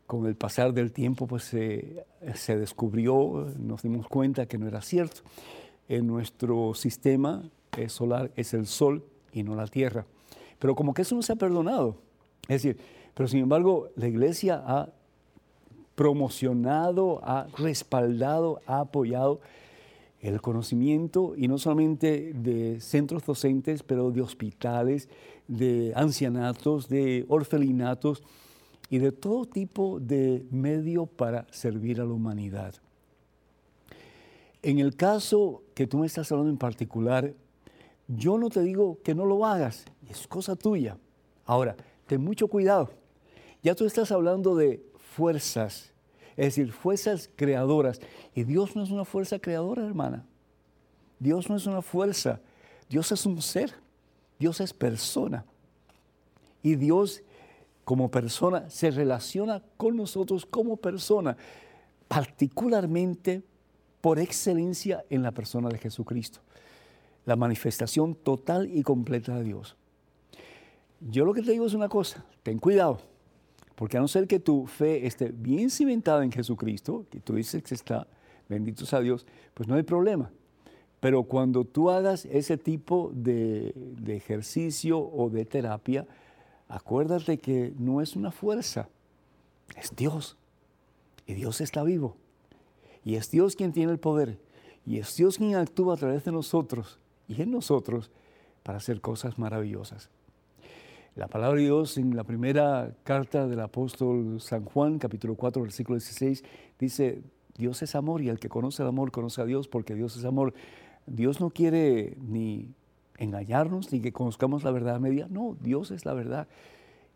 con 0.07 0.27
el 0.27 0.37
pasar 0.37 0.73
del 0.75 0.93
tiempo, 0.93 1.27
pues 1.27 1.45
se 1.45 2.57
descubrió, 2.57 3.53
nos 3.59 3.83
dimos 3.83 4.07
cuenta 4.07 4.47
que 4.47 4.59
no 4.59 4.69
era 4.69 4.83
cierto. 4.83 5.23
En 5.89 6.07
nuestro 6.07 6.75
sistema 6.75 7.43
eh, 7.77 7.89
solar 7.89 8.31
es 8.37 8.55
el 8.55 8.67
Sol 8.67 9.05
y 9.33 9.43
no 9.43 9.57
la 9.57 9.67
Tierra. 9.67 10.07
Pero 10.59 10.75
como 10.75 10.95
que 10.95 11.03
eso 11.03 11.15
no 11.15 11.23
se 11.23 11.33
ha 11.33 11.37
perdonado. 11.37 11.97
Es 12.43 12.63
decir, 12.63 12.79
pero 13.15 13.29
sin 13.29 13.41
embargo, 13.41 13.89
la 13.97 14.09
iglesia 14.09 14.63
ha 14.65 14.91
promocionado, 15.95 17.21
ha 17.23 17.47
respaldado, 17.57 18.61
ha 18.67 18.81
apoyado 18.81 19.41
el 20.21 20.41
conocimiento 20.41 21.35
y 21.37 21.49
no 21.49 21.59
solamente 21.59 22.33
de 22.33 22.81
centros 22.81 23.25
docentes, 23.25 23.83
pero 23.83 24.11
de 24.11 24.23
hospitales, 24.23 25.09
de 25.49 25.93
ancianatos, 25.95 26.89
de 26.89 27.27
orfelinatos 27.29 28.23
y 28.89 28.99
de 28.99 29.13
todo 29.13 29.45
tipo 29.45 30.01
de 30.01 30.47
medio 30.51 31.07
para 31.07 31.47
servir 31.51 32.01
a 32.01 32.05
la 32.05 32.13
humanidad. 32.13 32.75
En 34.63 34.79
el 34.79 34.97
caso 34.97 35.63
que 35.75 35.87
tú 35.87 35.99
me 35.99 36.07
estás 36.07 36.33
hablando 36.33 36.51
en 36.51 36.59
particular, 36.59 37.35
yo 38.09 38.39
no 38.39 38.49
te 38.49 38.63
digo 38.63 38.99
que 39.03 39.15
no 39.15 39.27
lo 39.27 39.45
hagas, 39.45 39.85
es 40.09 40.27
cosa 40.27 40.57
tuya. 40.57 40.97
Ahora, 41.45 41.77
ten 42.07 42.23
mucho 42.23 42.49
cuidado. 42.49 42.91
Ya 43.63 43.75
tú 43.75 43.85
estás 43.85 44.11
hablando 44.11 44.57
de 44.57 44.83
fuerzas, 45.15 45.93
es 46.37 46.57
decir, 46.57 46.73
fuerzas 46.73 47.31
creadoras. 47.37 48.01
Y 48.35 48.45
Dios 48.45 48.75
no 48.75 48.83
es 48.83 48.91
una 48.91 49.05
fuerza 49.05 49.39
creadora, 49.39 49.87
hermana. 49.87 50.25
Dios 51.19 51.49
no 51.49 51.57
es 51.57 51.67
una 51.67 51.83
fuerza. 51.83 52.41
Dios 52.89 53.13
es 53.13 53.25
un 53.25 53.41
ser. 53.41 53.73
Dios 54.39 54.61
es 54.61 54.73
persona. 54.73 55.45
Y 56.63 56.75
Dios 56.75 57.23
como 57.85 58.11
persona 58.11 58.69
se 58.69 58.91
relaciona 58.91 59.63
con 59.77 59.97
nosotros 59.97 60.47
como 60.47 60.77
persona, 60.77 61.37
particularmente 62.09 63.43
por 64.01 64.19
excelencia 64.19 65.05
en 65.11 65.23
la 65.23 65.33
persona 65.33 65.69
de 65.69 65.79
Jesucristo. 65.79 66.41
La 67.27 67.37
manifestación 67.37 68.15
total 68.15 68.69
y 68.75 68.83
completa 68.83 69.37
de 69.37 69.45
Dios. 69.45 69.77
Yo 71.01 71.25
lo 71.25 71.35
que 71.35 71.43
te 71.43 71.53
digo 71.53 71.67
es 71.67 71.75
una 71.75 71.89
cosa, 71.89 72.25
ten 72.43 72.59
cuidado 72.59 73.14
porque 73.75 73.97
a 73.97 74.01
no 74.01 74.09
ser 74.09 74.27
que 74.27 74.41
tu 74.41 74.67
fe 74.67 75.07
esté 75.07 75.33
bien 75.33 75.71
cimentada 75.71 76.25
en 76.25 76.33
Jesucristo, 76.33 77.07
que 77.11 77.21
tú 77.21 77.35
dices 77.35 77.63
que 77.63 77.75
está, 77.75 78.07
bendito 78.49 78.87
sea 78.87 79.01
Dios, 79.01 79.27
pues 79.55 79.69
no 79.69 79.75
hay 79.75 79.83
problema. 79.83 80.31
Pero 81.01 81.25
cuando 81.25 81.65
tú 81.65 81.91
hagas 81.91 82.25
ese 82.27 82.57
tipo 82.57 83.11
de, 83.15 83.73
de 83.75 84.17
ejercicio 84.17 84.99
o 84.99 85.29
de 85.29 85.45
terapia, 85.45 86.07
acuérdate 86.69 87.39
que 87.39 87.75
no 87.79 88.01
es 88.01 88.17
una 88.17 88.31
fuerza, 88.31 88.89
es 89.77 89.95
Dios. 89.95 90.37
Y 91.27 91.35
Dios 91.35 91.61
está 91.61 91.83
vivo. 91.83 92.17
Y 93.05 93.17
es 93.17 93.31
Dios 93.31 93.57
quien 93.57 93.73
tiene 93.73 93.93
el 93.93 93.99
poder. 93.99 94.39
Y 94.87 94.99
es 94.99 95.17
Dios 95.17 95.39
quien 95.39 95.57
actúa 95.57 95.95
a 95.95 95.97
través 95.97 96.25
de 96.25 96.33
nosotros 96.33 96.99
y 97.29 97.41
en 97.43 97.51
nosotros 97.51 98.11
para 98.63 98.79
hacer 98.79 99.01
cosas 99.01 99.39
maravillosas. 99.39 100.11
La 101.17 101.29
palabra 101.29 101.59
de 101.59 101.67
Dios 101.67 101.97
en 101.97 102.17
la 102.17 102.25
primera 102.25 102.93
carta 103.05 103.47
del 103.47 103.61
apóstol 103.61 104.41
San 104.41 104.65
Juan, 104.65 104.99
capítulo 104.99 105.37
4, 105.37 105.63
versículo 105.63 105.97
16, 105.97 106.43
dice, 106.77 107.23
Dios 107.57 107.81
es 107.83 107.95
amor 107.95 108.21
y 108.21 108.31
el 108.31 108.41
que 108.41 108.49
conoce 108.49 108.83
el 108.83 108.89
amor 108.89 109.13
conoce 109.13 109.41
a 109.41 109.45
Dios 109.45 109.69
porque 109.69 109.95
Dios 109.95 110.17
es 110.17 110.25
amor. 110.25 110.55
Dios 111.07 111.41
no 111.41 111.51
quiere 111.51 112.17
ni 112.21 112.75
engañarnos 113.17 113.93
ni 113.93 114.01
que 114.01 114.13
conozcamos 114.13 114.65
la 114.65 114.73
verdad 114.73 114.99
media, 114.99 115.29
no, 115.31 115.57
Dios 115.61 115.93
es 115.93 116.05
la 116.05 116.15
verdad. 116.15 116.49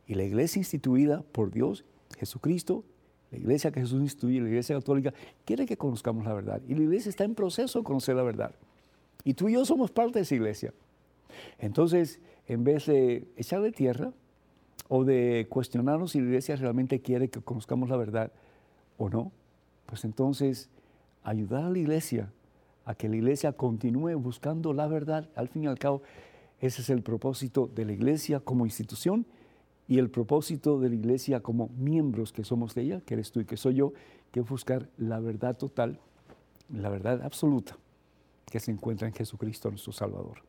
Y 0.06 0.14
la 0.14 0.22
iglesia 0.22 0.60
instituida 0.60 1.24
por 1.32 1.50
Dios, 1.50 1.84
Jesucristo, 2.18 2.84
la 3.32 3.38
iglesia 3.38 3.72
que 3.72 3.80
Jesús 3.80 4.00
instituye, 4.00 4.40
la 4.40 4.48
iglesia 4.48 4.76
católica, 4.76 5.12
quiere 5.44 5.66
que 5.66 5.76
conozcamos 5.76 6.24
la 6.24 6.34
verdad. 6.34 6.62
Y 6.68 6.76
la 6.76 6.82
iglesia 6.82 7.10
está 7.10 7.24
en 7.24 7.34
proceso 7.34 7.80
de 7.80 7.84
conocer 7.84 8.14
la 8.14 8.22
verdad. 8.22 8.54
Y 9.24 9.34
tú 9.34 9.48
y 9.48 9.54
yo 9.54 9.64
somos 9.64 9.90
parte 9.90 10.20
de 10.20 10.22
esa 10.22 10.36
iglesia. 10.36 10.72
Entonces, 11.58 12.20
en 12.48 12.64
vez 12.64 12.86
de 12.86 13.28
echarle 13.36 13.70
tierra 13.70 14.12
o 14.88 15.04
de 15.04 15.46
cuestionarnos 15.50 16.12
si 16.12 16.20
la 16.20 16.26
iglesia 16.26 16.56
realmente 16.56 17.00
quiere 17.00 17.28
que 17.28 17.40
conozcamos 17.40 17.90
la 17.90 17.96
verdad 17.96 18.32
o 18.96 19.10
no, 19.10 19.30
pues 19.86 20.04
entonces 20.04 20.70
ayudar 21.22 21.64
a 21.64 21.70
la 21.70 21.78
iglesia 21.78 22.32
a 22.86 22.94
que 22.94 23.08
la 23.08 23.16
iglesia 23.16 23.52
continúe 23.52 24.18
buscando 24.18 24.72
la 24.72 24.88
verdad, 24.88 25.28
al 25.36 25.48
fin 25.48 25.64
y 25.64 25.66
al 25.66 25.78
cabo, 25.78 26.02
ese 26.60 26.80
es 26.80 26.88
el 26.88 27.02
propósito 27.02 27.70
de 27.72 27.84
la 27.84 27.92
iglesia 27.92 28.40
como 28.40 28.64
institución 28.64 29.26
y 29.86 29.98
el 29.98 30.08
propósito 30.08 30.80
de 30.80 30.88
la 30.88 30.94
iglesia 30.94 31.40
como 31.40 31.68
miembros 31.76 32.32
que 32.32 32.44
somos 32.44 32.74
de 32.74 32.82
ella, 32.82 33.00
que 33.02 33.14
eres 33.14 33.30
tú 33.30 33.40
y 33.40 33.44
que 33.44 33.58
soy 33.58 33.74
yo, 33.74 33.92
que 34.32 34.40
es 34.40 34.48
buscar 34.48 34.88
la 34.96 35.20
verdad 35.20 35.56
total, 35.56 36.00
la 36.72 36.88
verdad 36.88 37.22
absoluta 37.22 37.76
que 38.46 38.58
se 38.58 38.70
encuentra 38.70 39.06
en 39.06 39.12
Jesucristo 39.12 39.68
nuestro 39.68 39.92
Salvador. 39.92 40.47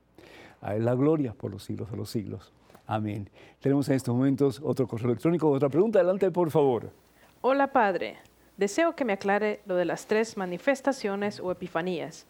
A 0.62 0.76
Él 0.76 0.86
la 0.86 0.95
gloria 0.95 1.34
por 1.34 1.51
los 1.51 1.64
siglos 1.64 1.89
de 1.91 1.97
los 1.97 2.10
siglos. 2.10 2.51
Amén. 2.86 3.30
Tenemos 3.60 3.88
en 3.89 3.95
estos 3.95 4.16
momentos 4.16 4.62
otro 4.64 4.88
correo 4.88 5.12
electrónico, 5.12 5.49
otra 5.49 5.70
pregunta. 5.70 5.99
Adelante, 5.99 6.32
por 6.32 6.49
favor. 6.49 6.91
Hola, 7.41 7.72
Padre. 7.72 8.18
Deseo 8.57 8.95
que 8.95 9.05
me 9.05 9.14
aclare 9.14 9.62
lo 9.66 9.76
de 9.76 9.86
las 9.86 10.07
tres 10.07 10.36
manifestaciones 10.36 11.39
o 11.39 11.51
epifanías. 11.51 12.26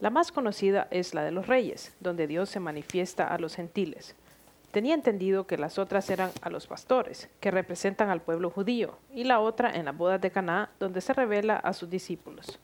La 0.00 0.10
más 0.10 0.32
conocida 0.32 0.88
es 0.90 1.14
la 1.14 1.22
de 1.22 1.30
los 1.30 1.46
reyes, 1.46 1.94
donde 2.00 2.26
Dios 2.26 2.50
se 2.50 2.60
manifiesta 2.60 3.26
a 3.26 3.38
los 3.38 3.54
gentiles. 3.54 4.16
Tenía 4.72 4.94
entendido 4.94 5.46
que 5.46 5.56
las 5.56 5.78
otras 5.78 6.10
eran 6.10 6.30
a 6.40 6.50
los 6.50 6.66
pastores, 6.66 7.30
que 7.40 7.50
representan 7.50 8.10
al 8.10 8.20
pueblo 8.20 8.50
judío, 8.50 8.98
y 9.12 9.24
la 9.24 9.38
otra 9.38 9.70
en 9.70 9.84
las 9.84 9.96
bodas 9.96 10.20
de 10.20 10.30
Caná, 10.30 10.70
donde 10.80 11.00
se 11.00 11.12
revela 11.12 11.56
a 11.56 11.72
sus 11.72 11.88
discípulos. 11.88 12.58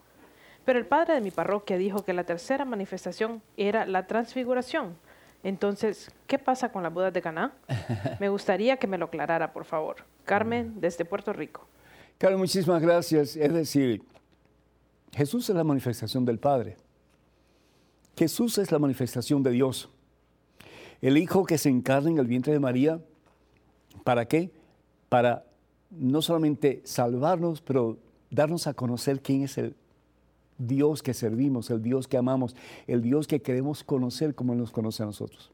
Pero 0.68 0.78
el 0.78 0.84
padre 0.84 1.14
de 1.14 1.22
mi 1.22 1.30
parroquia 1.30 1.78
dijo 1.78 2.04
que 2.04 2.12
la 2.12 2.24
tercera 2.24 2.66
manifestación 2.66 3.40
era 3.56 3.86
la 3.86 4.06
transfiguración. 4.06 4.98
Entonces, 5.42 6.10
¿qué 6.26 6.38
pasa 6.38 6.70
con 6.70 6.82
las 6.82 6.92
bodas 6.92 7.10
de 7.14 7.22
Caná? 7.22 7.54
Me 8.20 8.28
gustaría 8.28 8.76
que 8.76 8.86
me 8.86 8.98
lo 8.98 9.06
aclarara, 9.06 9.50
por 9.54 9.64
favor. 9.64 10.04
Carmen, 10.26 10.74
desde 10.78 11.06
Puerto 11.06 11.32
Rico. 11.32 11.66
Carmen, 12.18 12.40
muchísimas 12.40 12.82
gracias. 12.82 13.34
Es 13.34 13.50
decir, 13.50 14.02
Jesús 15.14 15.48
es 15.48 15.56
la 15.56 15.64
manifestación 15.64 16.26
del 16.26 16.38
Padre. 16.38 16.76
Jesús 18.14 18.58
es 18.58 18.70
la 18.70 18.78
manifestación 18.78 19.42
de 19.42 19.52
Dios. 19.52 19.88
El 21.00 21.16
Hijo 21.16 21.46
que 21.46 21.56
se 21.56 21.70
encarna 21.70 22.10
en 22.10 22.18
el 22.18 22.26
vientre 22.26 22.52
de 22.52 22.60
María, 22.60 23.00
¿para 24.04 24.26
qué? 24.26 24.50
Para 25.08 25.46
no 25.88 26.20
solamente 26.20 26.82
salvarnos, 26.84 27.62
pero 27.62 27.96
darnos 28.30 28.66
a 28.66 28.74
conocer 28.74 29.22
quién 29.22 29.44
es 29.44 29.56
el 29.56 29.74
Dios 30.58 31.02
que 31.02 31.14
servimos, 31.14 31.70
el 31.70 31.82
Dios 31.82 32.08
que 32.08 32.16
amamos, 32.16 32.54
el 32.86 33.02
Dios 33.02 33.26
que 33.26 33.40
queremos 33.40 33.84
conocer 33.84 34.34
como 34.34 34.52
Él 34.52 34.58
nos 34.58 34.70
conoce 34.70 35.02
a 35.02 35.06
nosotros. 35.06 35.50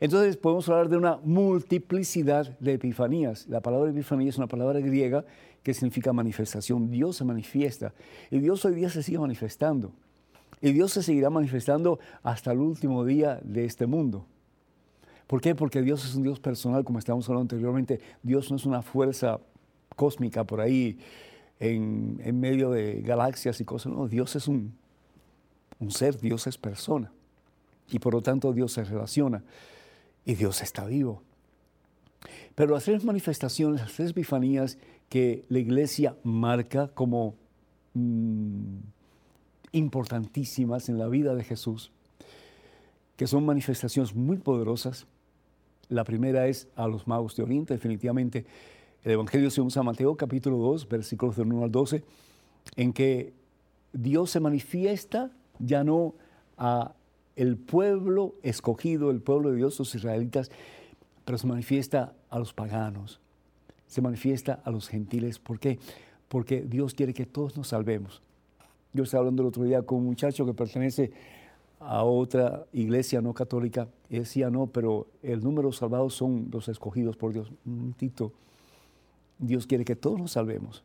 Entonces 0.00 0.36
podemos 0.36 0.68
hablar 0.68 0.88
de 0.88 0.96
una 0.96 1.18
multiplicidad 1.24 2.58
de 2.58 2.74
epifanías. 2.74 3.46
La 3.48 3.60
palabra 3.60 3.90
epifanía 3.90 4.28
es 4.28 4.38
una 4.38 4.48
palabra 4.48 4.80
griega 4.80 5.24
que 5.62 5.72
significa 5.72 6.12
manifestación. 6.12 6.90
Dios 6.90 7.16
se 7.16 7.24
manifiesta 7.24 7.94
y 8.30 8.38
Dios 8.38 8.64
hoy 8.64 8.74
día 8.74 8.90
se 8.90 9.02
sigue 9.02 9.18
manifestando. 9.18 9.92
Y 10.60 10.72
Dios 10.72 10.92
se 10.92 11.02
seguirá 11.02 11.30
manifestando 11.30 11.98
hasta 12.22 12.52
el 12.52 12.58
último 12.58 13.04
día 13.04 13.40
de 13.42 13.64
este 13.64 13.86
mundo. 13.86 14.26
¿Por 15.26 15.40
qué? 15.40 15.54
Porque 15.54 15.82
Dios 15.82 16.04
es 16.04 16.14
un 16.14 16.22
Dios 16.22 16.40
personal, 16.40 16.84
como 16.84 16.98
estábamos 16.98 17.28
hablando 17.28 17.54
anteriormente. 17.54 18.00
Dios 18.22 18.50
no 18.50 18.56
es 18.56 18.66
una 18.66 18.82
fuerza 18.82 19.40
cósmica 19.96 20.44
por 20.44 20.60
ahí 20.60 20.98
en, 21.64 22.40
medio 22.40 22.70
de 22.70 23.00
galaxias 23.02 23.60
y 23.60 23.64
cosas. 23.64 23.92
No, 23.92 24.08
Dios 24.08 24.36
es 24.36 24.48
un, 24.48 24.76
ser, 25.88 26.18
Dios 26.20 26.46
es 26.46 26.58
persona. 26.58 27.12
Y 27.90 27.98
por 27.98 28.14
lo 28.14 28.22
tanto 28.22 28.52
Dios 28.52 28.72
se 28.72 28.84
relaciona. 28.84 29.42
Y 30.24 30.34
Dios 30.34 30.62
está 30.62 30.84
vivo. 30.84 31.22
Pero 32.54 32.74
las 32.74 32.84
tres 32.84 33.04
manifestaciones, 33.04 33.80
las 33.80 33.92
tres 33.92 34.10
epifanías 34.10 34.78
que 35.08 35.44
la 35.48 35.58
iglesia 35.58 36.16
marca 36.22 36.88
como 36.88 37.34
mm, 37.94 38.76
importantísimas 39.72 40.88
en 40.88 40.98
la 40.98 41.08
vida 41.08 41.34
de 41.34 41.44
Jesús, 41.44 41.92
que 43.16 43.26
son 43.26 43.44
manifestaciones 43.44 44.14
muy 44.14 44.38
poderosas. 44.38 45.06
La 45.88 46.04
primera 46.04 46.46
es 46.46 46.68
a 46.76 46.88
los 46.88 47.06
magos 47.06 47.36
de 47.36 47.42
Oriente, 47.42 47.74
definitivamente 47.74 48.46
el 49.04 49.12
Evangelio 49.12 49.50
según 49.50 49.70
San 49.70 49.84
Mateo, 49.84 50.16
capítulo 50.16 50.56
2, 50.56 50.88
versículos 50.88 51.36
del 51.36 51.52
1 51.52 51.64
al 51.64 51.70
12, 51.70 52.02
en 52.76 52.92
que 52.94 53.34
Dios 53.92 54.30
se 54.30 54.40
manifiesta 54.40 55.30
ya 55.58 55.84
no 55.84 56.14
a 56.56 56.94
el 57.36 57.58
pueblo 57.58 58.34
escogido, 58.42 59.10
el 59.10 59.20
pueblo 59.20 59.50
de 59.50 59.56
Dios, 59.56 59.78
los 59.78 59.94
israelitas, 59.94 60.50
pero 61.26 61.36
se 61.36 61.46
manifiesta 61.46 62.14
a 62.30 62.38
los 62.38 62.54
paganos, 62.54 63.20
se 63.86 64.00
manifiesta 64.00 64.60
a 64.64 64.70
los 64.70 64.88
gentiles. 64.88 65.38
¿Por 65.38 65.60
qué? 65.60 65.78
Porque 66.28 66.62
Dios 66.62 66.94
quiere 66.94 67.12
que 67.12 67.26
todos 67.26 67.56
nos 67.58 67.68
salvemos. 67.68 68.22
Yo 68.94 69.04
estaba 69.04 69.20
hablando 69.20 69.42
el 69.42 69.48
otro 69.48 69.64
día 69.64 69.82
con 69.82 69.98
un 69.98 70.06
muchacho 70.06 70.46
que 70.46 70.54
pertenece 70.54 71.12
a 71.78 72.04
otra 72.04 72.64
iglesia 72.72 73.20
no 73.20 73.34
católica 73.34 73.88
y 74.08 74.18
decía, 74.20 74.48
no, 74.48 74.68
pero 74.68 75.08
el 75.22 75.42
número 75.44 75.72
salvados 75.72 76.14
son 76.14 76.48
los 76.50 76.68
escogidos 76.68 77.16
por 77.16 77.34
Dios. 77.34 77.52
Un 77.66 77.92
Tito, 77.92 78.32
Dios 79.38 79.66
quiere 79.66 79.84
que 79.84 79.96
todos 79.96 80.18
nos 80.18 80.32
salvemos. 80.32 80.84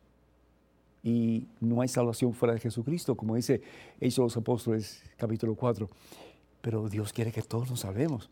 Y 1.03 1.47
no 1.61 1.81
hay 1.81 1.87
salvación 1.87 2.33
fuera 2.33 2.53
de 2.53 2.59
Jesucristo, 2.59 3.15
como 3.15 3.35
dice 3.35 3.61
Hechos 4.01 4.23
los 4.23 4.37
Apóstoles 4.37 5.03
capítulo 5.17 5.55
4. 5.55 5.89
Pero 6.61 6.89
Dios 6.89 7.13
quiere 7.13 7.31
que 7.31 7.41
todos 7.41 7.69
nos 7.69 7.81
salvemos. 7.81 8.29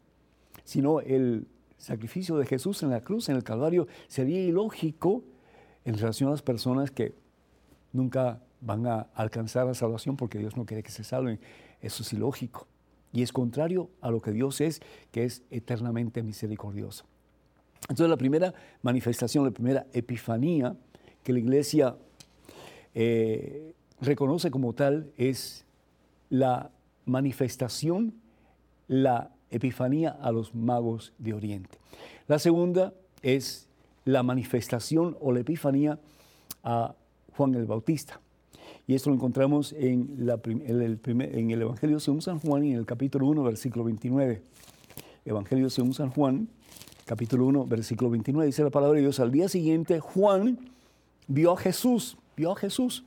Si 0.63 0.82
no, 0.82 0.99
el 0.99 1.47
sacrificio 1.78 2.38
de 2.38 2.45
Jesús 2.45 2.84
en 2.84 2.89
la 2.89 3.01
cruz, 3.01 3.30
en 3.30 3.38
el 3.38 3.43
Calvario, 3.43 3.88
sería 4.07 4.41
ilógico 4.41 5.24
en 5.86 5.97
relación 5.97 6.28
a 6.28 6.32
las 6.32 6.41
personas 6.41 6.91
que 6.91 7.15
nunca 7.93 8.43
van 8.59 8.86
a 8.88 9.07
alcanzar 9.13 9.65
la 9.65 9.74
salvación 9.74 10.18
porque 10.18 10.39
Dios 10.39 10.57
no 10.57 10.65
quiere 10.65 10.84
que 10.84 10.91
se 10.91 11.03
salven. 11.03 11.39
Eso 11.80 12.03
es 12.03 12.11
ilógico. 12.11 12.68
Y 13.13 13.22
es 13.22 13.32
contrario 13.32 13.89
a 14.01 14.11
lo 14.11 14.22
que 14.22 14.32
Dios 14.32 14.59
es, 14.59 14.82
que 15.11 15.24
es 15.24 15.43
eternamente 15.49 16.24
misericordioso. 16.24 17.05
Entonces 17.84 18.09
la 18.09 18.17
primera 18.17 18.53
manifestación, 18.82 19.45
la 19.45 19.51
primera 19.51 19.86
epifanía 19.93 20.75
que 21.23 21.34
la 21.34 21.39
iglesia 21.39 21.95
eh, 22.93 23.73
reconoce 24.01 24.51
como 24.51 24.73
tal 24.73 25.11
es 25.17 25.65
la 26.30 26.71
manifestación, 27.05 28.13
la 28.88 29.32
epifanía 29.49 30.09
a 30.09 30.32
los 30.32 30.53
magos 30.53 31.13
de 31.17 31.34
Oriente. 31.34 31.78
La 32.28 32.39
segunda 32.39 32.93
es 33.21 33.67
la 34.05 34.23
manifestación 34.23 35.17
o 35.19 35.32
la 35.32 35.41
epifanía 35.41 35.99
a 36.63 36.95
Juan 37.36 37.55
el 37.55 37.65
Bautista. 37.65 38.19
Y 38.88 38.95
esto 38.95 39.09
lo 39.09 39.15
encontramos 39.15 39.73
en, 39.73 40.30
el, 40.65 40.99
en 41.05 41.51
el 41.51 41.61
Evangelio 41.61 41.99
según 41.99 42.21
San 42.21 42.39
Juan, 42.39 42.63
en 42.63 42.73
el 42.78 42.86
capítulo 42.86 43.28
1, 43.28 43.43
versículo 43.43 43.84
29. 43.84 44.41
Evangelio 45.25 45.69
según 45.69 45.93
San 45.93 46.09
Juan, 46.09 46.47
capítulo 47.08 47.45
1, 47.45 47.66
versículo 47.68 48.12
29, 48.12 48.45
dice 48.45 48.64
la 48.64 48.70
palabra 48.70 48.97
de 48.97 49.03
Dios. 49.03 49.22
Al 49.22 49.32
día 49.32 49.47
siguiente, 49.47 50.01
Juan 50.01 50.60
vio 51.28 51.53
a 51.53 51.58
Jesús, 51.58 52.18
vio 52.36 52.51
a 52.51 52.55
Jesús, 52.58 53.05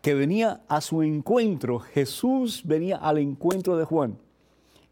que 0.00 0.14
venía 0.14 0.60
a 0.68 0.80
su 0.80 1.02
encuentro. 1.02 1.80
Jesús 1.80 2.62
venía 2.64 2.96
al 2.96 3.18
encuentro 3.18 3.76
de 3.76 3.84
Juan. 3.84 4.16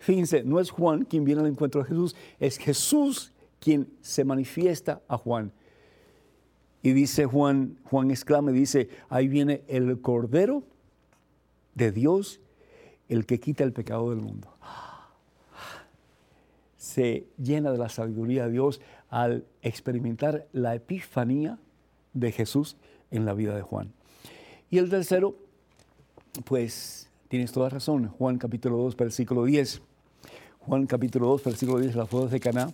Fíjense, 0.01 0.43
no 0.43 0.59
es 0.59 0.71
Juan 0.71 1.05
quien 1.05 1.25
viene 1.25 1.43
al 1.43 1.47
encuentro 1.47 1.83
de 1.83 1.89
Jesús, 1.89 2.17
es 2.41 2.59
Jesús 2.59 3.33
quien 3.61 3.89
se 4.01 4.25
manifiesta 4.25 5.01
a 5.07 5.17
Juan. 5.17 5.53
Y 6.83 6.93
dice 6.93 7.25
Juan, 7.25 7.79
Juan 7.85 8.11
exclama, 8.11 8.51
dice, 8.51 8.89
ahí 9.09 9.29
viene 9.29 9.63
el 9.69 10.01
Cordero 10.01 10.65
de 11.77 11.93
Dios, 11.93 12.41
el 13.09 13.27
que 13.27 13.39
quita 13.39 13.63
el 13.63 13.73
pecado 13.73 14.11
del 14.11 14.21
mundo. 14.21 14.49
Se 16.89 17.27
llena 17.37 17.71
de 17.71 17.79
la 17.79 17.89
sabiduría 17.89 18.47
de 18.47 18.53
Dios 18.53 18.81
al 19.11 19.45
experimentar 19.63 20.47
la 20.53 20.75
epifanía 20.75 21.59
de 22.15 22.33
Jesús 22.33 22.77
en 23.11 23.25
la 23.25 23.35
vida 23.35 23.55
de 23.55 23.63
Juan. 23.63 23.93
Y 24.71 24.79
el 24.79 24.89
tercero, 24.89 25.37
pues 26.45 27.11
tienes 27.29 27.53
toda 27.53 27.69
razón, 27.69 28.09
Juan 28.09 28.39
capítulo 28.39 28.79
2, 28.79 28.97
versículo 28.97 29.45
10. 29.45 29.83
Juan 30.61 30.87
capítulo 30.87 31.27
2, 31.29 31.45
versículo 31.45 31.79
10, 31.81 31.95
las 31.95 32.09
bodas 32.09 32.31
de 32.31 32.41
Caná, 32.41 32.73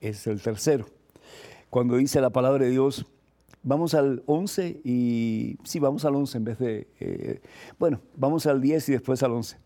es 0.00 0.26
el 0.26 0.40
tercero 0.40 0.86
cuando 1.70 1.96
dice 1.96 2.20
la 2.20 2.30
palabra 2.30 2.64
de 2.64 2.70
Dios, 2.70 3.06
vamos 3.62 3.94
al 3.94 4.22
11 4.26 4.80
y 4.84 5.58
sí, 5.64 5.78
vamos 5.78 6.04
al 6.04 6.14
11 6.14 6.38
en 6.38 6.44
vez 6.44 6.58
de, 6.58 6.88
eh, 7.00 7.42
bueno, 7.78 8.00
vamos 8.16 8.46
al 8.46 8.60
10 8.60 8.88
y 8.88 8.92
después 8.92 9.22
al 9.22 9.32
11. 9.32 9.58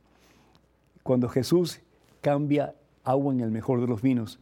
Cuando 1.03 1.29
Jesús 1.29 1.81
cambia 2.21 2.75
agua 3.11 3.33
en 3.33 3.41
el 3.41 3.51
mejor 3.51 3.81
de 3.81 3.87
los 3.87 4.03
vinos. 4.03 4.39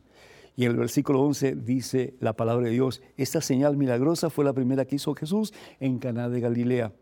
Y 0.58 0.64
en 0.64 0.72
el 0.72 0.76
versículo 0.76 1.22
11 1.22 1.54
dice 1.54 2.14
la 2.18 2.32
palabra 2.32 2.66
de 2.66 2.72
Dios, 2.72 3.00
esta 3.16 3.40
señal 3.40 3.76
milagrosa 3.76 4.28
fue 4.28 4.44
la 4.44 4.52
primera 4.52 4.84
que 4.84 4.96
hizo 4.96 5.14
Jesús 5.14 5.54
en 5.78 6.00
Caná 6.00 6.28
de 6.28 6.40
Galilea. 6.40 6.92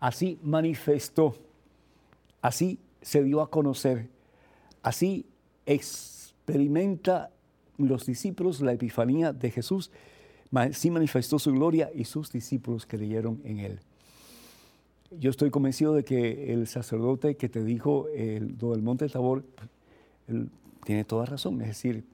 Así 0.00 0.38
manifestó, 0.42 1.34
así 2.42 2.78
se 3.00 3.22
dio 3.22 3.40
a 3.40 3.48
conocer, 3.48 4.10
así 4.82 5.24
experimenta 5.64 7.30
los 7.78 8.04
discípulos 8.04 8.60
la 8.60 8.72
epifanía 8.74 9.32
de 9.32 9.50
Jesús, 9.50 9.90
sí 10.72 10.90
manifestó 10.90 11.38
su 11.38 11.52
gloria 11.52 11.90
y 11.94 12.04
sus 12.04 12.30
discípulos 12.30 12.84
creyeron 12.84 13.40
en 13.44 13.60
él. 13.60 13.80
Yo 15.18 15.30
estoy 15.30 15.50
convencido 15.50 15.94
de 15.94 16.04
que 16.04 16.52
el 16.52 16.66
sacerdote 16.66 17.36
que 17.36 17.48
te 17.48 17.64
dijo 17.64 18.08
el, 18.14 18.58
del 18.58 18.82
monte 18.82 19.08
Tabor, 19.08 19.42
él 20.28 20.50
tiene 20.84 21.04
toda 21.04 21.26
razón, 21.26 21.60
es 21.60 21.68
decir, 21.68 22.04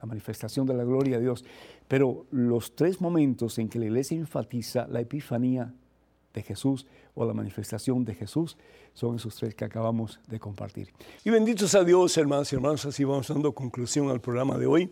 la 0.00 0.06
manifestación 0.06 0.66
de 0.66 0.74
la 0.74 0.84
gloria 0.84 1.16
de 1.16 1.22
Dios. 1.22 1.44
Pero 1.88 2.26
los 2.30 2.74
tres 2.74 3.00
momentos 3.00 3.58
en 3.58 3.68
que 3.68 3.78
la 3.78 3.86
iglesia 3.86 4.16
enfatiza 4.16 4.86
la 4.88 5.00
epifanía 5.00 5.74
de 6.32 6.42
Jesús 6.42 6.86
o 7.14 7.24
la 7.24 7.34
manifestación 7.34 8.04
de 8.04 8.14
Jesús 8.14 8.56
son 8.94 9.16
esos 9.16 9.36
tres 9.36 9.54
que 9.54 9.64
acabamos 9.64 10.20
de 10.28 10.38
compartir. 10.38 10.92
Y 11.24 11.30
benditos 11.30 11.74
a 11.74 11.84
Dios, 11.84 12.16
hermanos 12.16 12.52
y 12.52 12.56
hermanos, 12.56 12.84
así 12.86 13.04
vamos 13.04 13.28
dando 13.28 13.52
conclusión 13.52 14.08
al 14.10 14.20
programa 14.20 14.58
de 14.58 14.66
hoy. 14.66 14.90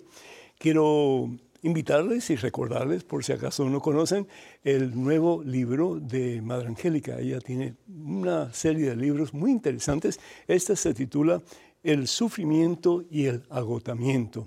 Quiero 0.59 1.31
invitarles 1.63 2.31
y 2.31 2.37
recordarles, 2.37 3.05
por 3.05 3.25
si 3.25 3.33
acaso 3.33 3.69
no 3.69 3.81
conocen, 3.81 4.29
el 4.63 5.01
nuevo 5.01 5.43
libro 5.43 5.99
de 6.01 6.41
Madre 6.43 6.69
Angélica. 6.69 7.19
Ella 7.19 7.41
tiene 7.41 7.75
una 7.89 8.53
serie 8.53 8.91
de 8.91 8.97
libros 8.97 9.35
muy 9.35 9.51
interesantes. 9.51 10.21
Este 10.47 10.77
se 10.77 10.95
titula 10.95 11.43
El 11.89 12.07
sufrimiento 12.07 13.03
y 13.11 13.25
el 13.25 13.45
agotamiento. 13.49 14.47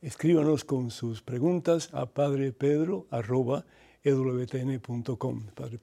Escríbanos 0.02 0.64
con 0.66 0.92
sus 0.92 1.22
preguntas 1.22 1.90
a 1.94 2.06
Padre 2.06 2.52
Pedro 2.52 3.08
arroba 3.10 3.66
ewtn.com, 4.04 5.46
Padre 5.56 5.80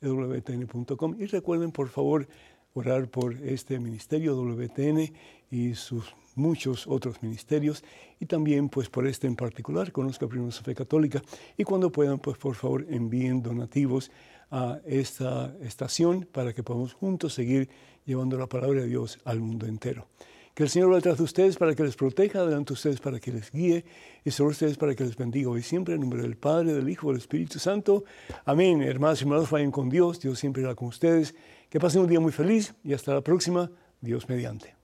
ewtn.com 0.00 1.16
y 1.18 1.26
recuerden 1.26 1.72
por 1.72 1.88
favor 1.88 2.28
orar 2.74 3.08
por 3.08 3.34
este 3.34 3.78
ministerio 3.78 4.36
WTN 4.36 5.12
y 5.50 5.74
sus 5.74 6.14
muchos 6.34 6.86
otros 6.86 7.22
ministerios 7.22 7.84
y 8.20 8.26
también 8.26 8.68
pues 8.68 8.88
por 8.88 9.06
este 9.06 9.26
en 9.26 9.36
particular, 9.36 9.92
Conozca 9.92 10.26
Primero 10.26 10.50
su 10.50 10.64
Católica 10.74 11.22
y 11.56 11.64
cuando 11.64 11.90
puedan 11.90 12.18
pues 12.18 12.36
por 12.38 12.56
favor 12.56 12.86
envíen 12.90 13.42
donativos 13.42 14.10
a 14.50 14.80
esta 14.84 15.54
estación 15.62 16.28
para 16.30 16.52
que 16.52 16.62
podamos 16.62 16.94
juntos 16.94 17.34
seguir 17.34 17.68
llevando 18.04 18.36
la 18.36 18.48
palabra 18.48 18.82
de 18.82 18.88
Dios 18.88 19.18
al 19.24 19.40
mundo 19.40 19.66
entero. 19.66 20.08
Que 20.54 20.62
el 20.62 20.68
Señor 20.68 20.92
va 20.92 20.96
detrás 20.96 21.18
de 21.18 21.24
ustedes 21.24 21.56
para 21.56 21.74
que 21.74 21.82
les 21.82 21.96
proteja, 21.96 22.38
adelante 22.38 22.68
de 22.68 22.74
ustedes 22.74 23.00
para 23.00 23.18
que 23.18 23.32
les 23.32 23.50
guíe 23.50 23.84
y 24.24 24.30
sobre 24.30 24.52
ustedes 24.52 24.76
para 24.76 24.94
que 24.94 25.02
les 25.02 25.16
bendiga 25.16 25.50
hoy 25.50 25.62
siempre 25.62 25.94
en 25.94 26.00
nombre 26.00 26.22
del 26.22 26.36
Padre, 26.36 26.72
del 26.72 26.88
Hijo, 26.88 27.08
del 27.08 27.18
Espíritu 27.18 27.58
Santo. 27.58 28.04
Amén. 28.44 28.80
Hermanos 28.82 29.20
y 29.20 29.24
hermanos, 29.24 29.50
vayan 29.50 29.72
con 29.72 29.90
Dios. 29.90 30.20
Dios 30.20 30.38
siempre 30.38 30.62
irá 30.62 30.76
con 30.76 30.88
ustedes. 30.88 31.34
Que 31.68 31.80
pasen 31.80 32.02
un 32.02 32.08
día 32.08 32.20
muy 32.20 32.30
feliz 32.30 32.74
y 32.84 32.92
hasta 32.92 33.12
la 33.12 33.20
próxima. 33.20 33.70
Dios 34.00 34.28
mediante. 34.28 34.76